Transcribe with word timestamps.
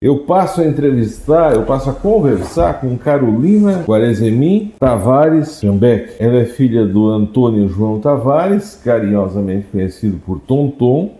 Eu 0.00 0.20
passo 0.20 0.60
a 0.60 0.64
entrevistar, 0.64 1.54
eu 1.54 1.66
passo 1.66 1.90
a 1.90 1.92
conversar 1.92 2.80
com 2.80 2.96
Carolina 2.96 3.82
Quarezemin 3.82 4.72
Tavares 4.78 5.60
Jambeck. 5.60 6.14
Ela 6.20 6.36
é 6.36 6.44
filha 6.44 6.86
do 6.86 7.08
Antônio 7.08 7.68
João 7.68 7.98
Tavares, 7.98 8.80
carinhosamente 8.84 9.66
conhecido 9.72 10.20
por 10.24 10.38
Tonton, 10.38 11.16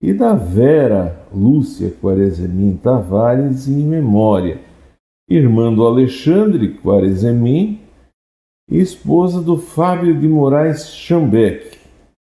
e 0.00 0.12
da 0.12 0.34
Vera 0.34 1.20
Lúcia 1.34 1.92
Quarezemin 2.00 2.76
Tavares 2.76 3.66
em 3.66 3.82
memória, 3.82 4.60
irmã 5.28 5.74
do 5.74 5.84
Alexandre 5.84 6.74
Quarezemin 6.74 7.80
e 8.70 8.78
esposa 8.78 9.42
do 9.42 9.58
Fábio 9.58 10.16
de 10.16 10.28
Moraes 10.28 10.90
Chambeck. 10.90 11.76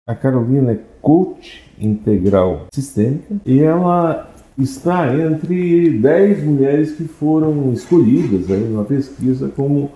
A 0.08 0.14
Carolina 0.14 0.72
é 0.72 0.80
coach 1.02 1.70
integral 1.78 2.68
sistêmica 2.72 3.36
e 3.44 3.60
ela 3.60 4.33
está 4.58 5.12
entre 5.14 5.90
10 5.90 6.44
mulheres 6.44 6.92
que 6.92 7.04
foram 7.04 7.72
escolhidas 7.72 8.50
aí 8.50 8.60
numa 8.60 8.84
pesquisa 8.84 9.50
como 9.54 9.90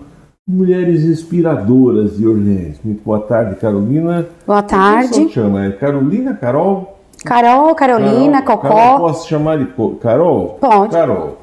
mulheres 0.47 1.03
inspiradoras 1.03 2.17
de 2.17 2.27
Orleans. 2.27 2.77
Muito 2.83 3.03
boa 3.03 3.19
tarde, 3.21 3.55
Carolina. 3.55 4.27
Boa 4.45 4.63
tarde. 4.63 5.13
Como 5.13 5.29
chama? 5.29 5.65
É 5.65 5.71
Carolina, 5.71 6.33
Carol? 6.33 6.97
Carol, 7.23 7.75
Carolina, 7.75 8.41
Carol, 8.41 8.61
Cocó. 8.61 8.75
Carol, 8.75 8.99
posso 8.99 9.27
chamar 9.29 9.59
de 9.59 9.67
Carol? 10.01 10.57
Pode. 10.59 10.93
Carol. 10.93 11.37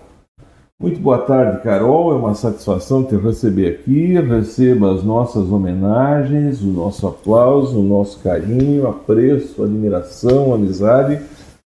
Muito 0.78 1.00
boa 1.00 1.18
tarde, 1.18 1.62
Carol. 1.62 2.12
É 2.12 2.16
uma 2.16 2.34
satisfação 2.34 3.02
te 3.04 3.16
receber 3.16 3.68
aqui. 3.68 4.12
Receba 4.14 4.92
as 4.92 5.02
nossas 5.02 5.50
homenagens, 5.50 6.60
o 6.60 6.66
nosso 6.66 7.06
aplauso, 7.06 7.78
o 7.78 7.82
nosso 7.82 8.18
carinho, 8.20 8.86
apreço, 8.86 9.62
admiração, 9.62 10.52
amizade 10.52 11.20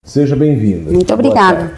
Seja 0.04 0.36
bem-vinda. 0.36 0.92
Muito 0.92 1.14
obrigada. 1.14 1.74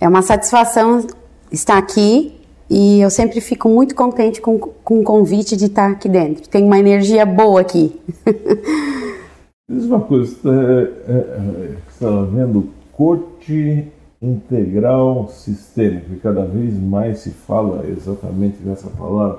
É 0.00 0.08
uma 0.08 0.22
satisfação 0.22 1.06
estar 1.52 1.78
aqui 1.78 2.34
e 2.68 3.00
eu 3.00 3.10
sempre 3.10 3.40
fico 3.40 3.68
muito 3.68 3.94
contente 3.94 4.40
com, 4.40 4.58
com 4.58 5.00
o 5.00 5.04
convite 5.04 5.56
de 5.56 5.66
estar 5.66 5.90
aqui 5.90 6.08
dentro. 6.08 6.48
Tem 6.48 6.64
uma 6.64 6.78
energia 6.78 7.26
boa 7.26 7.60
aqui. 7.60 8.00
Diz 9.70 9.84
uma 9.84 10.00
coisa, 10.00 10.36
é, 10.44 11.12
é, 11.12 11.16
é, 11.16 11.76
você 11.88 12.04
está 12.04 12.22
vendo 12.22 12.70
corte 12.92 13.86
integral 14.20 15.28
sistêmico, 15.28 16.12
e 16.12 16.16
cada 16.16 16.44
vez 16.44 16.74
mais 16.74 17.20
se 17.20 17.30
fala 17.30 17.86
exatamente 17.88 18.58
nessa 18.62 18.90
palavra, 18.90 19.38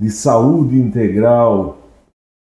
de 0.00 0.10
saúde 0.10 0.76
integral, 0.76 1.78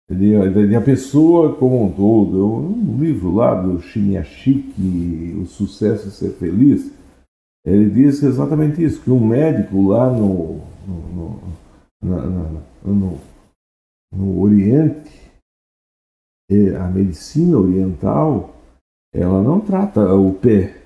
e 0.10 0.76
a 0.76 0.82
pessoa 0.82 1.56
como 1.56 1.86
um 1.86 1.92
todo. 1.92 2.46
Um 2.46 2.98
livro 3.00 3.34
lá 3.34 3.56
do 3.56 3.82
Chimiachik, 3.82 4.74
O 5.42 5.46
Sucesso 5.46 6.08
e 6.08 6.12
Ser 6.12 6.32
Feliz, 6.32 6.92
ele 7.66 7.90
diz 7.90 8.22
exatamente 8.22 8.84
isso, 8.84 9.02
que 9.02 9.10
um 9.10 9.26
médico 9.26 9.88
lá 9.88 10.12
no, 10.12 10.60
no, 10.86 11.40
no, 12.02 12.62
no, 12.84 13.20
no 14.14 14.42
Oriente, 14.42 15.12
a 16.78 16.88
medicina 16.90 17.58
oriental, 17.58 18.54
ela 19.14 19.42
não 19.42 19.60
trata 19.62 20.14
o 20.14 20.34
pé 20.34 20.78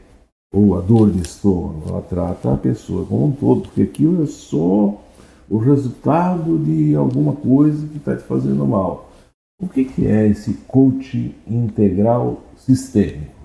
ou 0.54 0.78
a 0.78 0.82
dor 0.82 1.12
de 1.12 1.22
estômago, 1.22 1.90
ela 1.90 2.02
trata 2.02 2.54
a 2.54 2.58
pessoa 2.58 3.06
como 3.06 3.26
um 3.26 3.32
todo, 3.32 3.62
porque 3.64 3.82
aquilo 3.82 4.24
é 4.24 4.28
só 4.28 5.02
o 5.50 5.58
resultado 5.58 6.58
de 6.58 6.96
alguma 6.96 7.34
coisa 7.34 7.88
que 7.88 7.98
está 7.98 8.16
te 8.16 8.24
fazendo 8.24 8.66
mal. 8.66 9.10
O 9.62 9.68
que, 9.68 9.86
que 9.86 10.06
é 10.06 10.28
esse 10.28 10.54
coach 10.68 11.34
integral 11.48 12.42
sistêmico? 12.56 13.36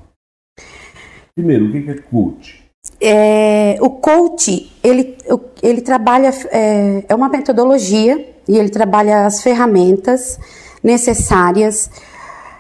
Primeiro, 1.35 1.67
o 1.67 1.73
que, 1.73 1.83
que 1.83 1.91
é 1.91 1.95
coach? 1.95 2.63
É, 3.01 3.79
o 3.81 3.89
coach, 3.89 4.71
ele, 4.83 5.17
ele 5.63 5.81
trabalha, 5.81 6.31
é, 6.51 7.05
é 7.09 7.15
uma 7.15 7.29
metodologia 7.29 8.35
e 8.47 8.59
ele 8.59 8.69
trabalha 8.69 9.25
as 9.25 9.43
ferramentas 9.43 10.39
necessárias. 10.83 11.91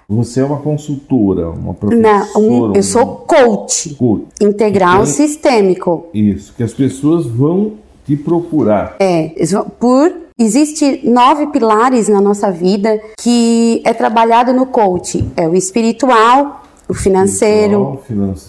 Você 0.08 0.40
é 0.40 0.44
uma 0.44 0.60
consultora, 0.60 1.50
uma 1.50 1.74
professora? 1.74 2.26
Não, 2.34 2.70
um, 2.70 2.74
eu 2.74 2.82
sou 2.82 3.16
coach, 3.16 3.94
coach. 3.94 4.26
integral 4.40 5.04
sistêmico. 5.06 6.06
Isso, 6.14 6.54
que 6.54 6.62
as 6.62 6.72
pessoas 6.72 7.26
vão 7.26 7.74
te 8.04 8.16
procurar. 8.16 8.96
É, 9.00 9.32
por 9.78 10.22
Existe 10.38 11.02
nove 11.04 11.46
pilares 11.48 12.08
na 12.08 12.20
nossa 12.20 12.50
vida 12.50 13.00
que 13.20 13.80
é 13.84 13.92
trabalhado 13.92 14.52
no 14.52 14.66
coach. 14.66 15.24
É 15.36 15.46
o 15.46 15.54
espiritual, 15.54 16.64
o 16.88 16.94
financeiro, 16.94 17.98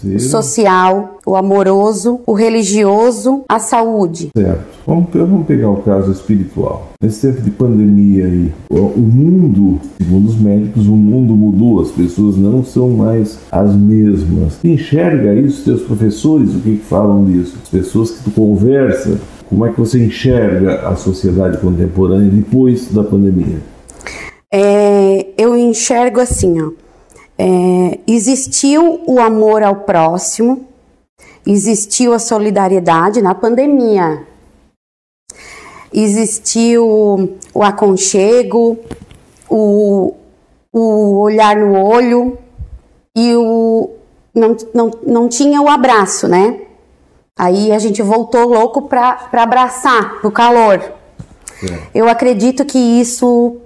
o 0.04 0.20
social, 0.20 1.18
o 1.24 1.34
amoroso, 1.36 2.20
o 2.26 2.32
religioso, 2.32 3.42
a 3.48 3.58
saúde. 3.58 4.28
Certo. 4.36 4.64
Vamos, 4.86 5.06
vamos 5.12 5.46
pegar 5.46 5.70
o 5.70 5.76
caso 5.76 6.12
espiritual. 6.12 6.90
Nesse 7.00 7.26
tempo 7.26 7.40
de 7.40 7.50
pandemia 7.50 8.26
aí, 8.26 8.52
o 8.68 9.00
mundo, 9.00 9.80
segundo 9.98 10.28
os 10.28 10.38
médicos, 10.38 10.86
o 10.86 10.96
mundo 10.96 11.34
mudou, 11.34 11.80
as 11.80 11.90
pessoas 11.90 12.36
não 12.36 12.62
são 12.64 12.90
mais 12.90 13.38
as 13.50 13.74
mesmas. 13.74 14.58
Enxerga 14.62 15.34
isso, 15.34 15.64
teus 15.64 15.82
professores, 15.82 16.54
o 16.54 16.58
que, 16.58 16.76
que 16.76 16.84
falam 16.84 17.24
disso? 17.24 17.56
As 17.62 17.68
pessoas 17.68 18.10
que 18.10 18.24
tu 18.24 18.30
conversa, 18.30 19.18
como 19.48 19.64
é 19.64 19.70
que 19.70 19.78
você 19.78 20.04
enxerga 20.04 20.88
a 20.88 20.96
sociedade 20.96 21.58
contemporânea 21.58 22.30
depois 22.30 22.88
da 22.92 23.04
pandemia? 23.04 23.58
É, 24.52 25.26
eu 25.36 25.56
enxergo 25.56 26.20
assim, 26.20 26.60
ó. 26.60 26.83
É, 27.36 27.98
existiu 28.06 29.02
o 29.06 29.18
amor 29.18 29.62
ao 29.62 29.76
próximo, 29.76 30.68
existiu 31.44 32.12
a 32.12 32.18
solidariedade 32.18 33.20
na 33.20 33.34
pandemia, 33.34 34.24
existiu 35.92 37.38
o 37.52 37.62
aconchego, 37.62 38.78
o, 39.50 40.14
o 40.72 41.18
olhar 41.18 41.56
no 41.56 41.76
olho 41.84 42.38
e 43.16 43.34
o 43.34 43.90
não, 44.32 44.56
não, 44.72 44.90
não 45.04 45.28
tinha 45.28 45.60
o 45.60 45.68
abraço, 45.68 46.28
né? 46.28 46.60
Aí 47.36 47.72
a 47.72 47.78
gente 47.80 48.00
voltou 48.00 48.46
louco 48.46 48.82
para 48.82 49.28
abraçar, 49.32 50.20
pro 50.20 50.30
calor. 50.30 50.78
É. 50.78 51.88
Eu 51.92 52.08
acredito 52.08 52.64
que 52.64 52.78
isso 52.78 53.56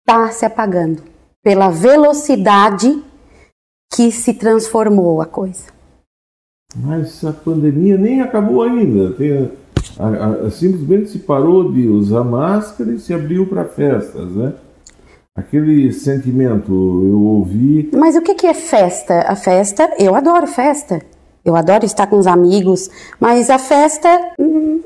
está 0.00 0.30
se 0.30 0.44
apagando 0.44 1.15
pela 1.46 1.70
velocidade 1.70 3.00
que 3.94 4.10
se 4.10 4.34
transformou 4.34 5.22
a 5.22 5.26
coisa. 5.26 5.66
Mas 6.74 7.24
a 7.24 7.32
pandemia 7.32 7.96
nem 7.96 8.20
acabou 8.20 8.64
ainda. 8.64 9.12
Tem, 9.12 9.48
a, 9.96 10.46
a, 10.46 10.50
simplesmente 10.50 11.08
se 11.08 11.20
parou 11.20 11.72
de 11.72 11.86
usar 11.86 12.24
máscara 12.24 12.90
e 12.90 12.98
se 12.98 13.14
abriu 13.14 13.46
para 13.46 13.64
festas, 13.64 14.28
né? 14.32 14.54
Aquele 15.36 15.92
sentimento, 15.92 16.72
eu 16.72 17.22
ouvi. 17.22 17.90
Mas 17.94 18.16
o 18.16 18.22
que, 18.22 18.34
que 18.34 18.48
é 18.48 18.54
festa? 18.54 19.20
A 19.28 19.36
festa, 19.36 19.88
eu 20.00 20.16
adoro 20.16 20.48
festa. 20.48 21.00
Eu 21.44 21.54
adoro 21.54 21.84
estar 21.84 22.08
com 22.08 22.18
os 22.18 22.26
amigos, 22.26 22.90
mas 23.20 23.50
a 23.50 23.58
festa 23.60 24.32
hum, 24.36 24.82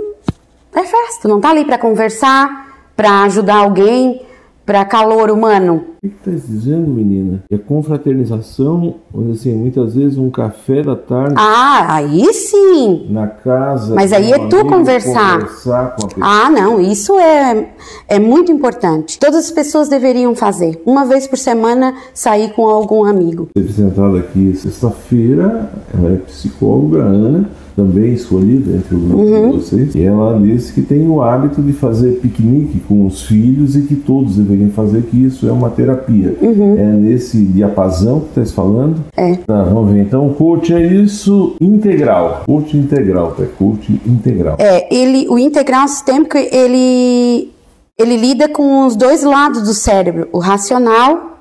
é 0.75 0.82
festa, 0.82 1.26
não 1.26 1.41
tá 1.41 1.53
ali 1.53 1.65
para 1.65 1.78
conversar, 1.78 2.91
para 2.94 3.22
ajudar 3.22 3.56
alguém, 3.56 4.26
para 4.70 4.84
calor 4.84 5.32
humano. 5.32 5.82
O 6.00 6.08
que 6.08 6.14
está 6.14 6.31
dizendo, 6.31 6.86
menina? 6.86 7.42
É 7.50 7.58
confraternização, 7.58 8.94
assim, 9.32 9.53
muitas 9.53 9.97
vezes 9.97 10.16
um 10.16 10.31
café 10.31 10.81
da 10.81 10.94
tarde. 10.94 11.34
Ah, 11.36 11.97
aí 11.97 12.32
sim. 12.32 13.08
Na 13.10 13.26
casa. 13.26 13.97
Mas 13.97 14.12
aí 14.12 14.32
é 14.32 14.38
tu 14.47 14.64
conversar. 14.64 15.41
conversar 15.41 15.97
com 15.97 16.04
a 16.04 16.08
pessoa. 16.08 16.25
Ah, 16.25 16.48
não, 16.50 16.81
isso 16.81 17.19
é, 17.19 17.70
é 18.06 18.20
muito 18.20 18.53
importante. 18.53 19.19
Todas 19.19 19.47
as 19.47 19.50
pessoas 19.50 19.88
deveriam 19.88 20.36
fazer. 20.36 20.81
Uma 20.87 21.04
vez 21.04 21.26
por 21.26 21.37
semana 21.37 21.92
sair 22.14 22.52
com 22.52 22.69
algum 22.69 23.04
amigo. 23.04 23.48
Teve 23.52 23.72
sentado 23.72 24.19
aqui 24.19 24.54
sexta-feira, 24.54 25.69
ela 25.92 26.12
é 26.12 26.16
psicóloga, 26.19 27.02
Ana 27.02 27.50
também 27.81 28.12
escolhida 28.12 28.77
entre 28.77 28.94
o 28.94 28.99
grupo 28.99 29.23
uhum. 29.23 29.50
de 29.53 29.56
vocês, 29.56 29.94
e 29.94 30.03
ela 30.03 30.38
disse 30.38 30.75
que 30.75 30.82
tem 30.82 31.09
o 31.09 31.23
hábito 31.23 31.62
de 31.62 31.73
fazer 31.73 32.21
piquenique 32.21 32.79
com 32.81 33.06
os 33.06 33.23
filhos 33.23 33.75
e 33.75 33.82
que 33.82 33.97
todos 33.97 34.37
deveriam 34.37 34.69
fazer, 34.71 35.03
que 35.05 35.25
isso 35.25 35.49
é 35.49 35.53
uma 35.53 35.71
terapia. 35.71 36.37
Uhum. 36.43 36.77
É 36.77 36.85
nesse 36.93 37.43
diapasão 37.43 38.21
que 38.21 38.38
está 38.38 38.55
falando? 38.55 39.03
É. 39.17 39.35
Tá, 39.37 39.62
vamos 39.62 39.93
ver. 39.93 40.03
Então, 40.03 40.29
coach 40.35 40.75
é 40.75 40.87
isso 40.87 41.56
integral. 41.59 42.43
Coach 42.44 42.77
integral, 42.77 43.35
é 43.38 43.47
coach 43.47 43.99
integral. 44.06 44.56
É, 44.59 44.94
ele, 44.94 45.27
o 45.31 45.38
integral 45.38 45.88
sistêmico, 45.88 46.37
ele, 46.37 47.50
ele 47.99 48.17
lida 48.19 48.47
com 48.47 48.87
os 48.87 48.94
dois 48.94 49.23
lados 49.23 49.62
do 49.62 49.73
cérebro, 49.73 50.29
o 50.32 50.38
racional 50.38 51.38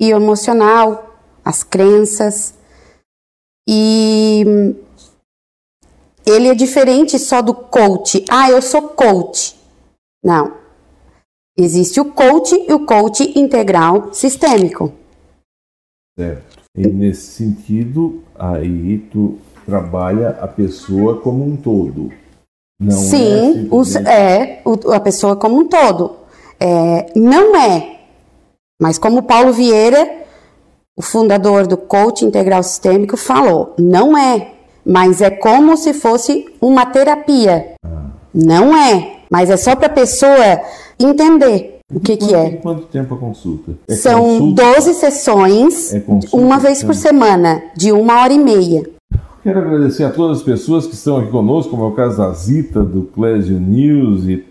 e 0.00 0.10
o 0.14 0.16
emocional, 0.16 1.14
as 1.44 1.62
crenças. 1.62 2.54
E 3.68 4.74
ele 6.26 6.48
é 6.48 6.54
diferente 6.54 7.18
só 7.18 7.42
do 7.42 7.54
coach. 7.54 8.24
Ah, 8.30 8.50
eu 8.50 8.60
sou 8.62 8.82
coach. 8.88 9.56
Não. 10.22 10.52
Existe 11.56 12.00
o 12.00 12.06
coach 12.06 12.54
e 12.68 12.72
o 12.72 12.84
coach 12.84 13.38
integral 13.38 14.12
sistêmico. 14.12 14.92
Certo. 16.18 16.58
E 16.76 16.86
nesse 16.88 17.22
sentido, 17.32 18.22
aí 18.34 18.98
tu 19.12 19.38
trabalha 19.64 20.30
a 20.40 20.48
pessoa 20.48 21.20
como 21.20 21.44
um 21.44 21.56
todo. 21.56 22.12
Não 22.80 22.90
Sim, 22.90 23.68
é, 23.70 23.74
os, 23.74 23.94
é 23.94 24.62
o- 24.64 24.90
a 24.92 24.98
pessoa 24.98 25.36
como 25.36 25.56
um 25.58 25.68
todo. 25.68 26.16
É, 26.58 27.12
não 27.18 27.54
é, 27.56 28.00
mas 28.80 28.98
como 28.98 29.22
Paulo 29.22 29.52
Vieira, 29.52 30.24
o 30.96 31.02
fundador 31.02 31.66
do 31.66 31.76
coach 31.76 32.24
integral 32.24 32.62
sistêmico, 32.62 33.16
falou, 33.16 33.74
não 33.78 34.16
é, 34.18 34.53
mas 34.84 35.20
é 35.22 35.30
como 35.30 35.76
se 35.76 35.92
fosse 35.94 36.46
uma 36.60 36.86
terapia. 36.86 37.72
Não 38.34 38.76
é, 38.76 39.16
mas 39.30 39.50
é 39.50 39.56
só 39.56 39.74
para 39.76 39.86
a 39.86 39.90
pessoa 39.90 40.60
entender 40.98 41.78
o 41.94 42.00
que, 42.00 42.16
que 42.16 42.26
Quanto- 42.28 42.34
é. 42.36 42.50
Quanto 42.56 42.82
tempo 42.86 43.14
a 43.14 43.18
consulta? 43.18 43.72
É 43.88 43.94
São 43.94 44.20
consulta? 44.20 44.62
12 44.74 44.94
sessões, 44.94 45.94
É 45.94 46.00
consulta, 46.00 46.36
uma 46.36 46.58
vez 46.58 46.82
por 46.82 46.94
sim. 46.94 47.02
semana, 47.02 47.62
de 47.76 47.92
uma 47.92 48.20
hora 48.22 48.32
e 48.32 48.38
meia. 48.38 48.82
Quero 49.42 49.58
agradecer 49.58 50.04
a 50.04 50.10
todas 50.10 50.38
as 50.38 50.42
pessoas 50.42 50.86
que 50.86 50.94
estão 50.94 51.18
aqui 51.18 51.30
conosco, 51.30 51.70
como 51.70 51.84
é 51.84 51.88
o 51.88 51.92
caso 51.92 52.16
da 52.16 52.30
Zita, 52.32 52.82
do 52.82 53.02
Clésio 53.02 53.60
News, 53.60 54.24
e 54.24 54.42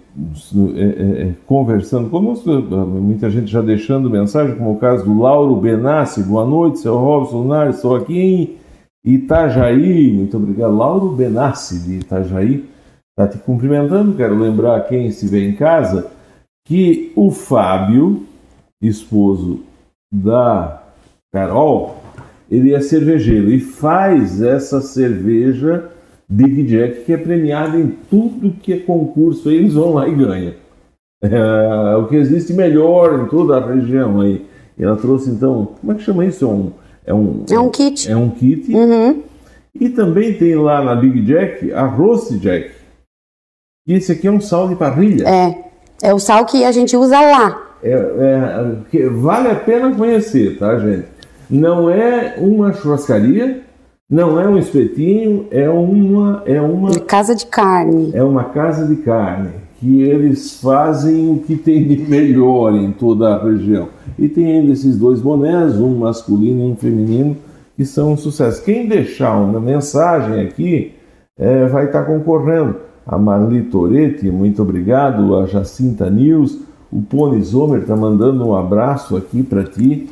é, 0.76 0.82
é, 0.84 1.22
é, 1.24 1.32
conversando 1.48 2.08
conosco, 2.12 2.48
muita 2.52 3.28
gente 3.32 3.52
já 3.52 3.62
deixando 3.62 4.08
mensagem, 4.10 4.56
como 4.56 4.70
é 4.70 4.74
o 4.74 4.76
caso 4.76 5.04
do 5.04 5.20
Lauro 5.20 5.56
Benassi, 5.56 6.22
boa 6.22 6.46
noite, 6.46 6.78
seu 6.80 6.96
Robson 6.96 7.44
Nares, 7.46 7.78
estou 7.78 7.96
aqui 7.96 8.20
em 8.20 8.63
Itajaí, 9.06 10.12
muito 10.12 10.38
obrigado, 10.38 10.76
Lauro 10.76 11.10
Benassi 11.10 11.80
de 11.80 12.00
Itajaí, 12.00 12.66
está 13.10 13.28
te 13.28 13.38
cumprimentando, 13.44 14.16
quero 14.16 14.38
lembrar 14.38 14.78
a 14.78 14.82
quem 14.82 15.08
estiver 15.08 15.42
em 15.42 15.56
casa, 15.56 16.10
que 16.66 17.12
o 17.16 17.30
Fábio, 17.30 18.24
esposo 18.82 19.62
da 20.12 20.84
Carol, 21.34 22.02
ele 22.50 22.74
é 22.74 22.80
cervejeiro 22.80 23.52
e 23.52 23.60
faz 23.60 24.42
essa 24.42 24.80
cerveja 24.82 25.90
Big 26.30 26.64
Jack 26.64 27.04
que 27.04 27.14
é 27.14 27.18
premiada 27.18 27.78
em 27.78 27.90
tudo 28.10 28.52
que 28.52 28.74
é 28.74 28.80
concurso. 28.80 29.50
Eles 29.50 29.74
vão 29.74 29.94
lá 29.94 30.08
e 30.08 30.16
ganham. 30.16 30.54
É, 31.22 31.96
o 31.96 32.08
que 32.08 32.16
existe 32.16 32.54
melhor 32.54 33.22
em 33.22 33.30
toda 33.30 33.58
a 33.58 33.74
região 33.74 34.22
aí. 34.22 34.46
Ela 34.78 34.96
trouxe 34.96 35.30
então, 35.30 35.70
como 35.80 35.92
é 35.92 35.96
que 35.96 36.04
chama 36.04 36.26
isso? 36.26 36.46
É 36.46 36.48
um, 36.48 36.72
é 37.06 37.14
um, 37.14 37.46
É 37.50 37.60
um 37.60 37.70
kit. 37.70 38.10
é 38.10 38.16
um 38.16 38.30
kit. 38.30 38.74
Uhum. 38.74 39.24
E 39.80 39.90
também 39.90 40.34
tem 40.34 40.56
lá 40.56 40.84
na 40.84 40.96
Big 40.96 41.22
Jack 41.22 41.72
a 41.74 41.86
Roast 41.86 42.38
Jack. 42.38 42.72
E 43.88 43.94
esse 43.96 44.12
aqui 44.12 44.28
é 44.28 44.32
um 44.32 44.40
sal 44.40 44.68
de 44.70 44.76
parrilha. 44.76 45.28
É, 45.28 45.64
é 46.10 46.14
o 46.14 46.20
sal 46.20 46.46
que 46.46 46.64
a 46.64 46.72
gente 46.72 46.96
usa 46.96 47.20
lá. 47.20 47.62
É, 47.84 47.92
é, 47.92 48.76
que 48.90 49.06
vale 49.10 49.50
a 49.50 49.56
pena 49.56 49.94
conhecer, 49.94 50.58
tá, 50.58 50.78
gente? 50.80 51.08
Não 51.50 51.90
é 51.90 52.36
uma 52.38 52.72
churrascaria, 52.72 53.62
não 54.10 54.40
é 54.40 54.48
um 54.48 54.58
espetinho, 54.58 55.48
é 55.52 55.70
uma, 55.70 56.44
é 56.46 56.62
uma, 56.62 56.92
De 56.92 57.02
casa 57.02 57.36
de 57.36 57.46
carne. 57.46 58.12
é 58.14 58.24
uma 58.24 58.46
casa 58.46 58.88
de 58.88 58.96
carne 59.02 59.63
que 59.84 60.02
eles 60.02 60.62
fazem 60.62 61.30
o 61.30 61.40
que 61.40 61.58
tem 61.58 61.86
de 61.86 61.98
melhor 61.98 62.74
em 62.74 62.94
toda 62.94 63.36
a 63.36 63.44
região. 63.44 63.90
E 64.18 64.30
tem 64.30 64.46
ainda 64.46 64.72
esses 64.72 64.98
dois 64.98 65.20
bonés, 65.20 65.78
um 65.78 65.98
masculino 65.98 66.62
e 66.62 66.72
um 66.72 66.76
feminino, 66.78 67.36
que 67.76 67.84
são 67.84 68.14
um 68.14 68.18
sucesso. 68.18 68.64
Quem 68.64 68.88
deixar 68.88 69.36
uma 69.36 69.60
mensagem 69.60 70.40
aqui 70.40 70.94
é, 71.38 71.68
vai 71.68 71.88
estar 71.88 72.06
concorrendo. 72.06 72.78
A 73.06 73.18
Marli 73.18 73.64
Toretti, 73.64 74.32
muito 74.32 74.62
obrigado. 74.62 75.36
A 75.36 75.48
Jacinta 75.48 76.10
News, 76.10 76.60
o 76.90 77.02
Pony 77.02 77.44
Zomer 77.44 77.82
está 77.82 77.98
mandando 77.98 78.48
um 78.48 78.56
abraço 78.56 79.18
aqui 79.18 79.44
para 79.44 79.66
ti. 79.66 80.10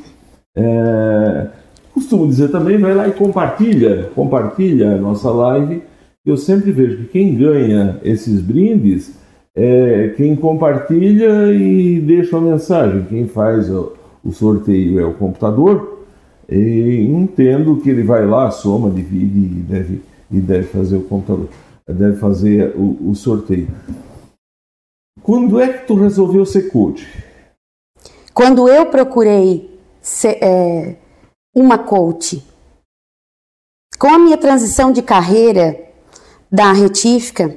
É, 0.54 1.48
costumo 1.94 2.28
dizer 2.28 2.52
também, 2.52 2.78
vai 2.78 2.94
lá 2.94 3.08
e 3.08 3.14
compartilha, 3.14 4.10
compartilha 4.14 4.96
a 4.96 4.98
nossa 4.98 5.32
live. 5.32 5.82
Eu 6.26 6.36
sempre 6.36 6.74
vejo 6.74 6.98
que 6.98 7.06
quem 7.06 7.36
ganha 7.36 8.02
esses 8.04 8.42
brindes 8.42 9.21
é 9.56 10.10
quem 10.16 10.36
compartilha 10.36 11.54
e 11.54 12.00
deixa 12.00 12.38
uma 12.38 12.52
mensagem. 12.52 13.06
Quem 13.06 13.28
faz 13.28 13.70
o, 13.70 13.94
o 14.24 14.32
sorteio 14.32 15.00
é 15.00 15.06
o 15.06 15.14
computador. 15.14 16.06
E 16.50 17.08
entendo 17.10 17.80
que 17.82 17.90
ele 17.90 18.04
vai 18.04 18.26
lá, 18.26 18.52
soma, 18.52 18.90
divide 18.90 19.40
e 19.40 19.62
deve, 19.62 20.02
e 20.30 20.40
deve 20.40 20.68
fazer 20.68 20.98
o 20.98 21.04
computador, 21.04 21.48
deve 21.88 22.18
fazer 22.18 22.74
o, 22.76 23.10
o 23.10 23.16
sorteio. 23.16 23.70
Quando 25.22 25.60
é 25.60 25.72
que 25.72 25.88
tu 25.88 25.96
resolveu 25.96 26.46
ser 26.46 26.70
coach? 26.70 27.08
Quando 28.34 28.68
eu 28.68 28.86
procurei 28.88 29.80
ser, 30.02 30.40
é, 30.42 30.98
uma 31.56 31.78
coach, 31.78 32.44
com 34.00 34.08
a 34.08 34.18
minha 34.18 34.38
transição 34.38 34.92
de 34.92 35.02
carreira 35.02 35.80
da 36.52 36.74
retífica, 36.74 37.56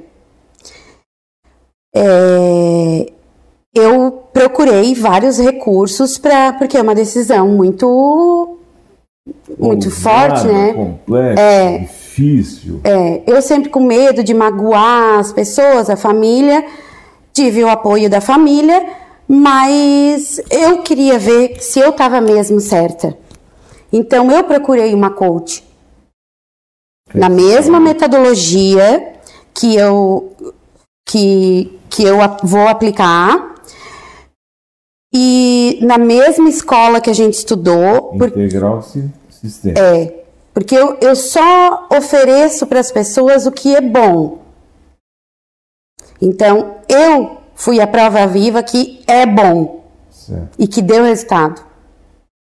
é, 1.94 3.12
eu 3.74 4.24
procurei 4.32 4.94
vários 4.94 5.38
recursos 5.38 6.18
para 6.18 6.52
porque 6.54 6.76
é 6.76 6.82
uma 6.82 6.94
decisão 6.94 7.48
muito 7.48 8.58
muito 9.58 9.86
Ousada, 9.86 10.36
forte, 10.36 10.46
né? 10.48 10.72
Complexa, 10.74 11.78
difícil. 11.80 12.80
É, 12.84 13.22
eu 13.26 13.40
sempre 13.40 13.70
com 13.70 13.80
medo 13.80 14.22
de 14.22 14.34
magoar 14.34 15.18
as 15.18 15.32
pessoas, 15.32 15.88
a 15.88 15.96
família, 15.96 16.64
tive 17.32 17.64
o 17.64 17.68
apoio 17.68 18.10
da 18.10 18.20
família, 18.20 18.84
mas 19.26 20.40
eu 20.50 20.82
queria 20.82 21.18
ver 21.18 21.62
se 21.62 21.78
eu 21.78 21.90
estava 21.90 22.20
mesmo 22.20 22.60
certa. 22.60 23.16
Então 23.92 24.30
eu 24.30 24.44
procurei 24.44 24.92
uma 24.92 25.10
coach 25.10 25.64
na 27.14 27.28
mesma 27.28 27.78
metodologia 27.78 29.12
que 29.54 29.76
eu 29.76 30.32
que, 31.06 31.78
que 31.90 32.02
eu 32.04 32.16
vou 32.42 32.66
aplicar 32.68 33.54
e 35.12 35.78
na 35.82 35.96
mesma 35.98 36.48
escola 36.48 37.00
que 37.00 37.10
a 37.10 37.14
gente 37.14 37.34
estudou, 37.34 38.16
por- 38.18 38.28
Integral 38.28 38.82
si- 38.82 39.10
sistema. 39.30 39.78
é, 39.78 40.24
porque 40.52 40.74
eu, 40.74 40.96
eu 41.00 41.14
só 41.14 41.88
ofereço 41.92 42.66
para 42.66 42.80
as 42.80 42.90
pessoas 42.90 43.46
o 43.46 43.52
que 43.52 43.74
é 43.74 43.80
bom. 43.80 44.42
Então, 46.20 46.76
eu 46.88 47.38
fui 47.54 47.80
a 47.80 47.86
prova 47.86 48.26
viva 48.26 48.62
que 48.62 49.02
é 49.06 49.26
bom 49.26 49.84
Certo. 50.10 50.56
e 50.58 50.66
que 50.66 50.80
deu 50.82 51.04
resultado. 51.04 51.62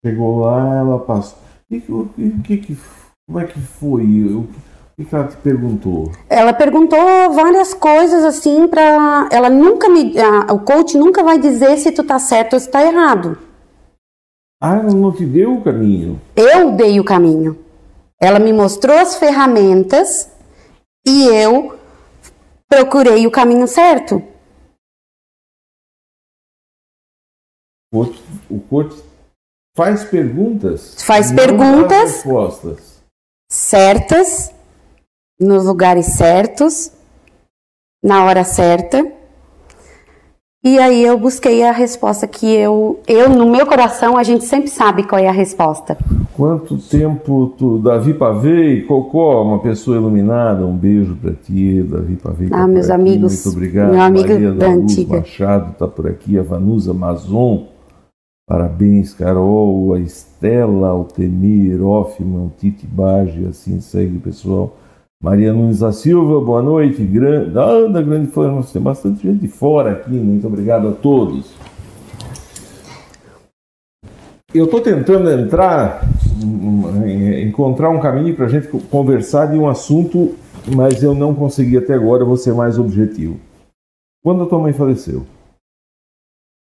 Chegou 0.06 0.40
lá, 0.42 0.76
ela 0.80 1.00
passou. 1.00 1.38
E 1.72 1.80
que- 1.82 1.92
o 1.92 2.10
que, 2.44 2.58
que, 2.58 2.78
como 3.28 3.40
é 3.40 3.46
que 3.48 3.60
foi? 3.60 4.04
O 4.04 4.44
que, 4.44 4.60
o 5.00 5.06
que 5.06 5.16
ela 5.16 5.28
te 5.28 5.38
perguntou? 5.38 6.12
Ela 6.30 6.54
perguntou 6.54 7.00
várias 7.34 7.74
coisas 7.74 8.24
assim 8.24 8.68
para 8.68 9.30
ela 9.32 9.50
nunca 9.50 9.88
me 9.90 10.14
a- 10.20 10.54
o 10.54 10.60
coach 10.60 10.98
nunca 10.98 11.24
vai 11.24 11.40
dizer 11.40 11.78
se 11.78 11.92
tu 11.92 12.04
tá 12.04 12.20
certo 12.20 12.54
ou 12.54 12.60
se 12.60 12.70
tá 12.70 12.82
errado. 12.86 13.38
Ah, 14.62 14.76
ela 14.76 14.92
não 14.94 15.12
te 15.14 15.26
deu 15.26 15.56
o 15.56 15.64
caminho. 15.64 16.20
Eu 16.36 16.74
dei 16.74 17.00
o 17.00 17.04
caminho. 17.06 17.58
Ela 18.22 18.40
me 18.40 18.52
mostrou 18.52 18.98
as 18.98 19.16
ferramentas 19.16 20.30
e 21.08 21.26
eu 21.28 21.80
procurei 22.68 23.26
o 23.26 23.32
caminho 23.32 23.68
certo. 23.68 24.22
O 27.94 28.04
coach, 28.06 28.24
o 28.50 28.60
coach 28.60 29.04
faz 29.76 30.04
perguntas. 30.04 31.02
Faz 31.02 31.30
não 31.32 31.36
dá 31.38 31.44
perguntas. 31.46 32.02
respostas. 32.12 33.02
certas, 33.52 34.54
nos 35.40 35.66
lugares 35.66 36.08
certos, 36.08 36.92
na 38.04 38.26
hora 38.26 38.44
certa. 38.44 39.06
E 40.62 40.78
aí 40.78 41.06
eu 41.06 41.18
busquei 41.18 41.64
a 41.64 41.72
resposta 41.72 42.28
que 42.28 42.46
eu, 42.54 43.00
eu 43.08 43.30
no 43.30 43.50
meu 43.50 43.66
coração 43.66 44.18
a 44.18 44.24
gente 44.24 44.44
sempre 44.44 44.70
sabe 44.70 45.04
qual 45.04 45.22
é 45.22 45.28
a 45.28 45.32
resposta. 45.32 45.98
Quanto 46.36 46.78
tempo 46.78 47.54
tu, 47.58 47.78
Davi 47.80 48.14
Pavei, 48.14 48.82
Cocó, 48.82 49.42
uma 49.42 49.60
pessoa 49.60 49.96
iluminada, 49.96 50.66
um 50.66 50.76
beijo 50.76 51.16
pra 51.16 51.32
ti, 51.34 51.82
Davi 51.84 52.18
Pavei. 52.18 52.50
tá 52.50 52.58
Ah, 52.58 52.66
por 52.66 52.74
meus 52.74 52.90
aqui, 52.90 53.02
amigos, 53.02 53.46
Muito 53.46 53.56
obrigado. 53.56 53.92
meu 53.92 54.02
amigo 54.02 54.30
Maria 54.34 54.52
da 54.52 54.68
da 54.68 54.74
Luz 54.74 54.92
antiga. 54.92 55.18
Machado 55.20 55.76
tá 55.78 55.88
por 55.88 56.08
aqui, 56.08 56.38
a 56.38 56.44
Vanusa 56.44 56.94
Mazon. 56.94 57.68
Parabéns, 58.46 59.14
Carol, 59.14 59.94
a 59.94 60.00
Estela, 60.00 60.94
o 60.94 61.06
Temir, 61.06 61.82
Hoffman, 61.82 62.52
Tite 62.58 62.86
Bage, 62.86 63.46
assim 63.46 63.80
segue, 63.80 64.18
pessoal. 64.20 64.76
Maria 65.22 65.52
Nunes 65.52 65.80
da 65.80 65.92
Silva, 65.92 66.40
boa 66.40 66.62
noite. 66.62 67.04
Grande, 67.04 67.52
ah, 67.60 68.02
Grande 68.02 68.32
Flor, 68.32 68.52
nós 68.52 68.72
temos 68.72 68.86
bastante 68.86 69.22
gente 69.22 69.42
de 69.42 69.50
fora 69.50 69.92
aqui, 69.92 70.12
muito 70.12 70.48
obrigado 70.48 70.88
a 70.88 70.92
todos. 70.94 71.54
Eu 74.54 74.64
estou 74.66 74.80
tentando 74.80 75.30
entrar, 75.30 76.02
hum, 76.42 77.06
em- 77.06 77.48
encontrar 77.50 77.90
um 77.90 78.00
caminho 78.00 78.34
para 78.34 78.46
a 78.46 78.50
gente 78.50 78.70
co- 78.70 78.80
conversar 78.80 79.48
de 79.48 79.58
um 79.58 79.68
assunto, 79.68 80.36
mas 80.74 81.04
eu 81.04 81.14
não 81.14 81.36
consegui 81.36 81.78
até 81.78 81.94
agora, 81.94 82.24
eu 82.24 82.28
vou 82.28 82.38
ser 82.38 82.54
mais 82.54 82.80
objetivo. 82.80 83.38
Quando 84.24 84.44
a 84.44 84.46
tua 84.48 84.60
mãe 84.60 84.72
faleceu? 84.72 85.26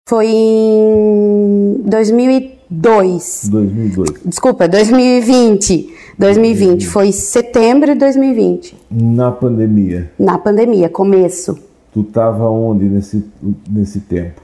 Foi 0.08 0.28
em 0.28 1.82
em 1.84 2.55
2002. 2.70 3.50
2002. 3.50 4.22
Desculpa, 4.26 4.68
2020. 4.68 5.94
2020. 6.18 6.88
Foi 6.88 7.12
setembro 7.12 7.94
de 7.94 8.00
2020. 8.00 8.78
Na 8.90 9.32
pandemia, 9.32 10.12
Na 10.18 10.38
pandemia, 10.38 10.90
começo. 10.90 11.58
tu 11.94 12.02
estava 12.02 12.50
onde 12.50 12.86
nesse, 12.86 13.26
nesse 13.70 14.00
tempo? 14.02 14.42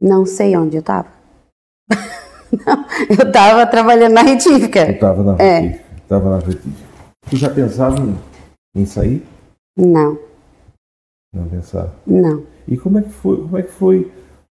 Não 0.00 0.24
sei 0.24 0.56
onde 0.56 0.76
eu 0.76 0.82
tava. 0.82 1.08
Não, 2.66 2.84
eu 3.08 3.30
tava 3.32 3.66
trabalhando 3.66 4.12
na 4.14 4.22
retífica. 4.22 4.90
estava 4.90 5.22
na 5.22 5.36
É. 5.42 5.58
retífica. 5.60 5.84
Tava 6.08 6.30
na 6.30 6.38
retífica. 6.38 6.68
Tu 7.30 7.36
já 7.36 7.48
pensava 7.50 7.96
em, 8.00 8.16
em 8.74 8.84
sair? 8.86 9.22
Não, 9.76 10.18
Não 11.32 11.44
pensava. 11.48 11.94
não. 12.06 12.42
E 12.66 12.76
como 12.76 12.98
é 12.98 13.02
que 13.02 13.10
foi? 13.10 13.36
Como 13.36 13.56
é 13.58 13.62
que 13.62 13.70
foi 13.72 14.10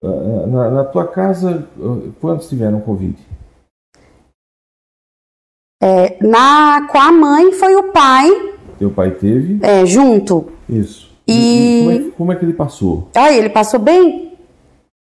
na, 0.08 0.70
na 0.70 0.84
tua 0.84 1.08
casa? 1.08 1.68
ah, 1.80 2.12
Quantos 2.20 2.50
tiveram 2.50 2.82
Covid? 2.82 3.18
É, 5.82 6.18
na, 6.26 6.88
com 6.90 6.98
a 6.98 7.12
mãe 7.12 7.52
foi 7.52 7.76
o 7.76 7.92
pai, 7.92 8.30
Teu 8.80 8.90
pai 8.92 9.12
teve? 9.12 9.60
é, 9.62 9.86
junto. 9.86 10.52
Isso. 10.68 11.12
E- 11.28 11.80
como, 11.82 11.92
é, 11.92 11.98
que- 12.00 12.12
como 12.12 12.32
é 12.32 12.36
que 12.36 12.46
ele 12.46 12.54
passou? 12.54 13.10
Aí 13.16 13.38
ele 13.38 13.50
passou 13.50 13.80
bem? 13.80 14.33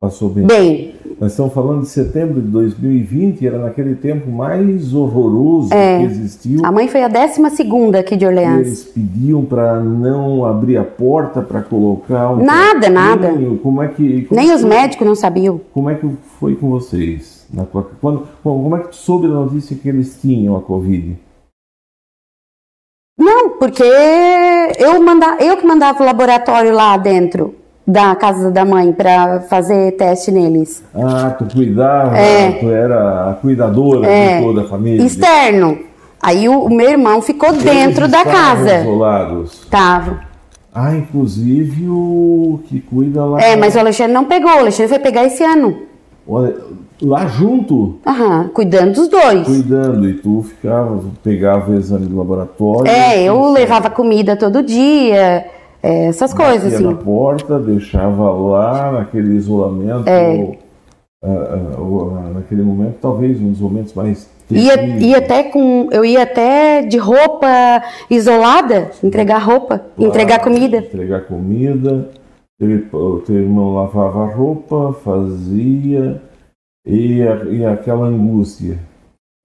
Passou 0.04 0.28
bem. 0.28 0.46
Bem. 0.46 0.96
Nós 1.18 1.32
estamos 1.32 1.54
falando 1.54 1.84
de 1.84 1.88
setembro 1.88 2.42
de 2.42 2.48
2020, 2.50 3.48
era 3.48 3.58
naquele 3.58 3.96
tempo 3.96 4.30
mais 4.30 4.94
horroroso 4.94 5.74
É. 5.74 6.00
que 6.00 6.04
existiu. 6.04 6.60
A 6.66 6.74
mãe 6.74 6.90
foi 6.90 7.04
a 7.04 7.08
décima 7.08 7.50
segunda 7.50 8.00
aqui 8.00 8.18
de 8.18 8.26
Orleans. 8.26 8.68
Eles 8.68 8.84
pediam 8.84 9.46
para 9.46 9.80
não 9.80 10.44
abrir 10.44 10.76
a 10.76 10.84
porta 10.84 11.42
para 11.42 11.62
colocar 11.62 12.32
um 12.34 12.44
Nada, 12.44 12.92
traquinho. 12.92 13.58
Como 13.60 13.82
é 13.82 13.88
que 13.88 14.24
como 14.26 14.42
Nem 14.42 14.52
é 14.52 14.56
os 14.56 14.62
que- 14.62 14.68
médicos 14.68 15.08
não 15.08 15.16
sabiam. 15.16 15.62
Como 15.74 15.90
é 15.90 15.96
que 15.96 16.06
foi 16.38 16.54
com 16.56 16.70
vocês? 16.70 17.48
Na 17.54 17.64
tua, 17.64 17.90
quando, 18.02 18.28
como 18.44 18.76
é 18.76 18.80
que 18.82 18.90
tu 18.90 18.98
soube 18.98 19.26
da 19.30 19.36
notícia 19.36 19.78
que 19.78 19.88
eles 19.88 20.20
tinham 20.20 20.58
a 20.58 20.62
Covid? 20.62 21.18
Não, 23.18 23.52
porque 23.52 23.84
eu, 24.80 25.02
manda, 25.02 25.38
eu 25.40 25.56
que 25.56 25.66
mandava 25.66 26.04
o 26.04 26.06
laboratório 26.06 26.74
lá 26.74 26.98
dentro 26.98 27.56
da 27.86 28.16
casa 28.16 28.50
da 28.50 28.64
mãe 28.64 28.92
para 28.94 29.42
fazer 29.42 29.92
teste 29.94 30.32
neles. 30.32 30.84
Ah, 30.96 31.36
tu 31.38 31.46
cuidava, 31.54 32.18
É. 32.18 32.52
tu 32.54 32.70
era 32.70 33.30
a 33.30 33.34
cuidadora 33.34 34.08
É. 34.08 34.38
de 34.38 34.44
toda 34.46 34.62
a 34.62 34.66
família. 34.66 35.06
Externo. 35.06 35.78
Aí 36.22 36.48
o, 36.48 36.64
o 36.66 36.70
meu 36.74 36.90
irmão 36.90 37.22
ficou 37.22 37.50
Eles 37.50 37.64
dentro 37.64 38.08
da 38.08 38.24
casa. 38.24 38.80
Isolados. 38.82 39.66
Tava. 39.70 40.20
Ah, 40.74 40.96
inclusive 40.96 41.88
o 41.90 42.62
que 42.68 42.80
cuida 42.80 43.24
lá. 43.26 43.42
É, 43.42 43.56
mas 43.58 43.76
o 43.76 43.80
Alexandre 43.80 44.14
não 44.14 44.26
pegou. 44.26 44.50
O 44.52 44.60
Alexandre 44.60 44.90
foi 44.90 45.00
pegar 45.00 45.26
esse 45.26 45.44
ano. 45.44 45.76
Olha, 46.28 46.56
lá 47.02 47.28
junto, 47.28 48.00
Aham, 48.08 48.50
cuidando 48.54 48.94
dos 48.94 49.10
dois. 49.10 49.46
cuidando, 49.46 50.08
e 50.08 50.14
tu 50.14 50.42
ficava, 50.48 51.02
pegava 51.22 51.70
o 51.72 51.76
exame 51.76 52.06
do 52.06 52.18
laboratório. 52.18 52.90
É, 52.90 53.22
eu 53.24 53.36
tudo 53.36 53.52
levava 53.52 53.90
comida 53.90 54.38
todo 54.38 54.64
dia, 54.64 55.46
é, 55.84 56.06
essas 56.06 56.34
coisas, 56.34 56.72
Batia 56.72 56.88
na 56.88 56.94
assim. 56.94 57.04
porta, 57.04 57.60
deixava 57.60 58.32
lá 58.32 58.92
naquele 58.94 59.36
isolamento. 59.36 60.08
É. 60.08 60.58
ah, 61.24 61.28
ah, 61.78 61.82
o- 61.82 62.18
ah, 62.18 62.30
naquele 62.36 62.64
momento, 62.64 62.96
talvez 63.02 63.40
um 63.42 63.52
dos 63.52 63.60
momentos 63.60 63.94
mais 63.94 64.32
Ia, 64.52 64.76
ia 64.98 65.18
até 65.20 65.44
com. 65.44 65.88
Eu 65.92 66.04
ia 66.04 66.24
até 66.24 66.82
de 66.82 66.98
roupa 66.98 67.48
isolada, 68.10 68.92
entregar 69.04 69.38
roupa, 69.40 69.82
entregar 69.98 70.40
comida. 70.40 70.78
Entregar 70.78 71.22
comida. 71.22 72.10
Ele, 72.60 72.86
o 72.94 73.20
teu 73.20 73.36
irmão 73.36 73.74
lavava 73.74 74.24
a 74.26 74.28
roupa, 74.34 74.94
fazia. 75.04 76.22
E, 76.86 77.20
e 77.52 77.66
aquela 77.66 78.06
angústia. 78.06 78.78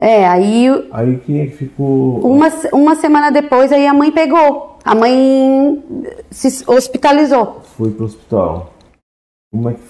É, 0.03 0.27
aí 0.27 0.67
Aí 0.93 1.17
quem 1.25 1.41
é 1.41 1.47
que 1.47 1.57
ficou. 1.57 2.19
uma, 2.21 2.49
uma 2.73 2.95
semana 2.97 3.31
depois 3.31 3.73
aí 3.73 3.87
a 3.87 3.95
mãe 3.95 4.11
pegou. 4.11 4.78
A 4.89 4.95
mãe 4.95 5.85
se 6.31 6.65
hospitalizou. 6.67 7.61
Foi 7.77 7.91
pro 7.91 8.07
hospital. 8.07 8.73
Como 9.53 9.69
é 9.69 9.75
que. 9.75 9.81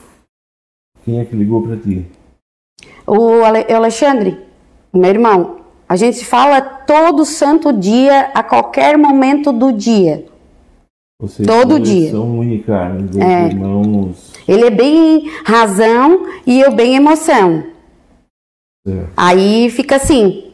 Quem 1.05 1.21
é 1.21 1.25
que 1.25 1.37
ligou 1.37 1.63
para 1.63 1.77
ti? 1.77 2.05
O 3.07 3.45
Ale- 3.45 3.67
o 3.71 3.77
Alexandre, 3.77 4.45
meu 4.93 5.09
irmão, 5.09 5.61
a 5.89 5.95
gente 5.95 6.25
fala 6.25 6.61
todo 6.61 7.25
santo 7.25 7.73
dia, 7.73 8.33
a 8.35 8.43
qualquer 8.43 8.99
momento 8.99 9.53
do 9.53 9.73
dia. 9.73 10.27
Vocês 11.21 11.47
Todo 11.47 11.79
dia. 11.79 12.11
São 12.11 12.37
unicarnes, 12.41 13.11
dois 13.11 13.25
É. 13.25 13.47
irmãos. 13.47 14.33
Ele 14.49 14.67
é 14.67 14.71
bem 14.71 15.31
razão 15.45 16.27
e 16.45 16.61
eu 16.61 16.73
bem 16.73 16.97
emoção. 16.97 17.63
Certo. 18.85 19.13
Aí 19.17 19.71
fica 19.71 19.95
assim, 19.97 20.51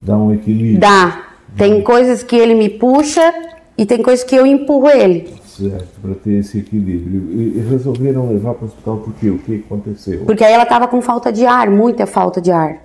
Dá 0.00 0.16
um 0.16 0.32
equilíbrio. 0.32 0.78
dá. 0.78 1.27
Tem 1.58 1.82
coisas 1.82 2.22
que 2.22 2.36
ele 2.36 2.54
me 2.54 2.70
puxa 2.70 3.34
e 3.76 3.84
tem 3.84 4.00
coisas 4.00 4.24
que 4.24 4.36
eu 4.36 4.46
empurro 4.46 4.88
ele. 4.88 5.36
Certo, 5.44 6.00
para 6.00 6.14
ter 6.14 6.34
esse 6.34 6.58
equilíbrio. 6.58 7.32
E, 7.32 7.58
resolveram 7.68 8.28
levar 8.28 8.54
para 8.54 8.64
o 8.64 8.68
hospital 8.68 8.98
por 8.98 9.12
quê? 9.14 9.28
O 9.28 9.38
que 9.38 9.64
aconteceu? 9.66 10.24
Porque 10.24 10.44
aí 10.44 10.52
ela 10.52 10.64
tava 10.64 10.86
com 10.86 11.02
falta 11.02 11.32
de 11.32 11.44
ar, 11.44 11.68
muita 11.68 12.06
falta 12.06 12.40
de 12.40 12.52
ar. 12.52 12.80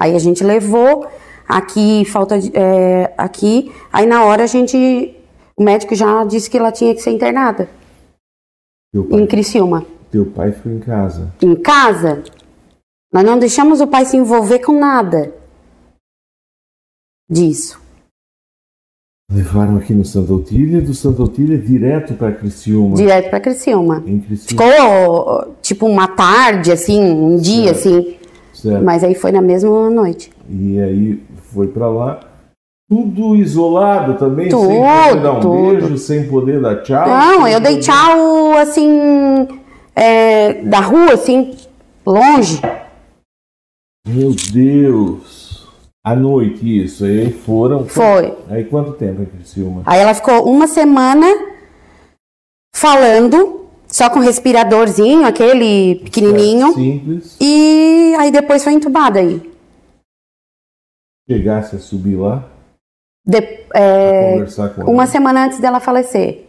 Aí 0.00 0.16
a 0.16 0.18
gente 0.18 0.42
levou 0.42 1.06
aqui, 1.46 2.04
falta 2.06 2.38
de, 2.40 2.50
é, 2.54 3.12
aqui. 3.18 3.70
Aí 3.92 4.06
na 4.06 4.24
hora 4.24 4.44
a 4.44 4.46
gente, 4.46 5.14
o 5.54 5.62
médico 5.62 5.94
já 5.94 6.24
disse 6.24 6.48
que 6.48 6.56
ela 6.56 6.72
tinha 6.72 6.94
que 6.94 7.02
ser 7.02 7.10
internada 7.10 7.68
Teu 8.90 9.04
em 9.04 9.08
pai, 9.08 9.26
Criciúma. 9.26 9.84
teu 10.10 10.24
pai 10.24 10.52
ficou 10.52 10.72
em 10.72 10.80
casa. 10.80 11.32
Em 11.42 11.54
casa, 11.56 12.22
nós 13.12 13.22
não 13.22 13.38
deixamos 13.38 13.82
o 13.82 13.86
pai 13.86 14.06
se 14.06 14.16
envolver 14.16 14.60
com 14.60 14.78
nada 14.78 15.34
disso. 17.28 17.80
Levaram 19.30 19.76
aqui 19.76 19.92
no 19.92 20.04
Santa 20.04 20.32
Otília, 20.32 20.80
do 20.80 20.94
Santa 20.94 21.22
Otília 21.22 21.58
direto 21.58 22.14
para 22.14 22.30
Criciúma. 22.32 22.94
Direto 22.96 23.28
pra 23.28 23.40
Criciúma. 23.40 24.00
Criciúma. 24.00 24.36
Ficou 24.46 25.54
tipo 25.60 25.86
uma 25.86 26.06
tarde, 26.06 26.70
assim, 26.70 27.02
um 27.02 27.36
dia, 27.36 27.72
assim. 27.72 28.16
Certo. 28.54 28.84
Mas 28.84 29.02
aí 29.02 29.14
foi 29.14 29.32
na 29.32 29.42
mesma 29.42 29.90
noite. 29.90 30.32
E 30.48 30.78
aí 30.80 31.22
foi 31.52 31.66
para 31.66 31.88
lá. 31.88 32.20
Tudo 32.88 33.34
isolado 33.34 34.14
também, 34.14 34.48
sem 34.48 34.56
Tudo, 34.60 34.68
poder 34.68 35.20
dar 35.22 35.32
um 35.32 35.40
tudo. 35.40 35.70
beijo, 35.70 35.98
sem 35.98 36.28
poder 36.28 36.60
dar 36.60 36.82
tchau. 36.84 37.08
Não, 37.08 37.42
sem 37.42 37.52
eu 37.52 37.60
dei 37.60 37.80
tchau, 37.80 38.56
assim, 38.58 39.48
é, 39.92 40.62
da 40.62 40.78
rua, 40.78 41.14
assim, 41.14 41.56
longe. 42.06 42.62
Meu 44.06 44.32
Deus! 44.52 45.45
À 46.06 46.14
noite 46.14 46.84
isso. 46.84 47.04
Aí 47.04 47.32
foram. 47.32 47.84
Foi. 47.84 48.32
Aí 48.48 48.64
quanto 48.64 48.92
tempo 48.92 49.22
em 49.22 49.26
Criciúma? 49.26 49.82
Aí 49.84 49.98
ela 49.98 50.14
ficou 50.14 50.48
uma 50.48 50.68
semana 50.68 51.26
falando, 52.74 53.66
só 53.88 54.08
com 54.08 54.20
respiradorzinho, 54.20 55.26
aquele 55.26 55.96
pequenininho. 56.04 56.72
Simples. 56.74 57.36
E 57.40 58.14
aí 58.20 58.30
depois 58.30 58.62
foi 58.62 58.74
entubada 58.74 59.18
aí. 59.18 59.52
Chegasse 61.28 61.74
a 61.74 61.78
subir 61.80 62.14
lá, 62.14 62.48
De- 63.26 63.64
é, 63.74 64.32
conversar 64.34 64.68
com 64.74 64.82
uma 64.82 65.02
ela. 65.02 65.06
semana 65.10 65.46
antes 65.46 65.58
dela 65.58 65.80
falecer. 65.80 66.45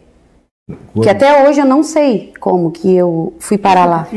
Quando- 0.68 1.04
Que 1.04 1.10
até 1.10 1.48
hoje 1.48 1.62
eu 1.62 1.66
não 1.66 1.82
sei 1.82 2.34
como 2.42 2.72
que 2.72 2.94
eu 2.94 3.34
fui 3.40 3.58
parar 3.58 3.86
lá. 3.86 4.08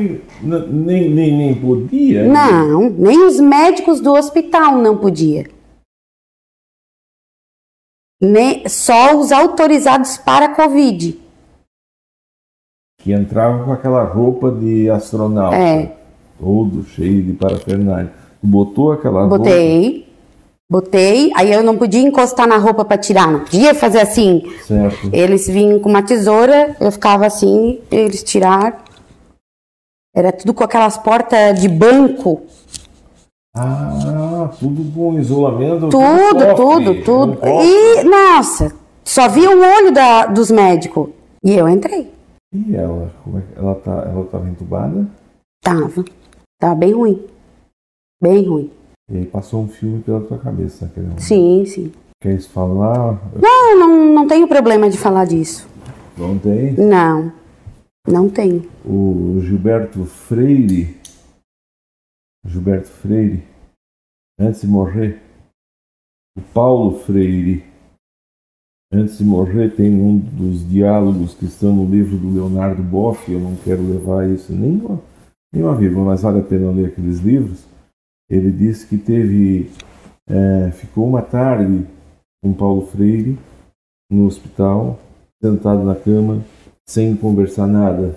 Nem, 0.43 1.09
nem, 1.09 1.37
nem 1.37 1.61
podia. 1.61 2.25
Não, 2.27 2.91
nem 2.91 3.25
os 3.25 3.39
médicos 3.39 4.01
do 4.01 4.13
hospital 4.13 4.77
não 4.79 4.99
podia. 4.99 5.49
Nem, 8.21 8.69
só 8.69 9.17
os 9.17 9.33
autorizados 9.33 10.19
para 10.19 10.47
a 10.47 10.55
Covid. 10.55 11.19
Que 13.01 13.13
entrava 13.13 13.65
com 13.65 13.73
aquela 13.73 14.03
roupa 14.05 14.51
de 14.51 14.91
astronauta. 14.91 15.57
É. 15.57 15.97
Todo 16.39 16.83
cheio 16.85 17.23
de 17.23 17.33
parafernália. 17.33 18.13
Tu 18.41 18.47
botou 18.47 18.93
aquela 18.93 19.23
roupa. 19.23 19.39
Botei, 19.39 20.10
botei, 20.71 21.33
aí 21.35 21.53
eu 21.53 21.63
não 21.65 21.77
podia 21.77 22.01
encostar 22.01 22.47
na 22.47 22.57
roupa 22.57 22.85
para 22.85 22.97
tirar, 22.97 23.31
não 23.31 23.41
podia 23.41 23.75
fazer 23.75 24.01
assim. 24.01 24.43
Certo. 24.65 25.11
Eles 25.13 25.49
vinham 25.49 25.81
com 25.81 25.89
uma 25.89 26.03
tesoura, 26.03 26.77
eu 26.81 26.93
ficava 26.93 27.27
assim, 27.27 27.81
eles 27.91 28.23
tiraram. 28.23 28.77
Era 30.15 30.31
tudo 30.33 30.55
com 30.55 30.63
aquelas 30.65 30.97
portas 30.97 31.61
de 31.61 31.69
banco. 31.69 32.43
Ah, 33.57 34.49
tudo 34.61 34.93
com 34.95 35.19
isolamento. 35.19 35.89
Tudo, 35.89 36.55
tudo, 36.57 37.05
tudo. 37.05 37.39
E, 37.45 38.03
nossa, 38.05 38.73
só 39.05 39.29
via 39.29 39.51
o 39.51 39.61
olho 39.61 39.93
da- 39.93 40.27
dos 40.27 40.51
médicos. 40.51 41.09
E 41.45 41.53
eu 41.57 41.69
entrei. 41.69 42.13
E 42.55 42.75
ela? 42.77 43.13
Como 43.25 43.39
é 43.39 43.43
que 43.43 43.59
ela 43.59 43.75
tá? 43.77 43.93
Ela 44.11 44.23
estava 44.23 44.49
entubada? 44.49 45.07
Tava. 45.63 46.05
Tava 46.61 46.75
bem 46.75 46.93
ruim. 46.93 47.25
Bem 48.23 48.47
ruim. 48.49 48.71
E 49.11 49.19
aí 49.19 49.27
passou 49.27 49.63
um 49.63 49.69
filme 49.69 50.03
pela 50.03 50.21
tua 50.21 50.39
cabeça 50.39 50.87
naquele 50.87 51.07
momento. 51.07 51.23
Sim, 51.23 51.65
sim. 51.67 51.93
Queres 52.23 52.47
falar? 52.47 53.19
Não, 53.41 53.79
não, 53.79 54.15
não 54.15 54.29
tenho 54.29 54.47
problema 54.47 54.89
de 54.89 54.97
falar 54.97 55.25
disso. 55.25 55.69
Não 56.17 56.39
tem? 56.39 56.75
Não. 56.75 57.33
Não 58.07 58.29
tenho. 58.29 58.69
O 58.85 59.41
Gilberto 59.41 60.05
Freire 60.05 61.01
Gilberto 62.45 62.89
Freire, 62.89 63.43
antes 64.39 64.63
de 64.63 64.67
morrer. 64.67 65.21
O 66.37 66.41
Paulo 66.41 66.99
Freire, 67.01 67.65
antes 68.91 69.19
de 69.19 69.25
morrer, 69.25 69.75
tem 69.75 69.93
um 69.93 70.17
dos 70.17 70.67
diálogos 70.67 71.35
que 71.35 71.45
estão 71.45 71.75
no 71.75 71.85
livro 71.85 72.17
do 72.17 72.33
Leonardo 72.33 72.83
Boff. 72.83 73.31
Eu 73.31 73.41
não 73.41 73.57
quero 73.57 73.83
levar 73.83 74.29
isso 74.29 74.53
nem 74.53 74.77
uma, 74.77 75.03
nem 75.53 75.63
uma 75.63 75.75
vírgula, 75.75 76.07
mas 76.07 76.23
vale 76.23 76.41
a 76.41 76.43
pena 76.43 76.71
ler 76.71 76.87
aqueles 76.87 77.19
livros. 77.21 77.65
Ele 78.31 78.53
disse 78.53 78.87
que 78.87 78.97
teve. 78.97 79.69
É, 80.29 80.71
ficou 80.71 81.09
uma 81.09 81.23
tarde 81.23 81.85
com 82.41 82.53
Paulo 82.53 82.87
Freire 82.87 83.37
no 84.09 84.27
hospital, 84.27 85.01
sentado 85.43 85.83
na 85.83 85.97
cama, 85.97 86.45
sem 86.89 87.17
conversar 87.17 87.67
nada. 87.67 88.17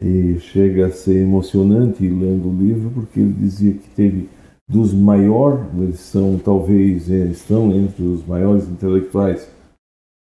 E 0.00 0.38
chega 0.38 0.86
a 0.86 0.92
ser 0.92 1.22
emocionante 1.22 2.06
lendo 2.06 2.48
o 2.48 2.56
livro, 2.56 2.90
porque 2.90 3.18
ele 3.18 3.32
dizia 3.32 3.72
que 3.72 3.88
teve 3.90 4.28
dos 4.68 4.92
maiores, 4.92 5.64
eles 5.74 6.00
são 6.00 6.38
talvez, 6.38 7.10
é, 7.10 7.24
estão 7.26 7.72
entre 7.72 8.02
os 8.02 8.24
maiores 8.26 8.68
intelectuais 8.68 9.48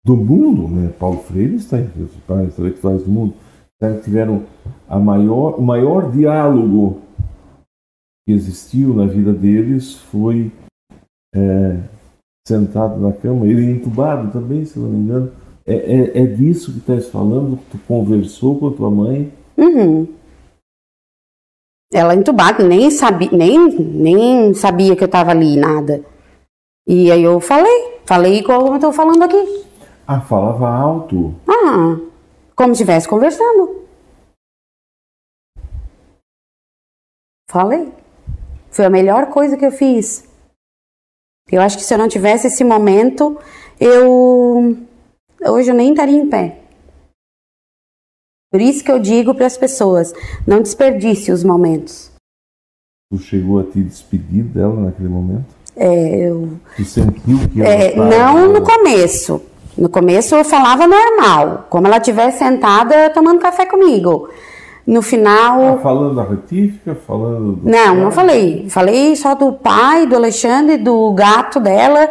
do 0.05 0.15
mundo, 0.15 0.67
né? 0.67 0.93
Paulo 0.99 1.17
Freire 1.19 1.55
está 1.55 1.79
entre 1.79 2.03
os 2.03 2.11
maiores 2.27 2.53
intelectuais 2.53 3.03
do 3.03 3.09
mundo, 3.09 3.33
né? 3.81 3.99
tiveram 4.03 4.43
a 4.87 4.99
maior, 4.99 5.59
o 5.59 5.61
maior 5.61 6.11
diálogo 6.11 7.01
que 8.25 8.33
existiu 8.33 8.93
na 8.93 9.05
vida 9.05 9.31
deles 9.31 9.93
foi 9.93 10.51
é, 11.33 11.79
sentado 12.47 12.99
na 12.99 13.13
cama, 13.13 13.45
ele 13.45 13.69
entubado 13.69 14.31
também, 14.31 14.65
se 14.65 14.79
não 14.79 14.89
me 14.89 14.97
engano. 14.97 15.31
É, 15.65 15.75
é, 15.75 16.23
é 16.23 16.25
disso 16.27 16.71
que 16.71 16.79
estás 16.79 17.07
falando? 17.09 17.59
Tu 17.71 17.77
conversou 17.87 18.59
com 18.59 18.67
a 18.67 18.71
tua 18.71 18.89
mãe? 18.89 19.31
Uhum. 19.57 20.07
Ela 21.93 22.15
entubada, 22.15 22.67
nem 22.67 22.89
sabia, 22.91 23.29
nem, 23.31 23.57
nem 23.79 24.53
sabia 24.53 24.95
que 24.95 25.03
eu 25.03 25.07
estava 25.07 25.31
ali, 25.31 25.55
nada. 25.55 26.03
E 26.87 27.11
aí 27.11 27.23
eu 27.23 27.39
falei, 27.39 27.99
falei 28.05 28.43
como 28.43 28.67
eu 28.67 28.75
estou 28.75 28.91
falando 28.91 29.23
aqui. 29.23 29.65
Ah, 30.07 30.21
falava 30.21 30.67
alto? 30.67 31.33
Ah, 31.47 31.99
como 32.55 32.75
se 32.75 32.81
estivesse 32.81 33.07
conversando. 33.07 33.85
Falei. 37.49 37.91
Foi 38.75 38.83
a 38.83 38.89
melhor 38.89 39.27
coisa 39.27 39.55
que 39.55 39.65
eu 39.65 39.71
fiz. 39.71 40.25
Eu 41.49 41.61
acho 41.61 41.77
que 41.77 41.83
se 41.83 41.93
eu 41.93 41.97
não 41.97 42.09
tivesse 42.09 42.47
esse 42.47 42.61
momento, 42.61 43.39
eu 43.79 44.77
hoje 45.47 45.71
eu 45.71 45.75
nem 45.75 45.91
estaria 45.91 46.17
em 46.17 46.29
pé. 46.29 46.59
Por 48.51 48.59
isso 48.59 48.83
que 48.83 48.91
eu 48.91 48.99
digo 48.99 49.33
para 49.33 49.45
as 49.45 49.55
pessoas, 49.55 50.13
não 50.45 50.61
desperdice 50.61 51.31
os 51.31 51.41
momentos. 51.41 52.11
Tu 53.09 53.17
chegou 53.19 53.61
a 53.61 53.63
te 53.63 53.81
despedir 53.81 54.43
dela 54.43 54.75
naquele 54.75 55.07
momento? 55.07 55.55
É, 55.77 56.27
eu. 56.27 56.59
Tu 56.75 56.83
sentiu 56.83 57.47
que 57.47 57.61
ela 57.61 57.69
É, 57.69 57.95
não 57.95 58.51
no 58.51 58.61
começo. 58.61 59.41
No 59.77 59.87
começo 59.87 60.35
eu 60.35 60.43
falava 60.43 60.85
normal, 60.85 61.67
como 61.69 61.87
ela 61.87 61.97
estivesse 61.97 62.39
sentada 62.39 63.09
tomando 63.11 63.39
café 63.39 63.65
comigo. 63.65 64.29
No 64.87 64.99
Ah, 64.99 65.03
final. 65.03 65.79
falando 65.79 66.15
da 66.15 66.23
retífica, 66.23 66.93
falando 66.93 67.53
do 67.55 67.69
Não, 67.69 67.95
não 67.95 68.11
falei. 68.11 68.69
Falei 68.69 69.15
só 69.15 69.33
do 69.33 69.53
pai, 69.53 70.05
do 70.05 70.15
Alexandre, 70.15 70.77
do 70.77 71.11
gato 71.13 71.59
dela, 71.59 72.07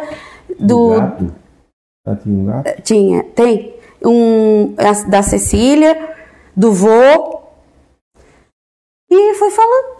do 0.59 0.65
do. 0.67 0.89
gato. 0.99 1.35
Ah, 2.05 2.15
tinha 2.15 2.35
um 2.37 2.45
gato? 2.45 2.81
Tinha, 2.81 3.23
tem. 3.23 3.73
Um 4.03 4.75
da 5.09 5.23
Cecília, 5.23 6.15
do 6.55 6.71
vô. 6.73 7.41
E 9.09 9.33
foi 9.35 9.49
falando. 9.51 9.95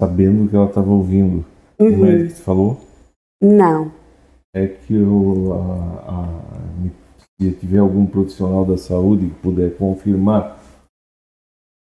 Sabendo 0.00 0.48
que 0.48 0.54
ela 0.56 0.66
estava 0.66 0.90
ouvindo. 0.90 1.44
O 1.78 1.84
Uhum. 1.84 1.96
médico 1.98 2.34
te 2.34 2.42
falou? 2.42 2.80
Não. 3.42 3.90
É 4.54 4.66
que 4.66 4.94
eu, 4.94 5.52
a, 5.54 6.10
a, 6.12 6.22
me- 6.80 6.92
se 7.40 7.50
tiver 7.52 7.78
algum 7.78 8.06
profissional 8.06 8.64
da 8.64 8.76
saúde 8.76 9.26
que 9.26 9.34
puder 9.40 9.76
confirmar 9.76 10.58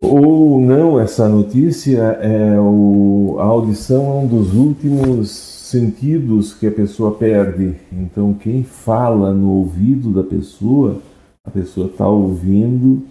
ou 0.02 0.60
não 0.60 0.98
essa 0.98 1.28
notícia, 1.28 2.00
é 2.20 2.58
o, 2.58 3.36
a 3.38 3.44
audição 3.44 4.04
é 4.04 4.14
um 4.24 4.26
dos 4.26 4.52
últimos 4.52 5.30
sentidos 5.30 6.52
que 6.52 6.66
a 6.66 6.72
pessoa 6.72 7.14
perde. 7.14 7.76
Então, 7.92 8.34
quem 8.34 8.64
fala 8.64 9.32
no 9.32 9.50
ouvido 9.50 10.12
da 10.12 10.24
pessoa, 10.24 11.00
a 11.46 11.50
pessoa 11.50 11.86
está 11.86 12.06
ouvindo 12.06 13.02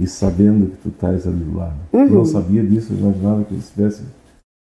e 0.00 0.06
sabendo 0.06 0.70
que 0.70 0.76
tu 0.78 0.88
estás 0.88 1.26
ali 1.26 1.44
do 1.44 1.58
lado. 1.58 1.76
Eu 1.92 2.08
não 2.08 2.24
sabia 2.24 2.64
disso, 2.64 2.94
eu 2.94 2.98
imaginava 2.98 3.44
que 3.44 3.52
eles 3.52 3.70
tivessem 3.70 4.06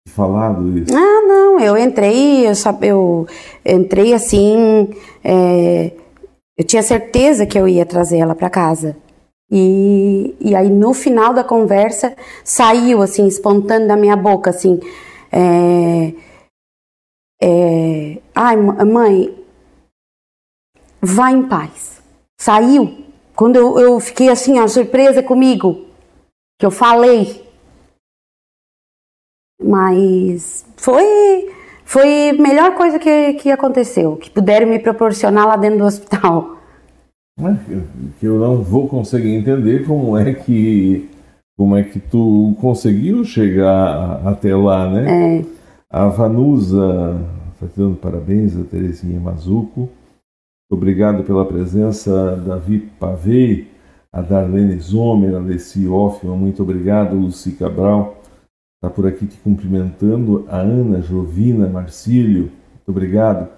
falado 0.08 0.78
isso. 0.78 0.96
Ah, 0.96 1.26
não, 1.28 1.60
eu 1.60 1.76
entrei, 1.76 2.48
eu, 2.48 2.54
eu 2.84 3.28
entrei 3.66 4.14
assim, 4.14 4.88
é, 5.24 5.92
eu 6.58 6.66
tinha 6.66 6.82
certeza 6.82 7.46
que 7.46 7.60
eu 7.60 7.68
ia 7.68 7.86
trazer 7.86 8.18
ela 8.18 8.36
para 8.36 8.50
casa. 8.50 8.96
E, 9.52 10.36
e 10.40 10.56
aí 10.56 10.70
no 10.70 10.94
final 10.94 11.34
da 11.34 11.44
conversa 11.44 12.16
saiu 12.44 13.02
assim, 13.02 13.28
espontâneo 13.28 13.88
da 13.88 13.96
minha 13.96 14.16
boca, 14.16 14.50
assim, 14.50 14.80
é, 15.32 16.14
é, 17.42 18.22
ai 18.34 18.56
mãe, 18.56 19.46
vá 21.02 21.32
em 21.32 21.48
paz. 21.48 22.02
Saiu. 22.40 23.06
Quando 23.36 23.58
eu, 23.58 23.78
eu 23.78 24.00
fiquei 24.00 24.30
assim, 24.30 24.60
ó, 24.60 24.68
surpresa 24.68 25.22
comigo, 25.22 25.86
que 26.58 26.66
eu 26.66 26.72
falei. 26.72 27.46
Mas 29.62 30.66
foi 30.78 31.55
foi 31.86 32.32
a 32.32 32.34
melhor 32.34 32.76
coisa 32.76 33.00
que, 33.00 33.34
que 33.36 33.52
aconteceu, 33.52 34.18
que 34.18 34.30
puderam 34.30 34.68
me 34.68 34.80
proporcionar 34.80 35.48
lá 35.48 35.56
dentro 35.56 35.78
do 35.80 35.86
hospital. 35.86 36.58
Mas 37.40 37.58
que- 37.64 38.26
eu 38.26 38.40
não 38.40 38.62
vou 38.62 38.88
conseguir 38.88 39.34
entender 39.36 39.86
como 39.86 40.18
é 40.18 40.34
que 40.34 41.10
como 41.58 41.78
é 41.78 41.84
que 41.84 42.00
tu 42.00 42.54
conseguiu 42.60 43.24
chegar 43.24 44.22
até 44.28 44.54
lá, 44.54 44.90
né? 44.90 45.40
É, 45.40 45.46
A 45.90 46.08
Vanusa 46.10 47.16
está 47.54 47.68
te 47.68 47.80
dando 47.80 47.96
parabéns, 47.96 48.58
a 48.60 48.64
Terezinha 48.64 49.18
Mazuco. 49.20 49.88
Obrigado 50.70 51.24
pela 51.24 51.46
presença, 51.46 52.36
Davi 52.46 52.80
Pavei, 53.00 53.68
a 54.12 54.22
Darlene 54.22 54.78
Zomer, 54.80 55.36
a 55.36 55.38
Alessi 55.38 55.88
Hoffman, 55.88 56.36
muito 56.38 56.64
obrigado, 56.64 57.16
Luci 57.16 57.52
Cabral. 57.54 58.15
Está 58.76 58.94
por 58.94 59.08
aqui 59.08 59.26
te 59.26 59.38
cumprimentando, 59.38 60.46
a 60.48 60.58
Ana 60.58 61.02
Jovina 61.02 61.68
Marcílio, 61.68 62.52
muito 62.74 62.90
obrigado. 62.90 63.50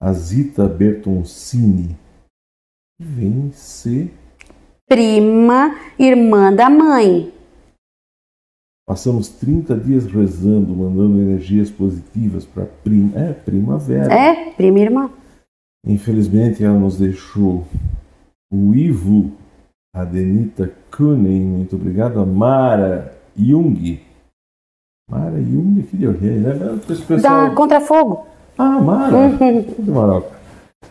A 0.00 0.12
Zita 0.12 0.68
Bertoncini. 0.68 1.96
Vem 3.00 3.50
ser 3.52 4.12
prima, 4.88 5.74
irmã 5.98 6.52
da 6.52 6.70
mãe. 6.70 7.32
Passamos 8.86 9.28
30 9.28 9.76
dias 9.78 10.06
rezando, 10.06 10.76
mandando 10.76 11.20
energias 11.20 11.70
positivas 11.70 12.44
para 12.46 12.66
prim... 12.66 13.12
é, 13.16 13.32
primavera. 13.32 14.14
É, 14.14 14.52
prima 14.52 14.78
irmã. 14.78 15.10
Infelizmente 15.84 16.62
ela 16.62 16.78
nos 16.78 16.98
deixou. 16.98 17.66
O 18.52 18.74
Ivo, 18.74 19.32
a 19.92 20.04
Denita 20.04 20.72
Kunen, 20.96 21.40
muito 21.40 21.74
obrigado. 21.74 22.20
A 22.20 22.24
Mara 22.24 23.18
Jung. 23.36 24.05
Mara 25.08 25.40
de 25.40 26.04
alguém, 26.04 26.38
né? 26.40 26.80
Pessoal... 27.06 27.20
Da 27.20 27.54
Contrafogo. 27.54 28.26
Ah, 28.58 28.80
Mara! 28.80 29.28
de 29.78 29.88
Maroca. 29.88 30.34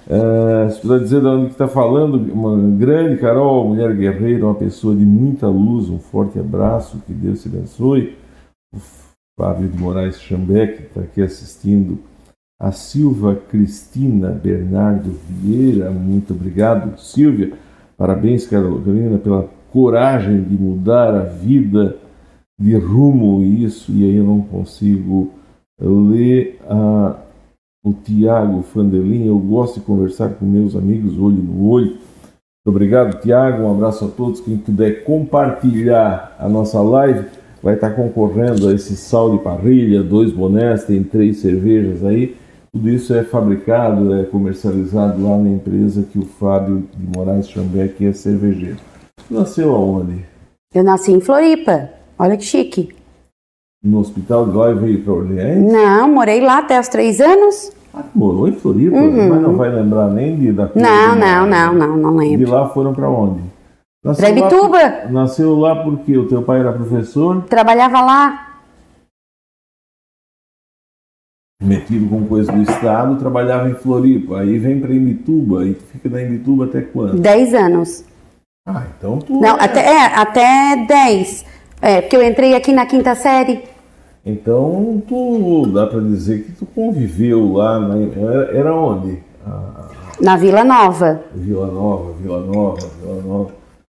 É, 0.08 0.69
se 0.69 0.80
puder 0.80 0.99
dizer 1.01 1.19
de 1.19 1.28
onde 1.28 1.45
que 1.47 1.51
está 1.51 1.67
falando, 1.67 2.15
uma 2.32 2.56
grande 2.78 3.19
Carol, 3.19 3.67
mulher 3.67 3.93
guerreira, 3.93 4.45
uma 4.45 4.56
pessoa 4.56 4.95
de 4.95 5.06
muita 5.06 5.47
luz, 5.47 5.89
um 5.89 5.99
forte 5.99 6.39
abraço, 6.39 7.01
que 7.06 7.12
Deus 7.12 7.41
te 7.41 7.49
abençoe. 7.49 8.17
O 8.73 8.80
Fábio 9.38 9.67
de 9.67 9.78
Moraes 9.78 10.21
Chambeck 10.21 10.84
está 10.84 11.01
aqui 11.01 11.21
assistindo. 11.21 11.99
A 12.58 12.71
Silva 12.71 13.36
Cristina 13.36 14.30
Bernardo 14.30 15.12
Vieira, 15.28 15.91
muito 15.91 16.34
obrigado. 16.34 16.97
Silvia, 16.97 17.51
parabéns, 17.97 18.47
Carolina, 18.47 19.17
pela 19.17 19.49
coragem 19.73 20.41
de 20.41 20.56
mudar 20.56 21.13
a 21.13 21.23
vida 21.23 21.97
de 22.60 22.76
rumo 22.78 23.41
isso, 23.41 23.91
e 23.91 24.04
aí 24.04 24.15
eu 24.15 24.24
não 24.24 24.41
consigo 24.41 25.32
ler 25.80 26.60
a 26.70 27.22
o 27.86 27.94
Tiago 27.94 28.63
Fandelin. 28.63 29.28
Eu 29.28 29.38
gosto 29.38 29.80
de 29.80 29.86
conversar 29.86 30.30
com 30.30 30.46
meus 30.46 30.76
amigos 30.76 31.20
olho 31.20 31.38
no 31.38 31.70
olho. 31.70 31.91
Muito 31.91 32.76
obrigado, 32.76 33.22
Tiago. 33.22 33.62
Um 33.62 33.72
abraço 33.72 34.06
a 34.06 34.08
todos. 34.08 34.41
Quem 34.41 34.58
puder 34.58 35.04
compartilhar 35.04 36.36
a 36.39 36.50
nossa 36.50 36.82
live 36.82 37.28
vai 37.62 37.76
estar 37.76 37.91
concorrendo 37.91 38.68
a 38.68 38.74
esse 38.74 38.98
sal 38.98 39.38
de 39.38 39.44
parrilha, 39.44 40.02
dois 40.02 40.32
bonés, 40.32 40.84
tem 40.84 41.04
três 41.04 41.38
cervejas 41.38 42.04
aí. 42.04 42.36
Tudo 42.74 42.89
isso 42.89 43.13
é 43.13 43.24
fabricado, 43.24 44.15
é 44.15 44.24
comercializado 44.24 45.24
lá 45.24 45.38
na 45.38 45.50
empresa 45.50 46.04
que 46.04 46.20
o 46.20 46.26
Fábio 46.26 46.84
de 46.98 47.18
Moraes 47.18 47.48
Chambeck 47.48 48.06
é 48.06 48.12
cervejeiro. 48.12 48.78
Nasceu 49.30 49.74
aonde? 49.74 50.26
Eu 50.74 50.84
nasci 50.84 51.13
em 51.13 51.22
Floripa. 51.22 51.94
Olha 52.17 52.38
que 52.38 52.43
chique. 52.43 52.95
No 53.84 53.99
hospital 53.99 54.47
de 54.49 54.56
lá 54.58 54.71
e 54.71 54.75
veio 54.75 55.04
para 55.04 55.13
Orleans? 55.13 55.71
Não, 55.71 56.12
morei 56.12 56.41
lá 56.41 56.60
até 56.60 56.80
os 56.80 56.88
três 56.88 57.19
anos. 57.21 57.71
Ah, 57.93 58.04
morou 58.13 58.47
em 58.47 58.54
Floripa, 58.54 58.95
mas 58.99 59.41
não 59.41 59.56
vai 59.56 59.69
lembrar 59.69 60.10
nem 60.10 60.36
de, 60.38 60.51
da 60.51 60.63
Uhum. 60.63 60.71
Não, 60.75 61.13
de 61.13 61.19
não, 61.19 61.49
lá. 61.49 61.71
não, 61.71 61.73
não, 61.73 61.97
não 61.97 62.12
De 62.17 62.30
lembro. 62.30 62.51
lá 62.51 62.69
foram 62.69 62.93
para 62.93 63.10
onde? 63.10 63.41
Lá 64.04 64.30
Ibituba. 64.30 65.06
nasceu 65.10 65.56
lá 65.58 65.84
porque 65.84 66.17
o 66.17 66.28
teu 66.28 66.43
pai 66.43 66.60
era 66.60 66.73
professor, 66.73 67.43
Trabalhava 67.43 68.01
lá. 68.01 68.41
metido 71.63 72.08
com 72.10 72.28
coisa 72.28 72.51
do 72.51 72.62
estado, 72.62 73.17
trabalhava 73.17 73.69
em 73.69 73.73
Floripa. 73.75 74.41
Aí 74.41 74.60
vem 74.60 74.80
para 74.80 74.93
Imbituba 74.93 75.65
e 75.65 75.73
tu 75.73 75.84
fica 75.86 76.10
na 76.10 76.21
Imbituba 76.21 76.65
até 76.65 76.82
quando? 76.82 77.19
Dez 77.19 77.54
anos. 77.54 78.04
Ah, 78.67 78.84
então 78.97 79.17
tu. 79.19 79.39
Não, 79.39 79.58
é- 79.58 79.63
até, 79.63 79.80
é, 79.86 80.06
até 80.06 80.86
dez. 80.88 81.45
É, 81.82 82.02
porque 82.02 82.16
eu 82.16 82.24
entrei 82.24 82.56
aqui 82.56 82.72
na 82.74 82.86
quinta 82.86 83.16
série. 83.16 83.62
Então 84.26 85.02
tu 85.08 85.68
dá 85.74 85.86
para 85.86 86.00
dizer 86.00 86.44
que 86.44 86.52
tu 86.54 86.66
conviveu 86.66 87.54
lá 87.54 87.80
na... 87.80 87.96
era, 87.98 88.58
era 88.58 88.76
onde? 88.76 89.20
Ah, 89.46 89.88
Na 90.20 90.36
Vila 90.36 90.64
Nova. 90.64 91.22
Vila 91.36 91.68
Nova, 91.68 92.14
Vila 92.20 92.40
Nova, 92.42 92.88
Vila 93.02 93.22
Nova. 93.22 93.52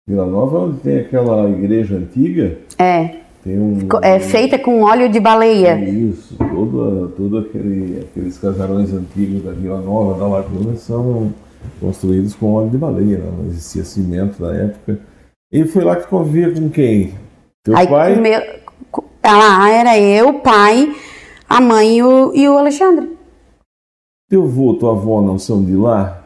Vila 0.09 0.27
Nova 0.27 0.57
é 0.57 0.61
onde 0.62 0.79
tem 0.81 0.99
aquela 0.99 1.49
igreja 1.51 1.97
antiga, 1.97 2.57
É. 2.79 3.11
tem 3.43 3.59
um 3.59 3.79
É 4.03 4.19
feita 4.21 4.57
com 4.59 4.83
óleo 4.83 5.09
de 5.09 5.19
baleia. 5.21 5.79
Isso, 5.81 6.37
todo, 6.39 7.12
todo 7.17 7.39
aquele, 7.39 8.01
aqueles 8.01 8.39
casarões 8.39 8.93
antigos 8.93 9.43
da 9.45 9.51
Vila 9.53 9.81
Nova, 9.81 10.19
da 10.19 10.27
Laguna, 10.27 10.77
são 10.77 11.33
construídos 11.81 12.35
com 12.35 12.53
óleo 12.55 12.71
de 12.71 12.79
baleia, 12.79 13.19
não 13.19 13.47
existia 13.49 13.85
cimento 13.85 14.41
na 14.43 14.55
época. 14.55 14.99
E 15.53 15.65
foi 15.65 15.83
lá 15.85 15.97
que 15.97 16.07
convivia 16.09 16.53
com 16.53 16.69
quem? 16.69 17.12
Teu 17.66 17.76
Aí, 17.76 17.87
pai? 17.88 18.16
o 18.16 18.22
meu, 18.22 18.40
co- 18.92 19.05
lá 19.24 19.68
era 19.70 19.98
eu, 19.98 20.29
o 20.29 20.35
pai, 20.40 20.94
a 21.48 21.61
mãe 21.61 21.98
e 21.98 22.02
o, 22.02 22.33
e 22.35 22.48
o 22.48 22.57
Alexandre. 22.57 23.11
Teu 24.31 24.44
avô, 24.44 24.74
tua 24.74 24.92
avó 24.92 25.20
não 25.20 25.37
são 25.38 25.64
de 25.64 25.74
lá? 25.74 26.22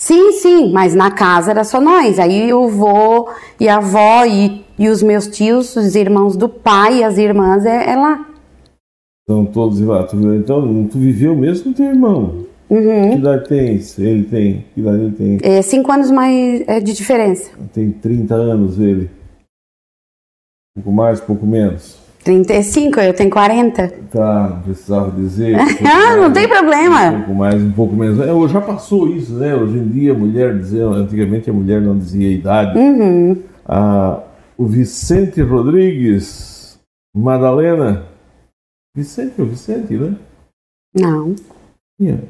Sim, 0.00 0.32
sim, 0.32 0.72
mas 0.72 0.94
na 0.94 1.10
casa 1.10 1.50
era 1.50 1.62
só 1.62 1.78
nós. 1.80 2.18
Aí 2.18 2.52
o 2.54 2.68
vô 2.68 3.28
e 3.60 3.68
a 3.68 3.76
avó 3.76 4.24
e, 4.24 4.64
e 4.78 4.88
os 4.88 5.02
meus 5.02 5.26
tios, 5.26 5.76
os 5.76 5.94
irmãos 5.94 6.36
do 6.36 6.48
pai 6.48 7.00
e 7.00 7.04
as 7.04 7.18
irmãs 7.18 7.66
é, 7.66 7.90
é 7.90 7.96
lá. 7.96 8.26
São 9.28 9.44
todos 9.44 9.76
de 9.78 9.84
lá. 9.84 10.04
Tu, 10.04 10.16
então, 10.34 10.88
tu 10.90 10.96
viveu 10.98 11.36
mesmo 11.36 11.64
com 11.64 11.72
teu 11.74 11.86
irmão. 11.86 12.46
Uhum. 12.70 13.10
Que 13.10 13.16
idade 13.16 13.48
tem? 13.48 13.80
Ele 13.98 14.24
tem? 14.24 14.64
Que 14.74 14.80
idade 14.80 15.02
ele 15.02 15.12
tem? 15.12 15.38
É 15.42 15.60
cinco 15.62 15.90
anos 15.92 16.10
mais 16.10 16.62
é, 16.66 16.80
de 16.80 16.92
diferença. 16.94 17.50
Tem 17.74 17.90
30 17.90 18.34
anos 18.34 18.78
ele. 18.78 19.10
Um 20.78 20.80
pouco 20.80 20.92
mais, 20.92 21.20
um 21.20 21.24
pouco 21.24 21.46
menos. 21.46 21.98
35, 22.22 23.00
eu 23.00 23.14
tenho 23.14 23.30
40. 23.30 23.88
Tá, 24.10 24.60
precisava 24.64 25.10
dizer. 25.10 25.56
Ah, 25.84 26.16
não 26.16 26.32
tem 26.32 26.46
Um 26.46 26.48
problema. 26.48 27.12
pouco 27.12 27.34
mais, 27.34 27.62
um 27.62 27.72
pouco 27.72 27.96
menos. 27.96 28.20
É, 28.20 28.48
já 28.48 28.60
passou 28.60 29.08
isso, 29.08 29.34
né? 29.34 29.54
Hoje 29.56 29.78
em 29.78 29.88
dia 29.88 30.12
a 30.12 30.14
mulher 30.14 30.56
dizia, 30.56 30.86
antigamente 30.86 31.50
a 31.50 31.52
mulher 31.52 31.80
não 31.80 31.98
dizia 31.98 32.28
a 32.28 32.32
idade. 32.32 32.78
Uhum. 32.78 33.42
Ah, 33.66 34.20
o 34.56 34.66
Vicente 34.66 35.40
Rodrigues, 35.42 36.78
Madalena. 37.14 38.04
Vicente, 38.94 39.34
é 39.38 39.42
o 39.42 39.46
Vicente, 39.46 39.94
né? 39.94 40.14
Não. 40.94 41.34
Yeah. 42.00 42.22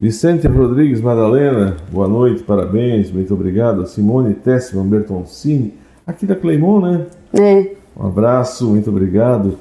Vicente 0.00 0.46
Rodrigues 0.46 1.00
Madalena, 1.00 1.76
boa 1.90 2.06
noite, 2.08 2.42
parabéns, 2.42 3.10
muito 3.10 3.32
obrigado. 3.34 3.86
Simone 3.86 4.34
Tessman 4.34 4.86
Bertoncini, 4.86 5.74
aqui 6.06 6.26
da 6.26 6.36
Cleimon, 6.36 6.80
né? 6.80 7.06
É. 7.32 7.76
Um 7.96 8.06
abraço, 8.06 8.68
muito 8.70 8.90
obrigado 8.90 9.58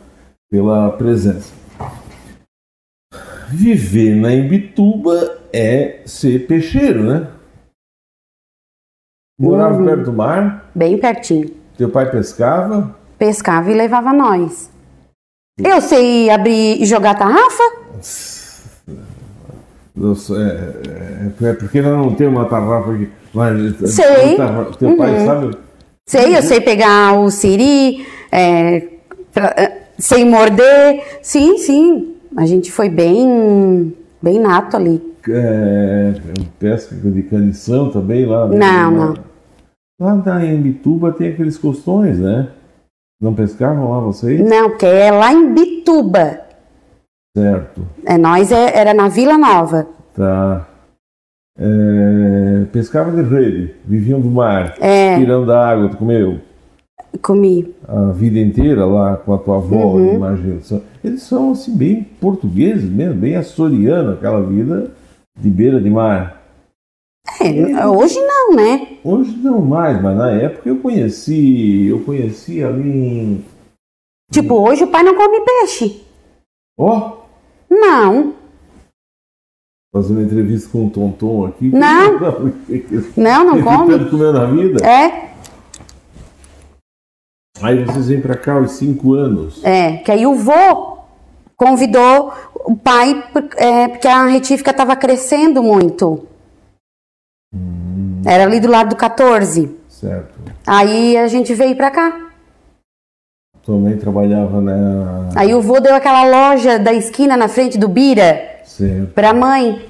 pela 0.50 0.92
presença. 0.92 1.54
Viver 3.50 4.16
na 4.16 4.34
Imbituba 4.34 5.38
é 5.52 6.02
ser 6.06 6.48
peixeiro, 6.48 7.04
né? 7.04 7.28
Morava 9.40 9.78
Uhum. 9.78 9.86
perto 9.86 10.04
do 10.06 10.14
mar, 10.14 10.70
Bem 10.74 10.98
pertinho. 10.98 11.50
teu 11.78 11.90
pai 11.90 12.10
pescava, 12.10 12.96
Pescava 13.18 13.72
e 13.72 13.74
levava 13.74 14.12
nós. 14.12 14.70
Eu 15.58 15.80
sei 15.82 16.30
abrir 16.30 16.82
e 16.82 16.86
jogar 16.86 17.16
tarrafa? 17.16 17.64
Sou- 20.16 20.42
é, 20.42 21.32
é, 21.42 21.50
é 21.50 21.54
porque 21.54 21.82
nós 21.82 21.96
não 21.96 22.16
temos 22.16 22.40
uma 22.40 22.50
tarrafa 22.50 22.92
aqui. 22.92 23.10
Mas, 23.34 23.78
Sei. 23.94 24.36
tarrafa- 24.36 24.78
Teu 24.78 24.98
pai 24.98 25.20
Uhum. 25.20 25.26
sabe? 25.26 25.58
Sei, 26.08 26.36
eu 26.38 26.42
sei 26.42 26.60
pegar 26.62 27.18
o 27.20 27.30
siri, 27.32 28.06
é, 28.32 28.88
pra- 29.34 29.54
é, 29.58 29.84
sei 29.98 30.26
morder. 30.26 31.20
Sim, 31.22 31.58
sim. 31.58 32.16
A 32.36 32.46
gente 32.46 32.72
foi 32.72 32.89
bem, 32.89 33.96
bem 34.22 34.39
nato 34.39 34.76
ali. 34.76 35.02
É, 35.30 36.13
pesca 36.60 36.94
de 36.96 37.24
canição 37.24 37.89
também 37.89 38.26
lá. 38.26 38.48
né? 38.48 38.58
Não, 38.58 38.92
não. 38.92 39.13
Lá 40.02 40.16
na 40.16 40.46
Imbituba 40.46 41.13
tem 41.13 41.30
aqueles 41.30 41.58
costões, 41.58 42.20
né? 42.20 42.50
Não 43.22 43.34
pescavam 43.34 43.89
lá 43.92 44.00
vocês? 44.02 44.42
Não, 44.42 44.72
porque 44.72 44.86
é 44.86 45.12
lá 45.12 45.32
em 45.32 45.54
Bituba. 45.54 46.42
Certo. 47.38 47.88
É, 48.06 48.18
nós 48.18 48.52
é- 48.52 48.78
era 48.78 48.94
na 48.94 49.08
Vila 49.08 49.38
Nova. 49.38 49.88
Tá. 50.13 50.68
É, 51.58 52.66
pescava 52.72 53.12
de 53.12 53.22
rede, 53.30 53.76
viviam 53.86 54.20
do 54.20 54.30
mar, 54.30 54.76
É, 54.80 55.18
tirando 55.20 55.46
da 55.46 55.70
água, 55.70 55.88
tu 55.89 55.98
comeu 55.98 56.39
comi. 57.22 57.74
a 57.88 58.12
vida 58.12 58.39
inteira 58.39 58.86
lá 58.86 59.18
com 59.18 59.34
a 59.34 59.38
tua 59.38 59.58
avó, 59.58 59.94
Uhum. 59.96 60.16
imagino. 60.16 60.60
Eles 61.04 61.22
são 61.22 61.52
assim 61.52 61.76
bem 61.78 62.04
portugueses 62.20 62.89
mesmo, 62.89 63.13
bem 63.22 63.36
açoriano, 63.36 64.13
aquela 64.13 64.42
vida 64.42 64.92
de 65.39 65.50
beira 65.50 65.80
de 65.80 65.89
mar. 65.92 66.42
É, 67.39 67.86
hoje 67.88 68.20
não, 68.20 68.56
né? 68.56 68.88
Hoje 69.04 69.38
não 69.38 69.62
mais, 69.62 70.02
mas 70.02 70.18
na 70.18 70.32
época 70.32 70.68
eu 70.70 70.78
conheci, 70.80 71.86
eu 71.88 72.00
conheci 72.02 72.63
ali 72.63 72.89
em. 72.89 73.46
Tipo, 74.32 74.56
hoje 74.56 74.84
o 74.84 74.88
pai 74.88 75.04
não 75.04 75.16
come 75.16 75.39
peixe. 75.42 76.02
Ó, 76.80 77.18
Não, 77.70 78.34
fazendo 79.94 80.22
entrevista 80.22 80.70
com 80.72 80.88
o 80.88 80.90
Tonton 80.90 81.46
aqui. 81.46 81.70
Não. 81.70 82.20
não, 83.16 83.46
não 83.46 83.54
Ele 83.56 83.64
come. 83.64 83.98
tanto 83.98 84.10
comeu 84.10 84.34
na 84.34 84.46
vida. 84.46 84.86
É, 84.86 85.30
Aí 87.62 87.86
vocês 87.86 88.08
vêm 88.10 88.20
pra 88.20 88.36
cá 88.36 88.56
aos 88.56 88.72
cinco 88.72 89.14
anos. 89.14 89.64
é. 89.64 89.98
Que 89.98 90.12
aí 90.12 90.26
o 90.26 90.36
vô 90.36 90.98
convidou 91.56 92.34
o 92.56 92.76
pai, 92.76 93.24
é, 93.56 93.88
porque 93.88 94.08
a 94.08 94.26
retífica 94.26 94.72
estava 94.72 94.96
crescendo 94.98 95.64
muito. 95.64 96.28
Era 98.26 98.44
ali 98.44 98.60
do 98.60 98.68
lado 98.70 98.90
do 98.90 98.96
14. 98.96 99.78
Certo. 99.88 100.34
Aí 100.66 101.16
a 101.16 101.28
gente 101.28 101.54
veio 101.54 101.76
pra 101.78 101.92
cá. 101.92 102.32
Mãe 103.67 103.97
trabalhava 103.97 104.60
na. 104.60 105.30
Aí 105.36 105.54
o 105.56 105.62
vô 105.62 105.80
deu 105.80 105.95
aquela 105.95 106.23
loja 106.26 106.78
da 106.78 106.93
esquina 106.93 107.38
na 107.38 107.47
frente 107.47 107.78
do 107.78 107.88
Bira 107.88 108.60
Certo. 108.65 109.13
pra 109.13 109.34
mãe. 109.34 109.88